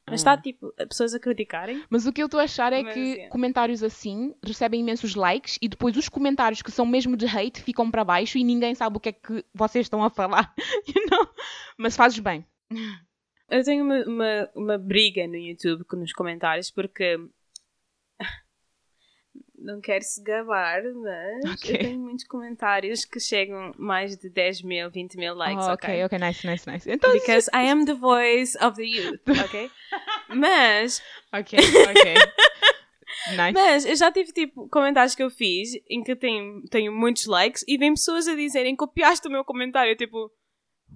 mas 0.08 0.20
está, 0.20 0.32
ah. 0.32 0.36
tipo, 0.36 0.72
pessoas 0.88 1.14
a 1.14 1.20
criticarem. 1.20 1.82
Mas 1.88 2.06
o 2.06 2.12
que 2.12 2.22
eu 2.22 2.26
estou 2.26 2.40
a 2.40 2.44
achar 2.44 2.72
é 2.72 2.82
Mas, 2.82 2.94
que 2.94 3.20
é. 3.20 3.28
comentários 3.28 3.82
assim 3.82 4.34
recebem 4.44 4.80
imensos 4.80 5.14
likes 5.14 5.58
e 5.62 5.68
depois 5.68 5.96
os 5.96 6.08
comentários 6.08 6.60
que 6.60 6.70
são 6.70 6.84
mesmo 6.84 7.16
de 7.16 7.26
hate 7.26 7.62
ficam 7.62 7.90
para 7.90 8.04
baixo 8.04 8.36
e 8.36 8.44
ninguém 8.44 8.74
sabe 8.74 8.96
o 8.96 9.00
que 9.00 9.10
é 9.10 9.12
que 9.12 9.44
vocês 9.54 9.86
estão 9.86 10.02
a 10.02 10.10
falar. 10.10 10.52
You 10.86 11.06
know? 11.10 11.28
Mas 11.78 11.96
fazes 11.96 12.18
bem. 12.18 12.44
Eu 13.48 13.62
tenho 13.62 13.84
uma, 13.84 14.02
uma, 14.04 14.50
uma 14.54 14.78
briga 14.78 15.26
no 15.26 15.36
YouTube 15.36 15.84
nos 15.92 16.12
comentários 16.12 16.70
porque 16.70 17.18
não 19.62 19.80
quero 19.80 20.04
se 20.04 20.22
gabar, 20.22 20.82
mas 20.82 21.54
okay. 21.54 21.76
eu 21.76 21.78
tenho 21.78 22.00
muitos 22.00 22.24
comentários 22.26 23.04
que 23.04 23.20
chegam 23.20 23.72
mais 23.78 24.16
de 24.16 24.28
10 24.28 24.62
mil, 24.62 24.90
20 24.90 25.16
mil 25.16 25.34
likes. 25.34 25.66
Oh, 25.66 25.72
ok, 25.72 26.04
ok, 26.04 26.18
nice, 26.18 26.46
nice, 26.46 26.70
nice. 26.70 26.90
Então, 26.90 27.12
Because 27.12 27.48
I 27.54 27.68
am 27.70 27.84
the 27.84 27.94
voice 27.94 28.56
of 28.58 28.76
the 28.76 28.84
youth, 28.84 29.20
ok? 29.44 29.70
mas. 30.28 31.02
Ok, 31.32 31.58
ok. 31.58 32.14
Nice. 33.36 33.52
Mas 33.52 33.84
eu 33.84 33.94
já 33.94 34.10
tive 34.10 34.32
tipo 34.32 34.68
comentários 34.68 35.14
que 35.14 35.22
eu 35.22 35.30
fiz 35.30 35.70
em 35.88 36.02
que 36.02 36.16
tenho, 36.16 36.62
tenho 36.70 36.90
muitos 36.90 37.26
likes 37.26 37.62
e 37.68 37.78
vem 37.78 37.92
pessoas 37.92 38.26
a 38.26 38.34
dizerem 38.34 38.74
copiaste 38.74 39.28
o 39.28 39.30
meu 39.30 39.44
comentário, 39.44 39.94
tipo, 39.94 40.32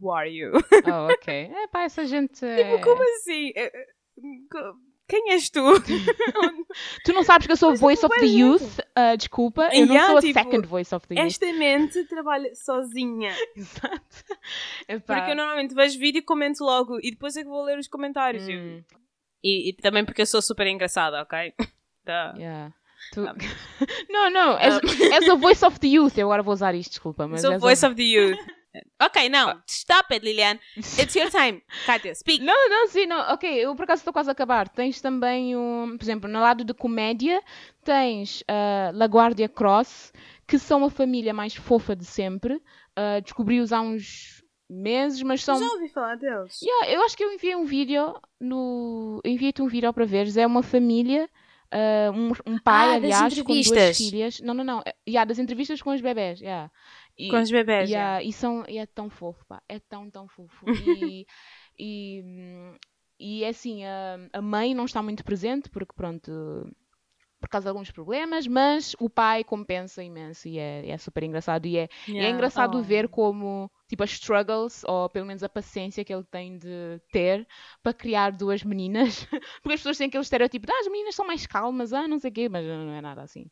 Who 0.01 0.13
are 0.13 0.29
you? 0.29 0.53
Oh, 0.87 1.13
ok. 1.13 1.27
É 1.55 1.67
pá, 1.69 1.83
essa 1.83 2.05
gente. 2.05 2.41
Tipo, 2.41 2.51
é... 2.51 2.81
como 2.83 3.03
assim? 3.03 3.53
Quem 5.09 5.33
és 5.33 5.49
tu? 5.49 5.63
tu 7.05 7.13
não 7.13 7.23
sabes 7.23 7.47
que 7.47 7.53
eu 7.53 7.57
sou 7.57 7.71
a 7.71 7.75
voice 7.75 8.05
of 8.05 8.19
the 8.19 8.27
youth? 8.27 8.81
Uh, 8.97 9.17
desculpa, 9.17 9.69
eu 9.73 9.85
yeah, 9.85 9.95
não 9.95 10.07
sou 10.09 10.17
a 10.19 10.21
tipo, 10.21 10.39
second 10.39 10.67
voice 10.67 10.95
of 10.95 11.07
the 11.07 11.15
youth. 11.15 11.27
Esta 11.27 11.53
mente 11.53 12.05
trabalha 12.05 12.53
sozinha. 12.55 13.33
Exato. 13.55 14.25
Epá. 14.89 15.15
Porque 15.15 15.31
eu 15.31 15.37
normalmente 15.37 15.75
vejo 15.75 15.99
vídeo 15.99 16.19
e 16.19 16.23
comento 16.23 16.65
logo 16.65 16.99
e 17.01 17.13
depois 17.13 17.37
é 17.37 17.43
que 17.43 17.49
vou 17.49 17.63
ler 17.63 17.79
os 17.79 17.87
comentários. 17.87 18.49
Hum. 18.49 18.83
E, 19.45 19.71
e, 19.71 19.73
também 19.75 20.05
porque 20.05 20.23
eu 20.23 20.27
sou 20.27 20.43
super 20.43 20.67
engraçada, 20.67 21.23
ok? 21.23 21.55
Tá. 22.05 22.35
Yeah. 22.37 22.73
Tu... 23.13 23.21
não, 24.09 24.31
não, 24.31 24.57
és, 24.59 24.79
és 25.11 25.29
a 25.29 25.35
voice 25.35 25.67
of 25.67 25.81
the 25.81 25.89
youth. 25.89 26.17
Eu 26.17 26.29
agora 26.29 26.41
vou 26.41 26.55
usar 26.55 26.73
isto, 26.73 26.91
desculpa. 26.91 27.27
Mas 27.27 27.41
sou 27.41 27.53
a 27.53 27.59
voice 27.59 27.85
a... 27.85 27.89
of 27.89 27.97
the 27.97 28.03
youth. 28.05 28.39
Ok, 29.01 29.29
não. 29.29 29.51
Ah. 29.51 29.63
Stop 29.67 30.13
it, 30.15 30.25
Lilian. 30.25 30.59
It's 30.77 31.15
your 31.15 31.31
time. 31.31 31.63
Kátia, 31.87 32.15
speak. 32.15 32.45
Não, 32.45 32.69
não, 32.69 32.89
sim, 32.89 33.07
não. 33.07 33.21
Ok, 33.33 33.49
eu 33.51 33.75
por 33.75 33.85
acaso 33.85 34.01
estou 34.01 34.13
quase 34.13 34.29
a 34.29 34.33
acabar. 34.33 34.69
Tens 34.69 35.01
também, 35.01 35.57
um, 35.57 35.97
por 35.97 36.05
exemplo, 36.05 36.31
no 36.31 36.41
lado 36.41 36.65
de 36.65 36.75
comédia, 36.75 37.43
tens 37.85 38.41
uh, 38.43 38.95
La 38.95 39.07
Guardia 39.07 39.49
Cross, 39.49 40.13
que 40.47 40.59
são 40.59 40.85
a 40.85 40.91
família 40.91 41.33
mais 41.33 41.55
fofa 41.55 41.95
de 41.95 42.05
sempre. 42.05 42.55
Uh, 42.55 43.21
Descobri-os 43.23 43.73
há 43.73 43.81
uns 43.81 44.43
meses, 44.69 45.23
mas 45.23 45.45
são... 45.45 45.59
Já 45.59 45.67
ouvi 45.67 45.89
falar 45.89 46.17
deles. 46.17 46.61
Yeah, 46.63 46.93
eu 46.93 47.03
acho 47.05 47.17
que 47.17 47.25
eu 47.25 47.33
enviei 47.33 47.55
um 47.55 47.65
vídeo 47.65 48.15
no... 48.41 49.21
Enviei-te 49.25 49.63
um 49.63 49.69
vídeo 49.69 49.93
para 49.93 50.05
veres. 50.05 50.37
É 50.37 50.47
uma 50.47 50.63
família... 50.63 51.29
Uh, 51.67 52.13
um, 52.13 52.53
um, 52.53 52.59
pai, 52.61 52.91
ah, 52.91 52.95
aliás, 52.95 53.43
com 53.43 53.53
duas 53.53 53.97
filhas. 53.97 54.41
Não, 54.41 54.55
não, 54.55 54.63
não. 54.63 54.83
Yeah, 55.07 55.29
das 55.29 55.41
entrevistas 55.41 55.83
com 55.83 55.91
os 55.91 56.01
bebés. 56.01 56.41
Yeah. 56.41 56.71
E, 57.19 57.31
com 57.31 57.41
os 57.41 57.51
bebés. 57.51 57.91
Yeah, 57.91 58.23
e, 58.23 58.33
são, 58.33 58.65
e 58.69 58.79
é 58.79 58.87
tão 58.87 59.09
fofo, 59.09 59.45
pá. 59.47 59.63
É 59.69 59.79
tão, 59.79 60.11
tão 60.11 60.29
fofo. 60.29 60.67
e, 60.87 61.27
e, 61.79 62.23
e 63.19 63.45
é 63.45 63.49
assim, 63.49 63.85
a, 63.85 64.19
a 64.33 64.43
mãe 64.43 64.75
não 64.75 64.85
está 64.85 65.03
muito 65.03 65.25
presente 65.25 65.71
porque, 65.71 65.95
pronto, 65.95 66.31
por 67.41 67.49
causa 67.49 67.65
de 67.65 67.69
alguns 67.71 67.91
problemas, 67.91 68.47
mas 68.47 68.95
o 68.99 69.11
pai 69.11 69.45
compensa 69.45 70.03
imenso 70.03 70.49
e 70.49 70.59
é, 70.59 70.89
é 70.89 70.99
super 70.99 71.23
engraçado. 71.23 71.67
E 71.67 71.77
é, 71.77 71.89
yeah. 72.09 72.29
é 72.29 72.31
engraçado 72.31 72.79
oh. 72.79 72.83
ver 72.83 73.09
como 73.09 73.71
tipo, 73.89 74.03
as 74.03 74.11
struggles, 74.11 74.83
ou 74.85 75.09
pelo 75.09 75.27
menos 75.27 75.43
a 75.43 75.49
paciência 75.49 76.05
que 76.05 76.13
ele 76.13 76.25
tem 76.25 76.59
de 76.59 77.01
ter 77.13 77.47
para 77.83 77.93
criar 77.93 78.31
duas 78.31 78.63
meninas. 78.63 79.25
Porque 79.63 79.75
as 79.75 79.81
pessoas 79.81 79.99
têm 79.99 80.09
aquele 80.09 80.23
estereotipo 80.23 80.67
de 80.67 80.73
ah, 80.73 80.81
as 80.81 80.89
meninas 80.89 81.15
são 81.15 81.27
mais 81.27 81.47
calmas, 81.47 81.93
ah, 81.93 82.09
não 82.09 82.19
sei 82.19 82.31
o 82.31 82.35
quê, 82.35 82.49
mas 82.49 82.65
não 82.67 82.93
é 82.93 83.01
nada 83.01 83.23
assim. 83.23 83.47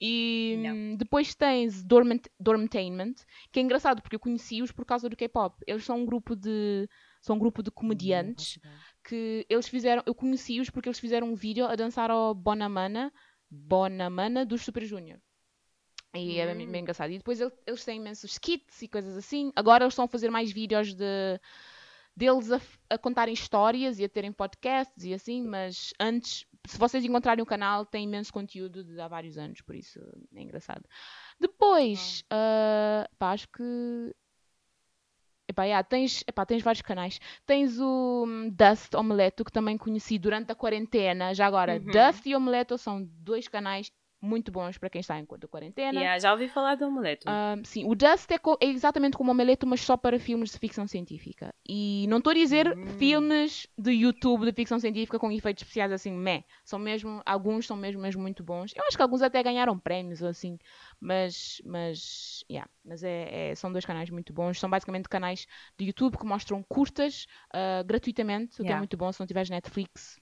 E 0.00 0.56
não. 0.62 0.96
depois 0.96 1.34
tens 1.34 1.82
Dormant, 1.82 2.26
Dormtainment, 2.38 3.14
que 3.50 3.60
é 3.60 3.62
engraçado 3.62 4.02
porque 4.02 4.16
eu 4.16 4.20
conheci-os 4.20 4.70
por 4.70 4.84
causa 4.84 5.08
do 5.08 5.16
K-pop. 5.16 5.56
Eles 5.66 5.84
são 5.84 5.98
um 5.98 6.06
grupo 6.06 6.36
de. 6.36 6.88
São 7.22 7.36
um 7.36 7.38
grupo 7.38 7.62
de 7.62 7.70
comediantes 7.70 8.58
que 9.04 9.46
eles 9.48 9.68
fizeram. 9.68 10.02
Eu 10.06 10.14
conheci-os 10.14 10.70
porque 10.70 10.88
eles 10.88 10.98
fizeram 10.98 11.28
um 11.28 11.34
vídeo 11.34 11.66
a 11.66 11.74
dançar 11.74 12.10
ao 12.10 12.34
Bonamana, 12.34 13.12
Bonamana 13.50 14.44
dos 14.44 14.62
Super 14.62 14.84
Junior. 14.84 15.18
E 16.14 16.38
é 16.38 16.46
bem, 16.46 16.66
bem, 16.66 16.68
hum. 16.68 16.82
engraçado. 16.82 17.10
E 17.10 17.18
depois 17.18 17.40
eles 17.40 17.84
têm 17.84 17.98
imensos 17.98 18.32
skits 18.32 18.82
e 18.82 18.88
coisas 18.88 19.16
assim. 19.16 19.52
Agora 19.54 19.84
eles 19.84 19.92
estão 19.92 20.06
a 20.06 20.08
fazer 20.08 20.30
mais 20.30 20.50
vídeos 20.52 20.94
de 20.94 21.40
deles 22.16 22.50
a, 22.52 22.60
a, 22.90 22.98
contarem 22.98 23.32
histórias 23.32 23.98
e 23.98 24.04
a 24.04 24.08
terem 24.08 24.32
podcasts 24.32 25.04
e 25.04 25.14
assim, 25.14 25.42
mas 25.42 25.94
antes, 25.98 26.44
se 26.66 26.76
vocês 26.76 27.04
encontrarem 27.04 27.42
o 27.42 27.46
canal, 27.46 27.86
tem 27.86 28.04
imenso 28.04 28.32
conteúdo 28.32 28.84
de 28.84 29.00
há 29.00 29.08
vários 29.08 29.38
anos, 29.38 29.60
por 29.62 29.74
isso 29.74 30.00
é 30.34 30.42
engraçado. 30.42 30.84
Depois, 31.38 32.22
uh, 32.26 33.08
pá, 33.18 33.32
acho 33.32 33.48
que. 33.48 34.14
Epá, 35.50 35.64
yeah, 35.64 35.82
tens, 35.82 36.22
epá, 36.28 36.46
tens 36.46 36.62
vários 36.62 36.80
canais. 36.80 37.20
Tens 37.44 37.80
o 37.80 38.24
um, 38.24 38.48
Dust 38.50 38.94
Omeleto, 38.94 39.44
que 39.44 39.50
também 39.50 39.76
conheci 39.76 40.16
durante 40.16 40.52
a 40.52 40.54
quarentena. 40.54 41.34
Já 41.34 41.46
agora, 41.46 41.74
uhum. 41.74 41.86
Dust 41.86 42.24
e 42.26 42.36
Omeleto 42.36 42.78
são 42.78 43.02
dois 43.18 43.48
canais 43.48 43.90
muito 44.20 44.52
bons 44.52 44.76
para 44.76 44.90
quem 44.90 45.00
está 45.00 45.18
em 45.18 45.24
quarentena. 45.24 45.98
Yeah, 45.98 46.18
já 46.18 46.32
ouvi 46.32 46.48
falar 46.48 46.74
do 46.74 46.86
Omeleto. 46.86 47.26
Um, 47.28 47.64
sim, 47.64 47.84
o 47.84 47.94
Dust 47.94 48.30
é, 48.30 48.36
é, 48.60 48.66
exatamente 48.66 49.16
como 49.16 49.30
o 49.30 49.32
Omeleto, 49.32 49.66
mas 49.66 49.80
só 49.80 49.96
para 49.96 50.18
filmes 50.18 50.50
de 50.50 50.58
ficção 50.58 50.86
científica. 50.86 51.54
E 51.66 52.06
não 52.08 52.18
estou 52.18 52.32
a 52.32 52.34
dizer 52.34 52.76
hum. 52.76 52.86
filmes 52.98 53.66
de 53.78 53.92
YouTube 53.92 54.44
de 54.44 54.52
ficção 54.52 54.78
científica 54.78 55.18
com 55.18 55.32
efeitos 55.32 55.62
especiais 55.62 55.92
assim, 55.92 56.12
meh. 56.12 56.44
São 56.64 56.78
mesmo, 56.78 57.22
alguns 57.24 57.66
são 57.66 57.76
mesmo, 57.76 58.02
mesmo 58.02 58.20
muito 58.20 58.44
bons. 58.44 58.72
Eu 58.76 58.84
acho 58.86 58.96
que 58.96 59.02
alguns 59.02 59.22
até 59.22 59.42
ganharam 59.42 59.78
prémios 59.78 60.22
assim, 60.22 60.58
mas, 61.00 61.60
mas, 61.64 62.44
yeah, 62.50 62.68
mas 62.84 63.02
é, 63.02 63.50
é 63.50 63.54
são 63.54 63.72
dois 63.72 63.86
canais 63.86 64.10
muito 64.10 64.32
bons. 64.32 64.58
São 64.58 64.68
basicamente 64.68 65.08
canais 65.08 65.46
de 65.78 65.86
YouTube 65.86 66.18
que 66.18 66.26
mostram 66.26 66.62
curtas 66.62 67.26
uh, 67.54 67.84
gratuitamente, 67.84 68.60
o 68.60 68.62
yeah. 68.62 68.68
que 68.68 68.72
é 68.72 68.78
muito 68.78 68.96
bom 68.96 69.10
se 69.12 69.20
não 69.20 69.26
tiveres 69.26 69.48
Netflix 69.48 70.20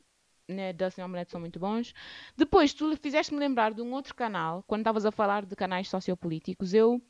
né, 0.49 0.73
Dustin 0.73 1.03
Omelette 1.03 1.31
são 1.31 1.41
muito 1.41 1.61
bons. 1.61 1.95
Depois, 2.37 2.73
tu 2.73 2.97
fizeste-me 2.97 3.39
lembrar 3.39 3.73
de 3.75 3.83
um 3.83 3.93
outro 3.93 4.15
canal, 4.15 4.65
quando 4.67 4.81
estavas 4.81 5.05
a 5.05 5.13
falar 5.13 5.45
de 5.45 5.55
canais 5.55 5.89
sociopolíticos, 5.89 6.73
eu 6.73 7.01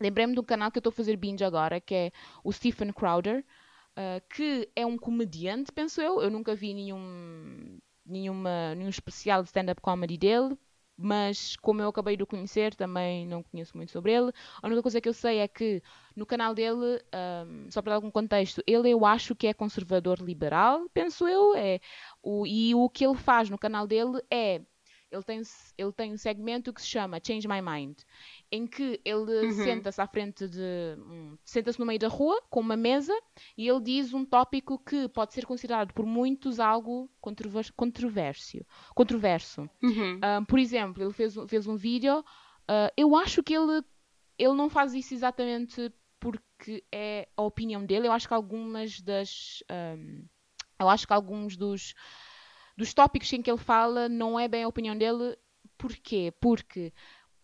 lembrei-me 0.00 0.34
de 0.34 0.40
um 0.40 0.44
canal 0.44 0.70
que 0.70 0.78
eu 0.78 0.80
estou 0.80 0.90
a 0.90 0.94
fazer 0.94 1.16
binge 1.16 1.44
agora, 1.44 1.80
que 1.80 1.94
é 1.94 2.12
o 2.44 2.52
Stephen 2.52 2.92
Crowder, 2.92 3.44
uh, 3.96 4.22
que 4.28 4.68
é 4.74 4.86
um 4.86 4.96
comediante, 4.96 5.72
penso 5.72 6.00
eu. 6.00 6.22
Eu 6.22 6.30
nunca 6.30 6.54
vi 6.54 6.72
nenhum 6.72 7.78
nenhuma, 8.04 8.74
nenhum 8.74 8.88
especial 8.88 9.42
de 9.42 9.48
stand-up 9.48 9.80
comedy 9.80 10.18
dele, 10.18 10.56
mas 10.96 11.56
como 11.56 11.82
eu 11.82 11.88
acabei 11.88 12.16
de 12.16 12.22
o 12.22 12.26
conhecer, 12.26 12.74
também 12.74 13.26
não 13.26 13.42
conheço 13.42 13.76
muito 13.76 13.92
sobre 13.92 14.12
ele. 14.12 14.32
A 14.62 14.66
única 14.66 14.82
coisa 14.82 15.00
que 15.00 15.08
eu 15.08 15.14
sei 15.14 15.38
é 15.38 15.48
que 15.48 15.82
no 16.14 16.26
canal 16.26 16.54
dele, 16.54 17.02
um, 17.46 17.70
só 17.70 17.82
para 17.82 17.90
dar 17.90 17.96
algum 17.96 18.10
contexto, 18.10 18.62
ele 18.66 18.90
eu 18.90 19.04
acho 19.04 19.34
que 19.34 19.46
é 19.46 19.54
conservador 19.54 20.20
liberal, 20.20 20.88
penso 20.92 21.26
eu, 21.26 21.54
é, 21.56 21.80
o, 22.22 22.46
e 22.46 22.74
o 22.74 22.88
que 22.88 23.04
ele 23.04 23.16
faz 23.16 23.50
no 23.50 23.58
canal 23.58 23.86
dele 23.86 24.22
é 24.30 24.62
ele 25.12 25.22
tem, 25.22 25.42
ele 25.76 25.92
tem 25.92 26.12
um 26.12 26.16
segmento 26.16 26.72
que 26.72 26.80
se 26.80 26.88
chama 26.88 27.20
Change 27.22 27.46
My 27.46 27.60
Mind, 27.60 27.98
em 28.50 28.66
que 28.66 29.00
ele 29.04 29.46
uhum. 29.46 29.52
senta-se 29.52 30.00
à 30.00 30.06
frente 30.06 30.48
de. 30.48 30.96
Um, 30.98 31.36
senta-se 31.44 31.78
no 31.78 31.86
meio 31.86 31.98
da 31.98 32.08
rua 32.08 32.42
com 32.48 32.60
uma 32.60 32.76
mesa 32.76 33.14
e 33.56 33.68
ele 33.68 33.80
diz 33.80 34.14
um 34.14 34.24
tópico 34.24 34.78
que 34.78 35.08
pode 35.08 35.34
ser 35.34 35.44
considerado 35.44 35.92
por 35.92 36.06
muitos 36.06 36.58
algo 36.58 37.10
controverso. 37.20 37.72
controverso. 38.94 39.68
Uhum. 39.82 40.16
Uh, 40.16 40.46
por 40.46 40.58
exemplo, 40.58 41.02
ele 41.02 41.12
fez, 41.12 41.34
fez 41.46 41.66
um 41.66 41.76
vídeo. 41.76 42.20
Uh, 42.20 42.90
eu 42.96 43.14
acho 43.14 43.42
que 43.42 43.54
ele, 43.54 43.82
ele 44.38 44.54
não 44.54 44.70
faz 44.70 44.94
isso 44.94 45.12
exatamente 45.12 45.92
porque 46.18 46.84
é 46.90 47.28
a 47.36 47.42
opinião 47.42 47.84
dele. 47.84 48.06
Eu 48.06 48.12
acho 48.12 48.28
que 48.28 48.34
algumas 48.34 49.00
das. 49.00 49.62
Um, 49.70 50.24
eu 50.80 50.88
acho 50.88 51.06
que 51.06 51.12
alguns 51.12 51.56
dos 51.56 51.94
dos 52.76 52.94
tópicos 52.94 53.32
em 53.32 53.42
que 53.42 53.50
ele 53.50 53.58
fala 53.58 54.08
não 54.08 54.38
é 54.38 54.48
bem 54.48 54.64
a 54.64 54.68
opinião 54.68 54.96
dele. 54.96 55.36
Porquê? 55.76 56.32
Porque 56.40 56.92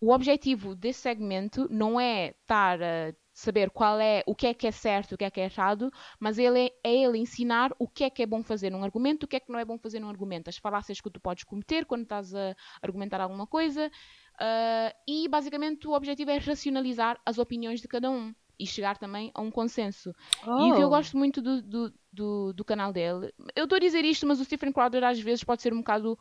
o 0.00 0.12
objetivo 0.12 0.74
desse 0.74 1.00
segmento 1.00 1.66
não 1.70 2.00
é 2.00 2.28
estar 2.28 2.80
a 2.82 3.12
saber 3.38 3.70
qual 3.70 4.00
é 4.00 4.24
o 4.26 4.34
que 4.34 4.48
é 4.48 4.54
que 4.54 4.66
é 4.66 4.72
certo, 4.72 5.12
o 5.12 5.18
que 5.18 5.24
é 5.24 5.30
que 5.30 5.40
é 5.40 5.44
errado, 5.44 5.92
mas 6.18 6.38
ele 6.38 6.66
é, 6.66 6.72
é 6.82 7.04
ele 7.04 7.18
ensinar 7.18 7.72
o 7.78 7.86
que 7.86 8.02
é 8.02 8.10
que 8.10 8.20
é 8.20 8.26
bom 8.26 8.42
fazer 8.42 8.68
num 8.68 8.82
argumento, 8.82 9.24
o 9.24 9.28
que 9.28 9.36
é 9.36 9.40
que 9.40 9.52
não 9.52 9.60
é 9.60 9.64
bom 9.64 9.78
fazer 9.78 10.00
num 10.00 10.08
argumento, 10.08 10.48
as 10.50 10.56
falácias 10.56 11.00
que 11.00 11.08
tu 11.08 11.20
podes 11.20 11.44
cometer 11.44 11.84
quando 11.84 12.02
estás 12.02 12.34
a 12.34 12.56
argumentar 12.82 13.20
alguma 13.20 13.46
coisa, 13.46 13.86
uh, 13.86 14.96
e 15.06 15.28
basicamente 15.28 15.86
o 15.86 15.92
objetivo 15.92 16.32
é 16.32 16.38
racionalizar 16.38 17.20
as 17.24 17.38
opiniões 17.38 17.80
de 17.80 17.86
cada 17.86 18.10
um 18.10 18.34
e 18.58 18.66
chegar 18.66 18.98
também 18.98 19.30
a 19.34 19.40
um 19.40 19.50
consenso. 19.50 20.12
Oh. 20.46 20.66
E 20.66 20.72
o 20.72 20.76
que 20.76 20.82
eu 20.82 20.86
oh. 20.86 20.90
gosto 20.90 21.16
muito 21.16 21.40
do, 21.40 21.62
do, 21.62 21.94
do, 22.12 22.52
do 22.52 22.64
canal 22.64 22.92
dele, 22.92 23.32
eu 23.54 23.64
estou 23.64 23.76
a 23.76 23.80
dizer 23.80 24.04
isto, 24.04 24.26
mas 24.26 24.40
o 24.40 24.44
Stephen 24.44 24.72
Crowder 24.72 25.04
às 25.04 25.20
vezes 25.20 25.44
pode 25.44 25.62
ser 25.62 25.72
um 25.72 25.78
bocado 25.78 26.18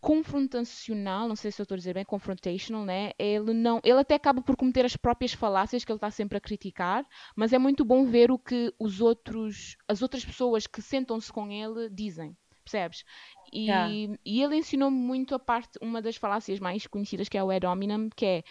confrontacional, 0.00 1.26
não 1.26 1.34
sei 1.34 1.50
se 1.50 1.60
eu 1.60 1.64
estou 1.64 1.74
a 1.74 1.78
dizer 1.78 1.94
bem, 1.94 2.04
confrontational, 2.04 2.84
né? 2.84 3.10
Ele 3.18 3.52
não, 3.52 3.80
ele 3.82 3.98
até 3.98 4.14
acaba 4.14 4.40
por 4.40 4.56
cometer 4.56 4.84
as 4.84 4.96
próprias 4.96 5.32
falácias 5.32 5.84
que 5.84 5.90
ele 5.90 5.96
está 5.96 6.10
sempre 6.10 6.38
a 6.38 6.40
criticar, 6.40 7.04
mas 7.34 7.52
é 7.52 7.58
muito 7.58 7.84
bom 7.84 8.04
ver 8.04 8.30
o 8.30 8.38
que 8.38 8.72
os 8.78 9.00
outros, 9.00 9.76
as 9.88 10.00
outras 10.00 10.24
pessoas 10.24 10.66
que 10.66 10.80
sentam-se 10.80 11.32
com 11.32 11.50
ele 11.50 11.88
dizem, 11.90 12.36
percebes? 12.64 13.04
E, 13.52 13.66
yeah. 13.66 14.18
e 14.24 14.42
ele 14.42 14.56
ensinou-me 14.56 14.96
muito 14.96 15.34
a 15.34 15.38
parte, 15.38 15.78
uma 15.82 16.00
das 16.00 16.16
falácias 16.16 16.60
mais 16.60 16.86
conhecidas 16.86 17.28
que 17.28 17.36
é 17.36 17.42
o 17.42 17.50
ad 17.50 17.66
hominem, 17.66 18.08
que 18.14 18.24
é 18.24 18.42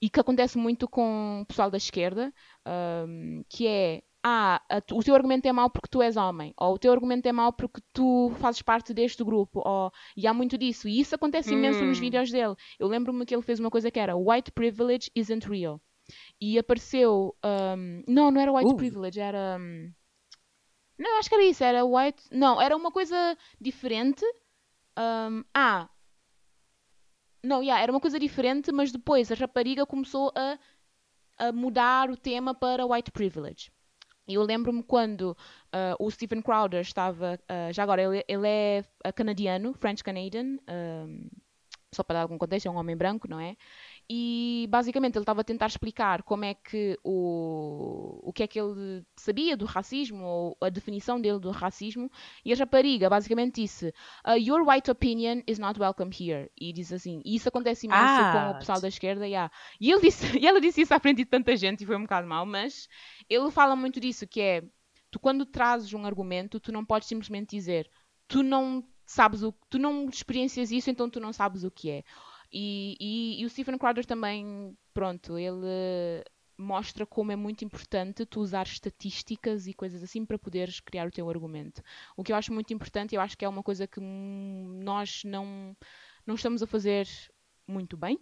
e 0.00 0.08
que 0.08 0.20
acontece 0.20 0.56
muito 0.58 0.88
com 0.88 1.40
o 1.42 1.46
pessoal 1.46 1.70
da 1.70 1.76
esquerda, 1.76 2.32
um, 3.06 3.42
que 3.48 3.66
é 3.66 4.02
ah, 4.22 4.60
o 4.92 5.02
teu 5.02 5.14
argumento 5.14 5.46
é 5.46 5.52
mau 5.52 5.70
porque 5.70 5.88
tu 5.90 6.02
és 6.02 6.16
homem, 6.16 6.52
ou 6.58 6.74
o 6.74 6.78
teu 6.78 6.92
argumento 6.92 7.26
é 7.26 7.32
mau 7.32 7.52
porque 7.52 7.80
tu 7.92 8.30
fazes 8.38 8.60
parte 8.62 8.92
deste 8.92 9.22
grupo, 9.24 9.62
ou, 9.64 9.92
e 10.16 10.26
há 10.26 10.34
muito 10.34 10.58
disso, 10.58 10.88
e 10.88 11.00
isso 11.00 11.14
acontece 11.14 11.54
imenso 11.54 11.84
nos 11.84 11.98
hum. 11.98 12.00
vídeos 12.00 12.30
dele. 12.30 12.54
Eu 12.78 12.88
lembro-me 12.88 13.24
que 13.24 13.34
ele 13.34 13.42
fez 13.42 13.60
uma 13.60 13.70
coisa 13.70 13.90
que 13.90 13.98
era 13.98 14.16
White 14.16 14.52
privilege 14.52 15.10
isn't 15.14 15.48
real. 15.48 15.80
E 16.40 16.58
apareceu. 16.58 17.36
Um, 17.44 18.02
não, 18.06 18.30
não 18.30 18.40
era 18.40 18.52
white 18.52 18.72
uh. 18.72 18.76
privilege, 18.76 19.20
era. 19.20 19.58
Um, 19.60 19.92
não, 20.98 21.18
acho 21.18 21.28
que 21.28 21.34
era 21.34 21.44
isso, 21.44 21.62
era 21.62 21.84
white. 21.84 22.22
Não, 22.32 22.60
era 22.60 22.76
uma 22.76 22.90
coisa 22.90 23.36
diferente. 23.60 24.24
Um, 24.98 25.44
ah, 25.54 25.88
não, 27.42 27.62
yeah, 27.62 27.82
era 27.82 27.92
uma 27.92 28.00
coisa 28.00 28.18
diferente, 28.18 28.72
mas 28.72 28.92
depois 28.92 29.30
a 29.30 29.34
rapariga 29.34 29.86
começou 29.86 30.32
a, 30.34 30.58
a 31.38 31.52
mudar 31.52 32.10
o 32.10 32.16
tema 32.16 32.54
para 32.54 32.86
white 32.86 33.10
privilege. 33.10 33.70
Eu 34.26 34.42
lembro-me 34.42 34.82
quando 34.82 35.30
uh, 35.30 35.96
o 35.98 36.10
Stephen 36.10 36.42
Crowder 36.42 36.82
estava. 36.82 37.40
Uh, 37.44 37.72
já 37.72 37.82
agora, 37.82 38.02
ele, 38.02 38.24
ele 38.28 38.46
é 38.46 38.84
canadiano, 39.14 39.72
French 39.72 40.04
Canadian, 40.04 40.58
um, 40.68 41.28
só 41.94 42.02
para 42.02 42.16
dar 42.18 42.22
algum 42.22 42.36
contexto, 42.36 42.66
é 42.66 42.70
um 42.70 42.76
homem 42.76 42.96
branco, 42.96 43.26
não 43.28 43.40
é? 43.40 43.56
E 44.10 44.66
basicamente 44.70 45.16
ele 45.16 45.22
estava 45.22 45.42
a 45.42 45.44
tentar 45.44 45.66
explicar 45.66 46.22
como 46.22 46.44
é 46.44 46.54
que 46.54 46.98
o, 47.04 48.20
o 48.22 48.32
que 48.32 48.42
é 48.42 48.46
que 48.46 48.58
ele 48.58 49.04
sabia 49.14 49.54
do 49.54 49.66
racismo 49.66 50.24
ou 50.24 50.56
a 50.62 50.70
definição 50.70 51.20
dele 51.20 51.38
do 51.38 51.50
racismo 51.50 52.10
e 52.42 52.52
a 52.52 52.56
rapariga 52.56 53.10
basicamente 53.10 53.60
disse 53.60 53.92
uh, 54.26 54.38
your 54.38 54.66
white 54.66 54.90
opinion 54.90 55.42
is 55.46 55.58
not 55.58 55.78
welcome 55.78 56.10
here. 56.10 56.50
E 56.58 56.72
diz 56.72 56.90
assim 56.90 57.20
e 57.22 57.36
isso 57.36 57.50
acontece 57.50 57.86
imenso 57.86 58.02
ah, 58.02 58.32
com 58.32 58.50
o 58.52 58.58
pessoal 58.58 58.80
da 58.80 58.88
esquerda 58.88 59.26
yeah. 59.26 59.52
e 59.78 59.90
ele 59.90 60.00
disse 60.00 60.24
e 60.38 60.46
ela 60.46 60.60
disse 60.60 60.80
isso 60.80 60.94
à 60.94 60.98
frente 60.98 61.18
de 61.18 61.26
tanta 61.26 61.54
gente 61.54 61.82
e 61.82 61.86
foi 61.86 61.96
um 61.96 62.02
bocado 62.02 62.26
mal 62.26 62.46
mas 62.46 62.88
ele 63.28 63.50
fala 63.50 63.76
muito 63.76 64.00
disso 64.00 64.26
que 64.26 64.40
é 64.40 64.62
tu 65.10 65.20
quando 65.20 65.44
trazes 65.44 65.92
um 65.92 66.06
argumento 66.06 66.58
tu 66.58 66.72
não 66.72 66.84
podes 66.84 67.08
simplesmente 67.08 67.50
dizer 67.50 67.90
tu 68.26 68.42
não 68.42 68.82
sabes 69.04 69.42
o 69.42 69.54
tu 69.68 69.78
não 69.78 70.08
experiencias 70.08 70.70
isso 70.70 70.88
então 70.90 71.10
tu 71.10 71.20
não 71.20 71.32
sabes 71.32 71.62
o 71.62 71.70
que 71.70 71.90
é 71.90 72.04
e, 72.52 72.96
e, 73.00 73.42
e 73.42 73.44
o 73.44 73.50
Stephen 73.50 73.78
Crowder 73.78 74.06
também, 74.06 74.76
pronto, 74.94 75.38
ele 75.38 76.24
mostra 76.58 77.06
como 77.06 77.30
é 77.30 77.36
muito 77.36 77.64
importante 77.64 78.26
tu 78.26 78.40
usar 78.40 78.66
estatísticas 78.66 79.68
e 79.68 79.72
coisas 79.72 80.02
assim 80.02 80.26
para 80.26 80.38
poderes 80.38 80.80
criar 80.80 81.06
o 81.06 81.10
teu 81.10 81.30
argumento. 81.30 81.82
O 82.16 82.24
que 82.24 82.32
eu 82.32 82.36
acho 82.36 82.52
muito 82.52 82.72
importante, 82.74 83.14
eu 83.14 83.20
acho 83.20 83.38
que 83.38 83.44
é 83.44 83.48
uma 83.48 83.62
coisa 83.62 83.86
que 83.86 84.00
nós 84.00 85.22
não, 85.24 85.76
não 86.26 86.34
estamos 86.34 86.62
a 86.62 86.66
fazer 86.66 87.06
muito 87.66 87.96
bem. 87.96 88.18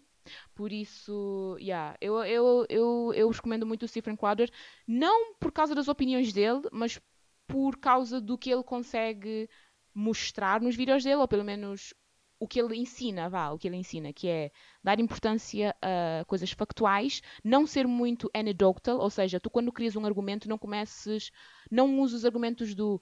Por 0.54 0.72
isso, 0.72 1.56
yeah, 1.60 1.96
eu, 2.00 2.16
eu, 2.24 2.66
eu, 2.68 3.12
eu 3.14 3.30
recomendo 3.30 3.64
muito 3.64 3.84
o 3.84 3.88
Stephen 3.88 4.16
Crowder, 4.16 4.50
não 4.86 5.34
por 5.34 5.52
causa 5.52 5.74
das 5.74 5.88
opiniões 5.88 6.32
dele, 6.32 6.62
mas 6.72 7.00
por 7.46 7.78
causa 7.78 8.20
do 8.20 8.36
que 8.36 8.50
ele 8.50 8.64
consegue 8.64 9.48
mostrar 9.94 10.60
nos 10.60 10.76
vídeos 10.76 11.04
dele, 11.04 11.16
ou 11.16 11.28
pelo 11.28 11.44
menos 11.44 11.94
o 12.39 12.47
que 12.47 12.61
ele 12.61 12.76
ensina, 12.76 13.28
vá, 13.28 13.51
o 13.51 13.59
que 13.59 13.66
ele 13.68 13.76
ensina, 13.76 14.12
que 14.12 14.28
é 14.28 14.51
dar 14.82 15.01
importância 15.01 15.74
a 15.80 16.24
coisas 16.24 16.51
factuais, 16.51 17.22
não 17.43 17.66
ser 17.66 17.87
muito 17.87 18.30
anecdotal, 18.34 18.99
ou 18.99 19.11
seja, 19.11 19.41
tu 19.41 19.49
quando 19.51 19.72
crias 19.72 19.97
um 19.97 20.05
argumento 20.05 20.49
não 20.49 20.59
comeces, 20.59 21.30
não 21.70 22.01
usas 22.01 22.20
os 22.20 22.24
argumentos 22.24 22.74
do 22.74 23.01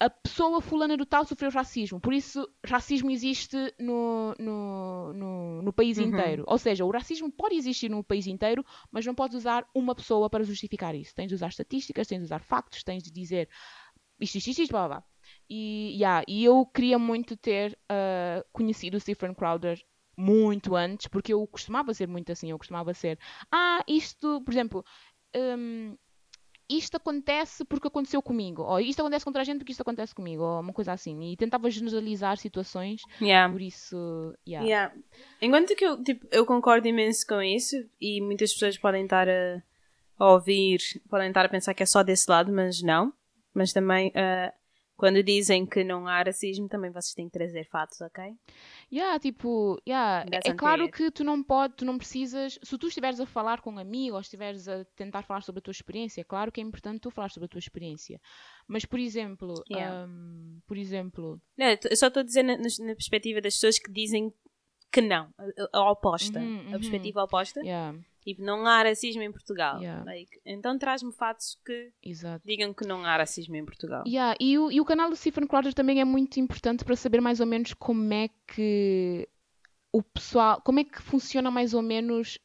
a 0.00 0.08
pessoa 0.08 0.60
fulana 0.60 0.96
do 0.96 1.04
tal 1.04 1.24
sofreu 1.24 1.50
racismo, 1.50 1.98
por 1.98 2.12
isso 2.14 2.48
racismo 2.64 3.10
existe 3.10 3.56
no, 3.80 4.32
no, 4.38 5.12
no, 5.12 5.62
no 5.62 5.72
país 5.72 5.98
uhum. 5.98 6.04
inteiro. 6.04 6.44
Ou 6.46 6.56
seja, 6.56 6.84
o 6.84 6.90
racismo 6.90 7.32
pode 7.32 7.56
existir 7.56 7.90
no 7.90 8.04
país 8.04 8.28
inteiro, 8.28 8.64
mas 8.92 9.04
não 9.04 9.14
podes 9.14 9.36
usar 9.36 9.68
uma 9.74 9.96
pessoa 9.96 10.30
para 10.30 10.44
justificar 10.44 10.94
isso. 10.94 11.12
Tens 11.14 11.28
de 11.28 11.34
usar 11.34 11.48
estatísticas, 11.48 12.06
tens 12.06 12.18
de 12.18 12.24
usar 12.26 12.40
factos, 12.40 12.84
tens 12.84 13.02
de 13.02 13.10
dizer 13.10 13.48
isto, 14.20 14.36
isto, 14.38 14.50
isto, 14.50 14.62
isto 14.62 14.72
blá, 14.72 14.86
blá, 14.86 14.96
blá. 14.98 15.04
E, 15.50 15.94
yeah, 15.96 16.24
e 16.28 16.44
eu 16.44 16.66
queria 16.66 16.98
muito 16.98 17.36
ter 17.36 17.78
uh, 17.90 18.44
conhecido 18.52 18.96
o 18.96 19.00
Stephen 19.00 19.34
Crowder 19.34 19.80
muito 20.16 20.74
antes, 20.74 21.06
porque 21.06 21.32
eu 21.32 21.46
costumava 21.46 21.94
ser 21.94 22.08
muito 22.08 22.32
assim, 22.32 22.50
eu 22.50 22.58
costumava 22.58 22.92
ser, 22.92 23.18
ah, 23.52 23.82
isto, 23.86 24.42
por 24.42 24.52
exemplo, 24.52 24.84
um, 25.36 25.96
isto 26.68 26.96
acontece 26.96 27.64
porque 27.64 27.86
aconteceu 27.86 28.20
comigo, 28.20 28.62
ou 28.62 28.80
isto 28.80 29.00
acontece 29.00 29.24
com 29.24 29.30
outra 29.30 29.44
gente 29.44 29.58
porque 29.58 29.70
isto 29.70 29.80
acontece 29.80 30.14
comigo, 30.14 30.42
ou 30.42 30.60
uma 30.60 30.72
coisa 30.72 30.92
assim, 30.92 31.32
e 31.32 31.36
tentava 31.36 31.70
generalizar 31.70 32.36
situações, 32.36 33.00
yeah. 33.22 33.50
por 33.50 33.62
isso, 33.62 34.34
yeah. 34.46 34.66
yeah. 34.66 34.94
Enquanto 35.40 35.74
que 35.76 35.84
eu, 35.84 36.02
tipo, 36.02 36.26
eu 36.32 36.44
concordo 36.44 36.88
imenso 36.88 37.24
com 37.26 37.40
isso, 37.40 37.76
e 38.00 38.20
muitas 38.20 38.52
pessoas 38.52 38.76
podem 38.76 39.04
estar 39.04 39.28
a, 39.28 39.62
a 40.18 40.32
ouvir, 40.32 40.80
podem 41.08 41.28
estar 41.28 41.46
a 41.46 41.48
pensar 41.48 41.74
que 41.74 41.82
é 41.84 41.86
só 41.86 42.02
desse 42.02 42.28
lado, 42.28 42.52
mas 42.52 42.82
não, 42.82 43.12
mas 43.54 43.72
também 43.72 44.08
uh, 44.08 44.52
quando 44.98 45.22
dizem 45.22 45.64
que 45.64 45.84
não 45.84 46.08
há 46.08 46.24
racismo, 46.24 46.68
também 46.68 46.90
vocês 46.90 47.14
têm 47.14 47.26
que 47.26 47.38
trazer 47.38 47.62
fatos, 47.62 48.00
ok? 48.00 48.34
Yeah, 48.92 49.16
tipo, 49.20 49.80
yeah, 49.88 50.26
é, 50.28 50.50
é 50.50 50.52
claro 50.52 50.90
que 50.90 51.08
tu 51.12 51.22
não 51.22 51.40
podes, 51.40 51.76
tu 51.76 51.84
não 51.84 51.96
precisas, 51.96 52.58
se 52.60 52.76
tu 52.76 52.88
estiveres 52.88 53.20
a 53.20 53.24
falar 53.24 53.60
com 53.60 53.70
um 53.70 53.78
amigo 53.78 54.16
ou 54.16 54.20
estiveres 54.20 54.66
a 54.66 54.84
tentar 54.96 55.22
falar 55.22 55.42
sobre 55.42 55.60
a 55.60 55.62
tua 55.62 55.70
experiência, 55.70 56.20
é 56.20 56.24
claro 56.24 56.50
que 56.50 56.60
é 56.60 56.64
importante 56.64 57.02
tu 57.02 57.12
falar 57.12 57.30
sobre 57.30 57.44
a 57.46 57.48
tua 57.48 57.60
experiência. 57.60 58.20
Mas, 58.66 58.84
por 58.84 58.98
exemplo, 58.98 59.54
yeah. 59.70 60.04
um, 60.04 60.58
por 60.66 60.76
exemplo... 60.76 61.40
Não, 61.56 61.66
eu 61.68 61.96
só 61.96 62.08
estou 62.08 62.22
a 62.22 62.24
dizer 62.24 62.42
na, 62.42 62.56
na, 62.56 62.94
perspectiva 62.96 63.40
das 63.40 63.54
pessoas 63.54 63.78
que 63.78 63.92
dizem 63.92 64.34
que 64.90 65.00
não, 65.00 65.28
a, 65.38 65.78
a 65.78 65.90
oposta, 65.90 66.38
uhum, 66.38 66.60
uhum. 66.60 66.68
a 66.68 66.78
perspectiva 66.78 67.22
oposta. 67.22 67.60
Yeah. 67.60 67.98
Tipo, 68.22 68.42
não 68.42 68.66
há 68.66 68.82
racismo 68.82 69.22
em 69.22 69.32
Portugal. 69.32 69.80
Yeah. 69.80 70.04
Like, 70.04 70.40
então 70.44 70.78
traz-me 70.78 71.12
fatos 71.12 71.58
que 71.64 71.92
Exato. 72.02 72.42
digam 72.44 72.74
que 72.74 72.86
não 72.86 73.04
há 73.04 73.16
racismo 73.16 73.56
em 73.56 73.64
Portugal. 73.64 74.04
Yeah. 74.06 74.36
E, 74.40 74.58
o, 74.58 74.70
e 74.70 74.80
o 74.80 74.84
canal 74.84 75.08
do 75.08 75.16
Stephen 75.16 75.46
Crowder 75.46 75.72
também 75.72 76.00
é 76.00 76.04
muito 76.04 76.38
importante 76.40 76.84
para 76.84 76.96
saber 76.96 77.20
mais 77.20 77.40
ou 77.40 77.46
menos 77.46 77.72
como 77.74 78.12
é 78.12 78.28
que 78.46 79.28
o 79.92 80.02
pessoal, 80.02 80.60
como 80.62 80.80
é 80.80 80.84
que 80.84 81.00
funciona 81.00 81.50
mais 81.50 81.74
ou 81.74 81.82
menos 81.82 82.38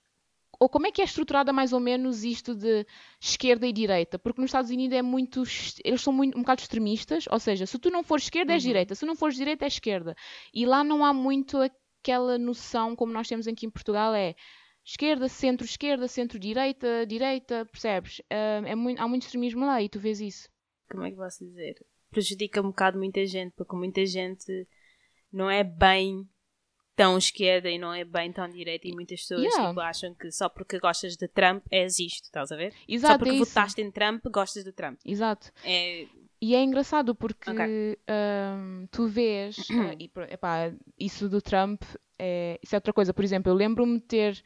ou 0.60 0.70
como 0.70 0.88
é 0.88 0.92
que 0.92 1.02
é 1.02 1.04
estruturada 1.04 1.52
mais 1.52 1.74
ou 1.74 1.80
menos 1.80 2.24
isto 2.24 2.56
de 2.56 2.86
esquerda 3.20 3.68
e 3.68 3.74
direita? 3.74 4.18
Porque 4.18 4.40
nos 4.40 4.48
Estados 4.48 4.72
Unidos 4.72 4.98
é 4.98 5.02
muito, 5.02 5.44
eles 5.84 6.02
são 6.02 6.14
muito, 6.14 6.38
um 6.38 6.42
bocado 6.42 6.62
extremistas, 6.62 7.26
ou 7.30 7.38
seja, 7.38 7.66
se 7.66 7.78
tu 7.78 7.90
não 7.90 8.02
fores 8.02 8.26
esquerda, 8.26 8.54
és 8.54 8.64
uhum. 8.64 8.70
direita, 8.70 8.96
se 8.96 9.06
não 9.06 9.14
fores 9.14 9.36
direita, 9.36 9.66
é 9.66 9.68
esquerda. 9.68 10.16
E 10.54 10.66
lá 10.66 10.82
não 10.82 11.04
há 11.04 11.12
muito 11.12 11.58
aquela 12.04 12.38
noção 12.38 12.96
como 12.96 13.14
nós 13.14 13.28
temos 13.28 13.48
aqui 13.48 13.66
em 13.66 13.72
Portugal, 13.72 14.14
é 14.14 14.36
esquerda, 14.84 15.30
centro-esquerda, 15.30 16.08
centro-direita, 16.10 17.06
direita, 17.08 17.66
percebes? 17.72 18.20
Uh, 18.20 18.66
é 18.66 18.76
muito, 18.76 19.02
há 19.02 19.08
muito 19.08 19.24
extremismo 19.24 19.66
lá 19.66 19.82
e 19.82 19.88
tu 19.88 20.00
vês 20.00 20.20
isso. 20.20 20.50
Como 20.92 21.06
é 21.06 21.10
que 21.10 21.16
posso 21.16 21.44
dizer? 21.46 21.76
Prejudica 22.12 22.62
um 22.62 22.68
bocado 22.68 22.98
muita 22.98 23.26
gente, 23.26 23.54
porque 23.56 23.76
muita 23.76 24.06
gente 24.06 24.68
não 25.32 25.50
é 25.50 25.64
bem 25.64 26.28
tão 26.96 27.18
esquerda 27.18 27.70
e 27.70 27.80
não 27.80 27.92
é 27.92 28.04
bem 28.04 28.32
tão 28.32 28.48
direita 28.48 28.88
e 28.88 28.94
muitas 28.94 29.22
pessoas 29.22 29.42
yeah. 29.42 29.70
tipo, 29.70 29.80
acham 29.80 30.14
que 30.14 30.30
só 30.32 30.48
porque 30.48 30.78
gostas 30.78 31.16
de 31.16 31.28
Trump 31.28 31.66
és 31.72 31.98
isto, 31.98 32.26
estás 32.26 32.52
a 32.52 32.56
ver? 32.56 32.72
Exato, 32.88 33.14
só 33.14 33.18
porque 33.18 33.36
é 33.36 33.40
votaste 33.40 33.82
em 33.82 33.90
Trump 33.90 34.24
gostas 34.26 34.64
de 34.64 34.72
Trump. 34.72 35.00
Exato. 35.04 35.52
É... 35.64 36.06
E 36.44 36.56
é 36.56 36.62
engraçado 36.62 37.16
porque 37.16 37.50
okay. 37.50 37.98
um, 38.10 38.86
tu 38.92 39.08
vês, 39.08 39.58
uh, 39.60 39.96
e, 39.98 40.12
epá, 40.30 40.74
isso 41.00 41.30
do 41.30 41.42
Trump, 41.42 41.82
é, 42.20 42.60
isso 42.62 42.76
é 42.76 42.78
outra 42.78 42.92
coisa. 42.92 43.14
Por 43.14 43.24
exemplo, 43.24 43.50
eu 43.50 43.56
lembro-me 43.56 43.98
ter 44.02 44.44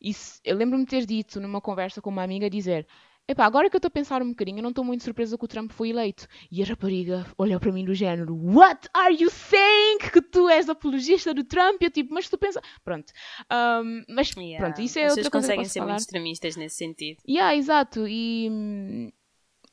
isso, 0.00 0.40
eu 0.44 0.56
lembro-me 0.56 0.84
ter 0.84 1.06
dito 1.06 1.40
numa 1.40 1.60
conversa 1.60 2.02
com 2.02 2.10
uma 2.10 2.24
amiga 2.24 2.50
dizer 2.50 2.88
Epá, 3.28 3.44
agora 3.44 3.70
que 3.70 3.76
eu 3.76 3.78
estou 3.78 3.86
a 3.86 3.92
pensar 3.92 4.20
um 4.22 4.30
bocadinho, 4.30 4.58
eu 4.58 4.62
não 4.64 4.70
estou 4.70 4.84
muito 4.84 5.04
surpresa 5.04 5.38
que 5.38 5.44
o 5.44 5.46
Trump 5.46 5.70
foi 5.70 5.90
eleito. 5.90 6.26
E 6.50 6.60
a 6.60 6.66
rapariga 6.66 7.24
olhou 7.38 7.60
para 7.60 7.70
mim 7.70 7.84
do 7.84 7.94
género: 7.94 8.34
What 8.34 8.88
are 8.92 9.14
you 9.14 9.30
saying? 9.30 9.98
Que 10.12 10.20
tu 10.20 10.48
és 10.48 10.68
apologista 10.68 11.32
do 11.32 11.44
Trump? 11.44 11.80
E 11.80 11.84
eu 11.84 11.90
tipo, 11.92 12.12
mas 12.12 12.28
tu 12.28 12.36
pensa. 12.36 12.60
Pronto. 12.82 13.12
Um, 13.52 14.02
mas 14.08 14.34
yeah. 14.34 14.58
pronto, 14.58 14.82
isso 14.82 14.98
é 14.98 15.04
As 15.04 15.12
outra 15.12 15.30
coisa. 15.30 15.46
conseguem 15.46 15.64
ser 15.64 15.78
falar. 15.78 15.92
muito 15.92 16.00
extremistas 16.00 16.56
nesse 16.56 16.78
sentido. 16.78 17.22
Yeah, 17.28 17.54
exato. 17.54 18.04
E. 18.08 19.12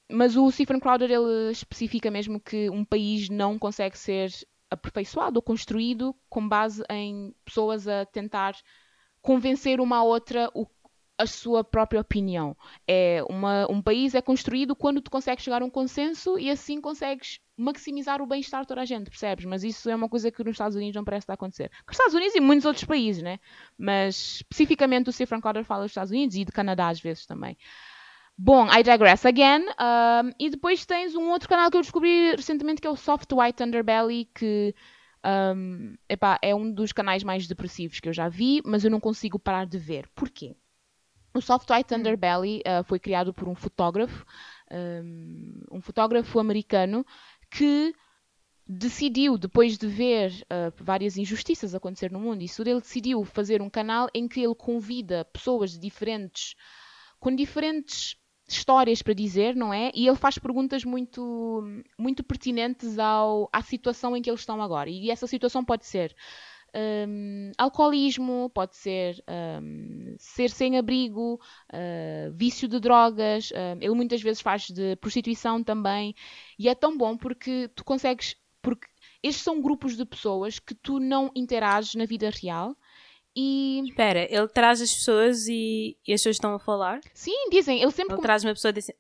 Mas 0.10 0.38
o 0.38 0.50
Stephen 0.52 0.80
Crowder 0.80 1.12
ele 1.12 1.52
especifica 1.52 2.10
mesmo 2.10 2.40
que 2.40 2.70
um 2.70 2.86
país 2.86 3.30
não 3.30 3.60
consegue 3.60 3.98
ser 3.98 4.32
aperfeiçoado 4.70 5.38
ou 5.38 5.42
construído 5.42 6.16
com 6.30 6.48
base 6.48 6.84
em 6.90 7.34
pessoas 7.44 7.88
a 7.88 8.06
tentar 8.06 8.56
convencer 9.22 9.82
uma 9.82 9.98
a 9.98 10.04
outra 10.04 10.50
o, 10.54 10.66
a 11.18 11.26
sua 11.26 11.64
própria 11.64 12.00
opinião. 12.00 12.56
É 12.88 13.24
uma, 13.30 13.70
um 13.70 13.82
país 13.82 14.14
é 14.14 14.22
construído 14.22 14.76
quando 14.76 15.02
tu 15.02 15.10
consegues 15.10 15.44
chegar 15.44 15.62
a 15.62 15.66
um 15.66 15.70
consenso 15.70 16.38
e 16.38 16.50
assim 16.50 16.80
consegues 16.80 17.40
maximizar 17.58 18.22
o 18.22 18.28
bem-estar 18.28 18.62
de 18.62 18.68
toda 18.68 18.82
a 18.82 18.86
gente, 18.86 19.10
percebes? 19.10 19.46
Mas 19.46 19.64
isso 19.64 19.90
é 19.90 19.96
uma 19.96 20.08
coisa 20.08 20.32
que 20.32 20.44
nos 20.44 20.54
Estados 20.54 20.76
Unidos 20.76 20.96
não 20.96 21.04
parece 21.04 21.24
estar 21.24 21.34
a 21.34 21.36
acontecer. 21.36 21.72
Nos 21.88 21.96
Estados 21.96 22.14
Unidos 22.14 22.36
e 22.36 22.40
muitos 22.40 22.66
outros 22.66 22.86
países, 22.86 23.24
né? 23.24 23.40
Mas 23.78 24.36
especificamente 24.36 25.10
o 25.10 25.14
Stephen 25.14 25.42
Crowder 25.42 25.66
fala 25.66 25.84
dos 25.84 25.92
Estados 25.92 26.12
Unidos 26.12 26.36
e 26.36 26.46
de 26.46 26.52
Canadá 26.52 26.90
às 26.90 27.00
vezes 27.00 27.26
também. 27.26 27.58
Bom, 28.40 28.68
I 28.70 28.84
digress 28.84 29.26
again. 29.26 29.66
Um, 29.80 30.32
e 30.40 30.52
depois 30.52 30.86
tens 30.86 31.16
um 31.16 31.32
outro 31.32 31.50
canal 31.50 31.72
que 31.72 31.78
eu 31.78 31.82
descobri 31.82 32.36
recentemente 32.36 32.80
que 32.80 32.88
é 32.88 32.90
o 32.90 32.96
Soft 32.96 33.32
White 33.34 33.64
Underbelly, 33.64 34.26
que 34.26 34.76
um, 35.26 35.96
epá, 36.08 36.38
é 36.42 36.54
um 36.54 36.72
dos 36.72 36.92
canais 36.92 37.24
mais 37.24 37.48
depressivos 37.48 38.00
que 38.00 38.08
eu 38.08 38.14
já 38.14 38.30
vi, 38.30 38.62
mas 38.64 38.86
eu 38.86 38.92
não 38.92 39.00
consigo 39.00 39.40
parar 39.40 39.66
de 39.66 39.80
ver. 39.80 40.08
Porquê? 40.14 40.56
O 41.34 41.42
Soft 41.42 41.68
White 41.72 41.94
hum. 41.94 41.98
Underbelly 41.98 42.60
uh, 42.60 42.84
foi 42.84 43.00
criado 43.00 43.34
por 43.34 43.48
um 43.48 43.56
fotógrafo, 43.56 44.24
um, 44.72 45.64
um, 45.72 45.82
fotógrafo 45.82 46.40
americano 46.40 47.04
que 47.50 47.92
decidiu, 48.68 49.36
depois 49.36 49.80
de 49.80 49.88
ver 49.88 50.32
uh, 50.44 50.72
várias 50.78 51.18
injustiças 51.18 51.74
acontecer 51.74 52.12
no 52.12 52.20
mundo, 52.20 52.44
isso 52.44 52.62
ele 52.62 52.82
decidiu 52.82 53.24
fazer 53.24 53.64
um 53.64 53.70
canal 53.70 54.10
em 54.14 54.28
que 54.28 54.42
ele 54.42 54.54
convida 54.54 55.26
pessoas 55.26 55.80
diferentes, 55.80 56.54
com 57.20 57.36
diferentes 57.36 58.16
histórias 58.48 59.02
para 59.02 59.14
dizer, 59.14 59.56
não 59.56 59.74
é? 59.74 59.92
E 59.94 60.08
ele 60.08 60.16
faz 60.16 60.38
perguntas 60.38 60.86
muito, 60.86 61.64
muito 61.98 62.24
pertinentes 62.24 62.98
ao, 62.98 63.50
à 63.52 63.62
situação 63.62 64.16
em 64.16 64.22
que 64.22 64.30
eles 64.30 64.40
estão 64.40 64.62
agora. 64.62 64.90
E 64.90 65.12
essa 65.12 65.28
situação 65.28 65.66
pode 65.66 65.86
ser 65.86 66.16
um, 66.76 67.52
alcoolismo, 67.58 68.50
pode 68.54 68.76
ser 68.76 69.24
um, 69.62 70.16
ser 70.18 70.50
sem 70.50 70.78
abrigo, 70.78 71.40
uh, 71.74 72.32
vício 72.34 72.68
de 72.68 72.80
drogas. 72.80 73.52
Uh, 73.52 73.78
ele 73.82 73.94
muitas 73.94 74.22
vezes 74.22 74.42
faz 74.42 74.68
de 74.68 74.96
prostituição 74.98 75.64
também. 75.64 76.16
E 76.58 76.70
é 76.70 76.76
tão 76.76 76.98
bom 76.98 77.18
porque 77.18 77.70
tu 77.76 77.84
consegues. 77.84 78.36
Porque 78.62 78.88
estes 79.24 79.44
são 79.44 79.62
grupos 79.62 79.96
de 79.96 80.06
pessoas 80.06 80.60
que 80.60 80.76
tu 80.76 81.00
não 81.00 81.32
interages 81.36 81.96
na 81.96 82.06
vida 82.06 82.30
real 82.30 82.76
e. 83.38 83.84
Espera, 83.88 84.28
ele 84.34 84.48
traz 84.48 84.82
as 84.82 84.92
pessoas 84.92 85.48
e, 85.48 85.96
e 86.08 86.14
as 86.14 86.22
pessoas 86.22 86.38
estão 86.38 86.56
a 86.56 86.60
falar? 86.60 87.00
Sim, 87.14 87.50
dizem. 87.52 87.80
Ele 87.80 87.92
sempre. 87.92 88.14
Ele 88.14 88.18
com... 88.18 88.24
traz 88.24 88.44
uma 88.44 88.54
pessoa 88.54 88.74
desse. 88.74 88.96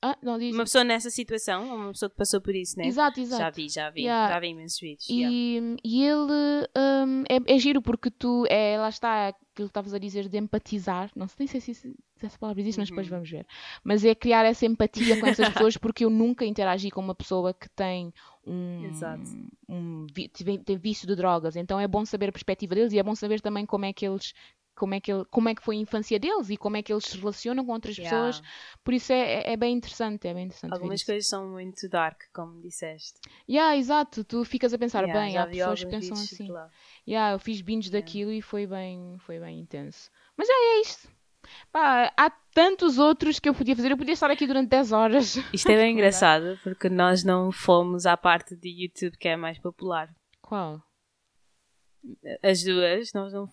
Ah, 0.00 0.16
não, 0.22 0.38
diz... 0.38 0.54
Uma 0.54 0.62
pessoa 0.62 0.84
nessa 0.84 1.10
situação, 1.10 1.74
uma 1.74 1.92
pessoa 1.92 2.08
que 2.08 2.16
passou 2.16 2.40
por 2.40 2.54
isso, 2.54 2.78
né? 2.78 2.86
Exato, 2.86 3.20
exato. 3.20 3.42
Já 3.42 3.50
vi, 3.50 3.68
já 3.68 3.90
vi. 3.90 4.02
Yeah. 4.02 4.32
Já 4.32 4.40
vi 4.40 4.48
imensos 4.48 4.78
vídeos. 4.78 5.08
E, 5.08 5.20
yeah. 5.20 5.76
e 5.84 6.04
ele 6.04 6.68
um, 6.76 7.24
é, 7.28 7.54
é, 7.54 7.58
giro 7.58 7.82
porque 7.82 8.08
tu, 8.08 8.44
é, 8.48 8.78
lá 8.78 8.88
está, 8.88 9.28
aquilo 9.28 9.42
que 9.54 9.62
estavas 9.62 9.92
a 9.92 9.98
dizer 9.98 10.28
de 10.28 10.38
empatizar. 10.38 11.10
Não 11.16 11.26
sei 11.26 11.48
se, 11.48 11.60
se, 11.60 11.74
se 11.74 11.96
essa 12.22 12.38
palavra 12.38 12.60
existe, 12.60 12.78
mas 12.78 12.88
depois 12.88 13.08
uhum. 13.08 13.14
vamos 13.14 13.30
ver. 13.30 13.44
Mas 13.82 14.04
é 14.04 14.14
criar 14.14 14.44
essa 14.44 14.66
empatia 14.66 15.18
com 15.18 15.26
essas 15.26 15.48
pessoas 15.50 15.76
porque 15.76 16.04
eu 16.04 16.10
nunca 16.10 16.44
interagi 16.44 16.92
com 16.92 17.00
uma 17.00 17.14
pessoa 17.14 17.52
que 17.52 17.68
tem 17.70 18.12
um, 18.48 18.84
Exato. 18.86 19.30
um, 19.68 20.06
tem 20.64 20.76
vício 20.76 21.06
de 21.06 21.14
drogas. 21.14 21.56
Então 21.56 21.78
é 21.78 21.86
bom 21.86 22.04
saber 22.04 22.30
a 22.30 22.32
perspectiva 22.32 22.74
deles 22.74 22.92
e 22.92 22.98
é 22.98 23.02
bom 23.02 23.14
saber 23.14 23.40
também 23.40 23.66
como 23.66 23.84
é 23.84 23.92
que 23.92 24.06
eles 24.06 24.32
como 24.78 24.94
é 24.94 25.00
que, 25.00 25.12
ele, 25.12 25.24
como 25.24 25.48
é 25.48 25.54
que 25.54 25.62
foi 25.62 25.76
a 25.76 25.80
infância 25.80 26.18
deles 26.20 26.50
e 26.50 26.56
como 26.56 26.76
é 26.76 26.82
que 26.82 26.92
eles 26.92 27.04
se 27.04 27.18
relacionam 27.18 27.66
com 27.66 27.72
outras 27.72 27.96
yeah. 27.96 28.16
pessoas. 28.16 28.48
Por 28.84 28.94
isso 28.94 29.12
é, 29.12 29.40
é, 29.40 29.52
é, 29.52 29.56
bem 29.56 29.74
interessante, 29.74 30.28
é 30.28 30.32
bem 30.32 30.44
interessante. 30.44 30.72
Algumas 30.72 31.02
coisas 31.02 31.28
são 31.28 31.48
muito 31.48 31.88
dark, 31.88 32.22
como 32.32 32.60
disseste. 32.60 33.20
Yeah, 33.50 33.76
exato. 33.76 34.22
Tu 34.24 34.44
ficas 34.44 34.72
a 34.72 34.78
pensar, 34.78 35.02
yeah, 35.02 35.20
bem, 35.20 35.36
há 35.36 35.46
pessoas 35.48 35.82
que 35.82 35.90
pensam 35.90 36.14
assim. 36.14 36.48
Yeah, 37.06 37.34
eu 37.34 37.40
fiz 37.40 37.60
binge 37.60 37.88
yeah. 37.88 38.00
daquilo 38.00 38.32
e 38.32 38.40
foi 38.40 38.66
bem, 38.66 39.16
foi 39.18 39.40
bem 39.40 39.58
intenso. 39.58 40.10
Mas 40.36 40.48
é, 40.48 40.52
é 40.52 40.80
isto. 40.80 41.08
Pá, 41.72 42.12
há 42.16 42.30
tantos 42.30 42.98
outros 42.98 43.38
que 43.38 43.48
eu 43.48 43.54
podia 43.54 43.76
fazer. 43.76 43.92
Eu 43.92 43.96
podia 43.96 44.14
estar 44.14 44.30
aqui 44.30 44.46
durante 44.46 44.68
10 44.68 44.92
horas. 44.92 45.36
Isto 45.52 45.70
é 45.70 45.76
bem 45.76 45.92
engraçado 45.92 46.58
porque 46.62 46.88
nós 46.88 47.22
não 47.22 47.52
fomos 47.52 48.06
à 48.06 48.16
parte 48.16 48.56
de 48.56 48.68
YouTube 48.68 49.16
que 49.16 49.28
é 49.28 49.36
mais 49.36 49.58
popular. 49.58 50.08
Qual? 50.40 50.82
As 52.42 52.62
duas, 52.62 53.12
nós 53.12 53.32
não, 53.32 53.48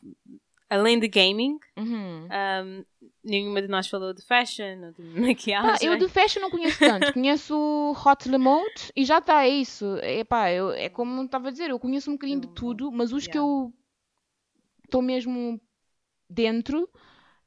além 0.69 0.99
de 0.99 1.07
gaming, 1.07 1.59
uhum. 1.77 2.27
um, 2.27 2.85
nenhuma 3.23 3.61
de 3.61 3.67
nós 3.67 3.87
falou 3.87 4.13
de 4.13 4.23
fashion 4.23 4.85
ou 4.85 4.91
de 4.91 5.03
maquiagem. 5.19 5.89
Pá, 5.89 5.93
eu 5.93 5.97
de 5.97 6.07
fashion 6.07 6.41
não 6.41 6.49
conheço 6.49 6.79
tanto. 6.79 7.13
conheço 7.13 7.95
Hot 8.05 8.29
Remote 8.29 8.91
e 8.95 9.05
já 9.05 9.19
está, 9.19 9.45
é 9.45 9.49
isso. 9.49 9.97
É, 10.01 10.23
pá, 10.23 10.51
eu, 10.51 10.71
é 10.71 10.89
como 10.89 11.23
estava 11.23 11.49
a 11.49 11.51
dizer, 11.51 11.69
eu 11.69 11.79
conheço 11.79 12.09
um 12.09 12.13
bocadinho 12.13 12.41
de 12.41 12.47
tudo, 12.47 12.91
mas 12.91 13.11
os 13.11 13.25
yeah. 13.25 13.31
que 13.31 13.37
eu 13.37 13.73
estou 14.83 15.01
mesmo 15.01 15.59
dentro 16.29 16.89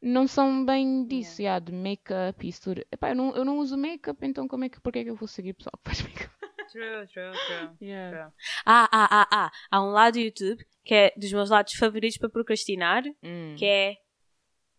não 0.01 0.27
são 0.27 0.65
bem 0.65 1.05
disso, 1.07 1.43
yeah. 1.43 1.57
yeah 1.57 1.65
de 1.65 1.73
make-up 1.73 2.45
e 2.45 2.49
isso. 2.49 2.71
Epá, 2.93 3.11
eu, 3.11 3.17
não, 3.17 3.37
eu 3.37 3.45
não 3.45 3.59
uso 3.59 3.77
make-up, 3.77 4.25
então 4.25 4.47
como 4.47 4.65
é 4.65 4.69
que, 4.69 4.81
porque 4.81 5.01
é 5.01 5.05
que 5.05 5.11
eu 5.11 5.17
vou 5.17 5.29
seguir 5.29 5.55
pessoal 5.55 5.79
que 5.79 5.91
faz 5.91 6.03
make-up? 6.03 6.35
True, 6.71 7.07
true, 7.07 7.33
true. 7.33 7.71
Yeah. 7.81 8.27
true. 8.27 8.33
Ah, 8.67 8.89
ah, 8.93 9.09
ah, 9.11 9.29
ah. 9.31 9.51
Há 9.71 9.83
um 9.83 9.91
lado 9.91 10.15
do 10.15 10.21
YouTube 10.21 10.63
que 10.85 10.95
é 10.95 11.13
dos 11.17 11.33
meus 11.33 11.51
lados 11.51 11.75
favoritos 11.75 12.19
para 12.19 12.29
procrastinar, 12.29 13.03
mm. 13.23 13.57
que 13.57 13.65
é 13.65 13.97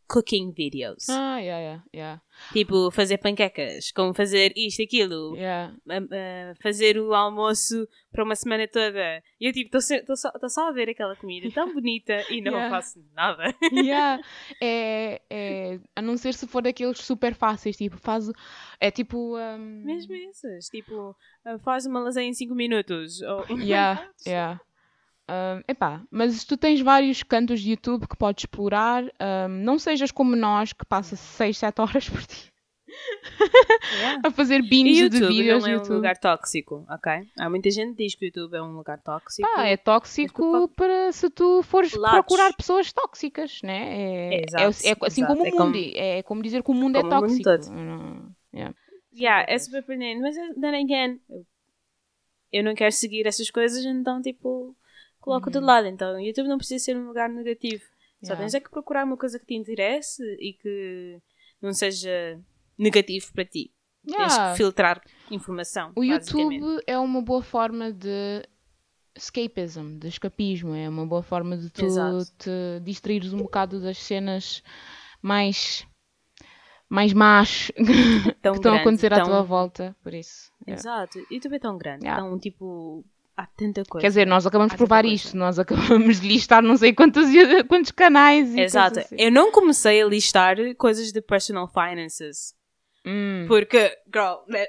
cooking 0.10 0.52
videos. 0.52 1.08
Ah, 1.08 1.38
yeah, 1.38 1.60
yeah, 1.62 1.84
yeah. 1.94 2.22
Tipo, 2.52 2.90
fazer 2.90 3.20
panquecas, 3.20 3.92
como 3.92 4.14
fazer 4.14 4.52
isto, 4.56 4.82
aquilo, 4.82 5.36
yeah. 5.36 5.74
uh, 5.86 6.04
uh, 6.04 6.56
fazer 6.62 6.98
o 6.98 7.14
almoço 7.14 7.88
para 8.12 8.24
uma 8.24 8.36
semana 8.36 8.68
toda. 8.68 9.22
E 9.40 9.46
eu, 9.46 9.54
tipo, 9.54 9.78
estou 9.78 10.16
só, 10.16 10.32
só 10.48 10.70
a 10.70 10.72
ver 10.72 10.90
aquela 10.90 11.16
comida 11.16 11.50
tão 11.54 11.72
bonita 11.74 12.26
e 12.30 12.42
não 12.42 12.54
yeah. 12.54 12.70
faço 12.70 13.00
nada. 13.14 13.54
yeah. 13.72 14.22
é, 14.62 15.22
é, 15.30 15.80
a 15.96 16.02
não 16.02 16.18
ser 16.18 16.34
se 16.34 16.48
for 16.48 16.64
daqueles 16.64 16.98
super 17.00 17.36
fáceis, 17.36 17.78
tipo, 17.78 17.98
faz. 17.98 18.32
É 18.80 18.90
tipo. 18.90 19.38
Um... 19.38 19.84
Mesmo 19.86 20.16
esses, 20.16 20.70
tipo, 20.70 21.16
faz 21.64 21.86
uma 21.86 22.00
lasanha 22.00 22.30
em 22.30 22.34
5 22.34 22.56
minutos. 22.56 23.22
Ou... 23.22 23.60
Yeah, 23.60 24.10
yeah. 24.26 24.60
Uh, 25.30 25.64
epá, 25.68 26.02
mas 26.10 26.44
tu 26.44 26.58
tens 26.58 26.82
vários 26.82 27.22
cantos 27.22 27.62
de 27.62 27.72
YouTube 27.72 28.08
que 28.08 28.18
podes 28.18 28.44
explorar. 28.44 29.04
Não 29.50 29.78
sejas 29.78 30.12
como 30.12 30.36
nós, 30.36 30.74
que 30.74 30.86
passa 30.86 31.16
6, 31.16 31.58
7 31.58 31.82
horas 31.82 32.10
por 32.10 32.22
dia. 32.22 32.50
Yeah. 33.94 34.22
a 34.28 34.32
fazer 34.32 34.62
binge 34.62 35.10
de 35.10 35.26
vídeos 35.28 35.64
não 35.64 35.70
é 35.70 35.74
YouTube. 35.74 35.92
um 35.92 35.96
lugar 35.98 36.18
tóxico, 36.18 36.86
ok? 36.90 37.28
Há 37.38 37.50
muita 37.50 37.70
gente 37.70 37.96
que 37.96 38.04
diz 38.04 38.16
que 38.16 38.26
o 38.26 38.28
YouTube 38.28 38.56
é 38.56 38.62
um 38.62 38.76
lugar 38.76 39.02
tóxico. 39.02 39.48
Ah, 39.56 39.68
é 39.68 39.78
tóxico 39.78 40.68
para 40.70 41.12
se 41.12 41.30
tu 41.30 41.62
fores 41.64 41.94
Lados. 41.94 42.20
procurar 42.20 42.54
pessoas 42.54 42.92
tóxicas, 42.92 43.62
né? 43.64 43.78
É, 43.78 44.36
é, 44.36 44.42
exato, 44.48 44.64
é, 44.64 44.66
é 44.66 44.70
assim 44.70 45.22
exato. 45.22 45.28
como 45.28 45.42
o 45.42 45.46
mundo. 45.46 45.58
Como, 45.58 45.76
é 45.76 46.24
como 46.24 46.42
dizer 46.42 46.64
que 46.64 46.72
o 46.72 46.74
mundo 46.74 46.98
é 46.98 47.02
tóxico. 47.02 47.50
Mundo 47.72 48.36
yeah. 48.54 48.76
yeah, 49.14 49.46
é 49.48 49.58
super 49.58 49.84
pertinente, 49.84 50.22
mas 50.22 50.36
then 50.36 50.84
again, 50.84 51.22
eu 52.52 52.64
não 52.64 52.74
quero 52.74 52.92
seguir 52.92 53.28
essas 53.28 53.50
coisas, 53.50 53.86
então 53.86 54.22
tipo 54.22 54.76
coloco 55.30 55.48
uhum. 55.48 55.52
de 55.52 55.60
lado. 55.60 55.88
Então, 55.88 56.16
o 56.16 56.20
YouTube 56.20 56.48
não 56.48 56.58
precisa 56.58 56.84
ser 56.84 56.98
um 56.98 57.08
lugar 57.08 57.30
negativo. 57.30 57.84
Só 58.24 58.34
Yeah. 58.34 58.42
tens 58.42 58.54
é 58.54 58.60
que 58.60 58.70
procurar 58.70 59.06
uma 59.06 59.16
coisa 59.16 59.40
que 59.40 59.46
te 59.46 59.54
interesse 59.54 60.22
e 60.40 60.54
que 60.54 61.22
não 61.62 61.72
seja 61.74 62.38
negativo 62.78 63.32
para 63.34 63.46
ti. 63.46 63.72
Tens 64.06 64.18
Yeah. 64.34 64.52
que 64.52 64.58
filtrar 64.58 65.02
informação. 65.32 65.92
O. 65.96 66.04
YouTube 66.04 66.60
é 66.86 66.98
uma 66.98 67.22
boa 67.22 67.42
forma 67.42 67.94
de 67.94 68.44
escapism, 69.16 69.98
de 70.00 70.08
escapismo. 70.08 70.74
É 70.76 70.90
uma 70.90 71.06
boa 71.06 71.24
forma 71.24 71.58
de 71.58 71.70
tu 71.70 71.86
Exato. 71.86 72.26
te 72.38 72.80
distraires 72.84 73.32
um 73.34 73.38
bocado 73.38 73.80
das 73.80 73.98
cenas 73.98 74.64
mais 75.22 75.86
mais 76.90 77.14
más 77.14 77.72
que 77.78 78.30
estão 78.56 78.74
a 78.74 78.78
acontecer 78.82 79.14
à 79.14 79.18
tão- 79.18 79.26
tua 79.28 79.44
volta. 79.44 79.96
Por 80.04 80.14
isso. 80.14 80.52
yeah. 80.68 80.80
Exato. 80.80 81.20
E 81.20 81.36
YouTube 81.36 81.56
é 81.56 81.60
tão 81.60 81.78
grande. 81.78 82.06
Yeah. 82.06 82.22
Tão 82.22 82.38
tipo. 82.40 83.06
Há 83.40 83.46
tanta 83.56 83.86
coisa. 83.86 84.02
Quer 84.02 84.10
dizer, 84.10 84.28
nós 84.28 84.46
acabamos 84.46 84.74
de 84.74 84.78
provar 84.78 85.06
isto. 85.06 85.38
Nós 85.38 85.58
acabamos 85.58 86.20
de 86.20 86.28
listar 86.28 86.62
não 86.62 86.76
sei 86.76 86.92
quantos, 86.92 87.24
quantos 87.70 87.90
canais. 87.92 88.54
E 88.54 88.60
Exato. 88.60 89.00
assim. 89.00 89.16
Eu 89.18 89.32
não 89.32 89.50
comecei 89.50 90.02
a 90.02 90.06
listar 90.06 90.58
coisas 90.76 91.14
de 91.14 91.22
personal 91.22 91.66
finances. 91.66 92.54
Hum. 93.06 93.46
Porque, 93.48 93.98
girl, 94.14 94.40
let, 94.50 94.68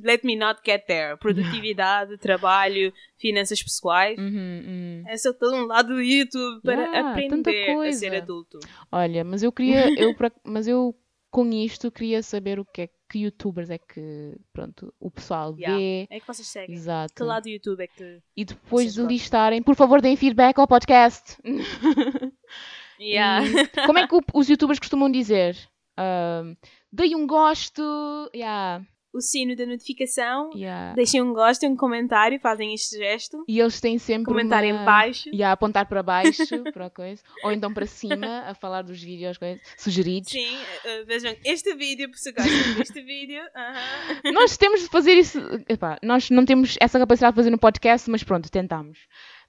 let 0.00 0.22
me 0.22 0.36
not 0.36 0.60
get 0.64 0.86
there. 0.86 1.16
Produtividade, 1.16 2.16
trabalho, 2.22 2.92
finanças 3.18 3.60
pessoais. 3.60 4.16
Uhum, 4.16 4.62
uhum. 4.66 5.04
É 5.08 5.16
só 5.16 5.32
todo 5.32 5.56
um 5.56 5.66
lado 5.66 5.88
do 5.88 6.00
YouTube 6.00 6.62
para 6.62 6.80
Yeah, 6.80 7.10
aprender 7.10 7.70
a 7.88 7.92
ser 7.92 8.14
adulto. 8.14 8.60
Olha, 8.92 9.24
mas 9.24 9.42
eu 9.42 9.50
queria, 9.50 9.92
eu, 10.00 10.14
mas 10.46 10.68
eu 10.68 10.94
com 11.28 11.50
isto 11.50 11.90
queria 11.90 12.22
saber 12.22 12.60
o 12.60 12.64
que 12.64 12.82
é 12.82 12.86
que 12.86 12.94
youtubers 13.18 13.70
é 13.70 13.78
que, 13.78 14.36
pronto, 14.52 14.92
o 15.00 15.10
pessoal 15.10 15.54
Yeah. 15.58 15.76
vê. 15.78 16.06
É 16.10 16.20
que 16.20 16.26
vocês 16.26 16.46
seguem. 16.48 16.74
Exato. 16.74 17.14
Que 17.14 17.22
lado 17.22 17.44
do 17.44 17.48
YouTube 17.50 17.80
é 17.82 17.86
que. 17.86 18.20
E 18.36 18.44
depois 18.44 18.94
de 18.94 19.02
listarem, 19.02 19.62
por 19.62 19.74
favor, 19.74 20.00
deem 20.00 20.16
feedback 20.16 20.58
ao 20.58 20.66
podcast. 20.68 21.36
Yeah. 23.00 23.44
E 23.46 23.86
como 23.86 23.98
é 23.98 24.06
que 24.06 24.14
os 24.34 24.48
youtubers 24.48 24.78
costumam 24.78 25.10
dizer? 25.10 25.56
Ahm, 25.96 26.54
Dei 26.92 27.14
um 27.16 27.26
gosto. 27.26 27.82
Yeah, 28.34 28.84
o 29.12 29.20
sino 29.20 29.54
da 29.54 29.66
notificação. 29.66 30.50
yeah. 30.54 30.94
Deixem 30.94 31.20
um 31.22 31.32
gosto, 31.34 31.66
um 31.66 31.76
comentário, 31.76 32.40
fazem 32.40 32.72
este 32.74 32.96
gesto. 32.96 33.44
E 33.46 33.60
eles 33.60 33.80
têm 33.80 33.98
sempre. 33.98 34.24
Comentar 34.24 34.64
em 34.64 34.72
uma... 34.72 34.84
baixo. 34.84 35.28
E 35.32 35.42
a 35.42 35.52
apontar 35.52 35.86
para 35.86 36.02
baixo, 36.02 36.42
para 36.72 36.86
a 36.86 36.90
coisa. 36.90 37.22
Ou 37.44 37.52
então 37.52 37.72
para 37.72 37.86
cima, 37.86 38.40
a 38.46 38.54
falar 38.54 38.82
dos 38.82 39.02
vídeos 39.02 39.36
coisas, 39.38 39.60
sugeridos. 39.76 40.30
Sim, 40.30 40.56
eh, 40.84 41.04
vejam 41.04 41.34
este 41.44 41.74
vídeo, 41.74 42.08
por 42.10 42.16
se 42.16 42.32
gostam 42.32 42.74
deste 42.76 43.02
vídeo. 43.02 43.42
aham. 43.54 44.20
Nós 44.32 44.56
temos 44.56 44.80
de 44.80 44.88
fazer 44.88 45.12
isso. 45.14 45.38
Epá, 45.68 45.98
nós 46.02 46.30
não 46.30 46.44
temos 46.44 46.76
essa 46.80 46.98
capacidade 46.98 47.32
de 47.32 47.36
fazer 47.36 47.50
no 47.50 47.58
podcast, 47.58 48.10
mas 48.10 48.22
pronto, 48.22 48.50
tentamos. 48.50 48.98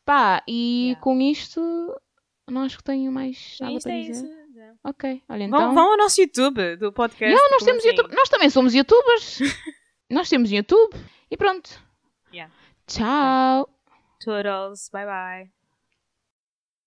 Pá, 0.05 0.43
e 0.47 0.83
Yeah. 0.83 1.01
com 1.01 1.21
isto, 1.21 1.61
não 2.49 2.61
acho 2.63 2.77
que 2.77 2.83
tenho 2.83 3.11
mais 3.11 3.57
nada 3.61 3.79
para 3.81 3.91
é 3.93 4.01
dizer. 4.01 4.11
isso. 4.11 4.42
Ok, 4.83 5.21
olha 5.29 5.43
então. 5.43 5.59
Vão, 5.59 5.73
vão 5.75 5.91
ao 5.91 5.97
nosso 5.97 6.21
YouTube 6.21 6.75
do 6.77 6.91
podcast. 6.93 7.33
Yeah, 7.33 7.49
nós, 7.51 7.63
temos 7.63 7.79
assim? 7.85 7.95
YouTube- 7.95 8.15
nós 8.15 8.29
também 8.29 8.49
somos 8.49 8.73
youtubers. 8.73 9.39
nós 10.09 10.29
temos 10.29 10.51
YouTube. 10.51 10.95
E 11.29 11.37
pronto. 11.37 11.69
Yeah. 12.33 12.51
Tchau. 12.87 13.69
Toodles, 14.19 14.89
bye 14.91 15.05
bye. 15.05 15.62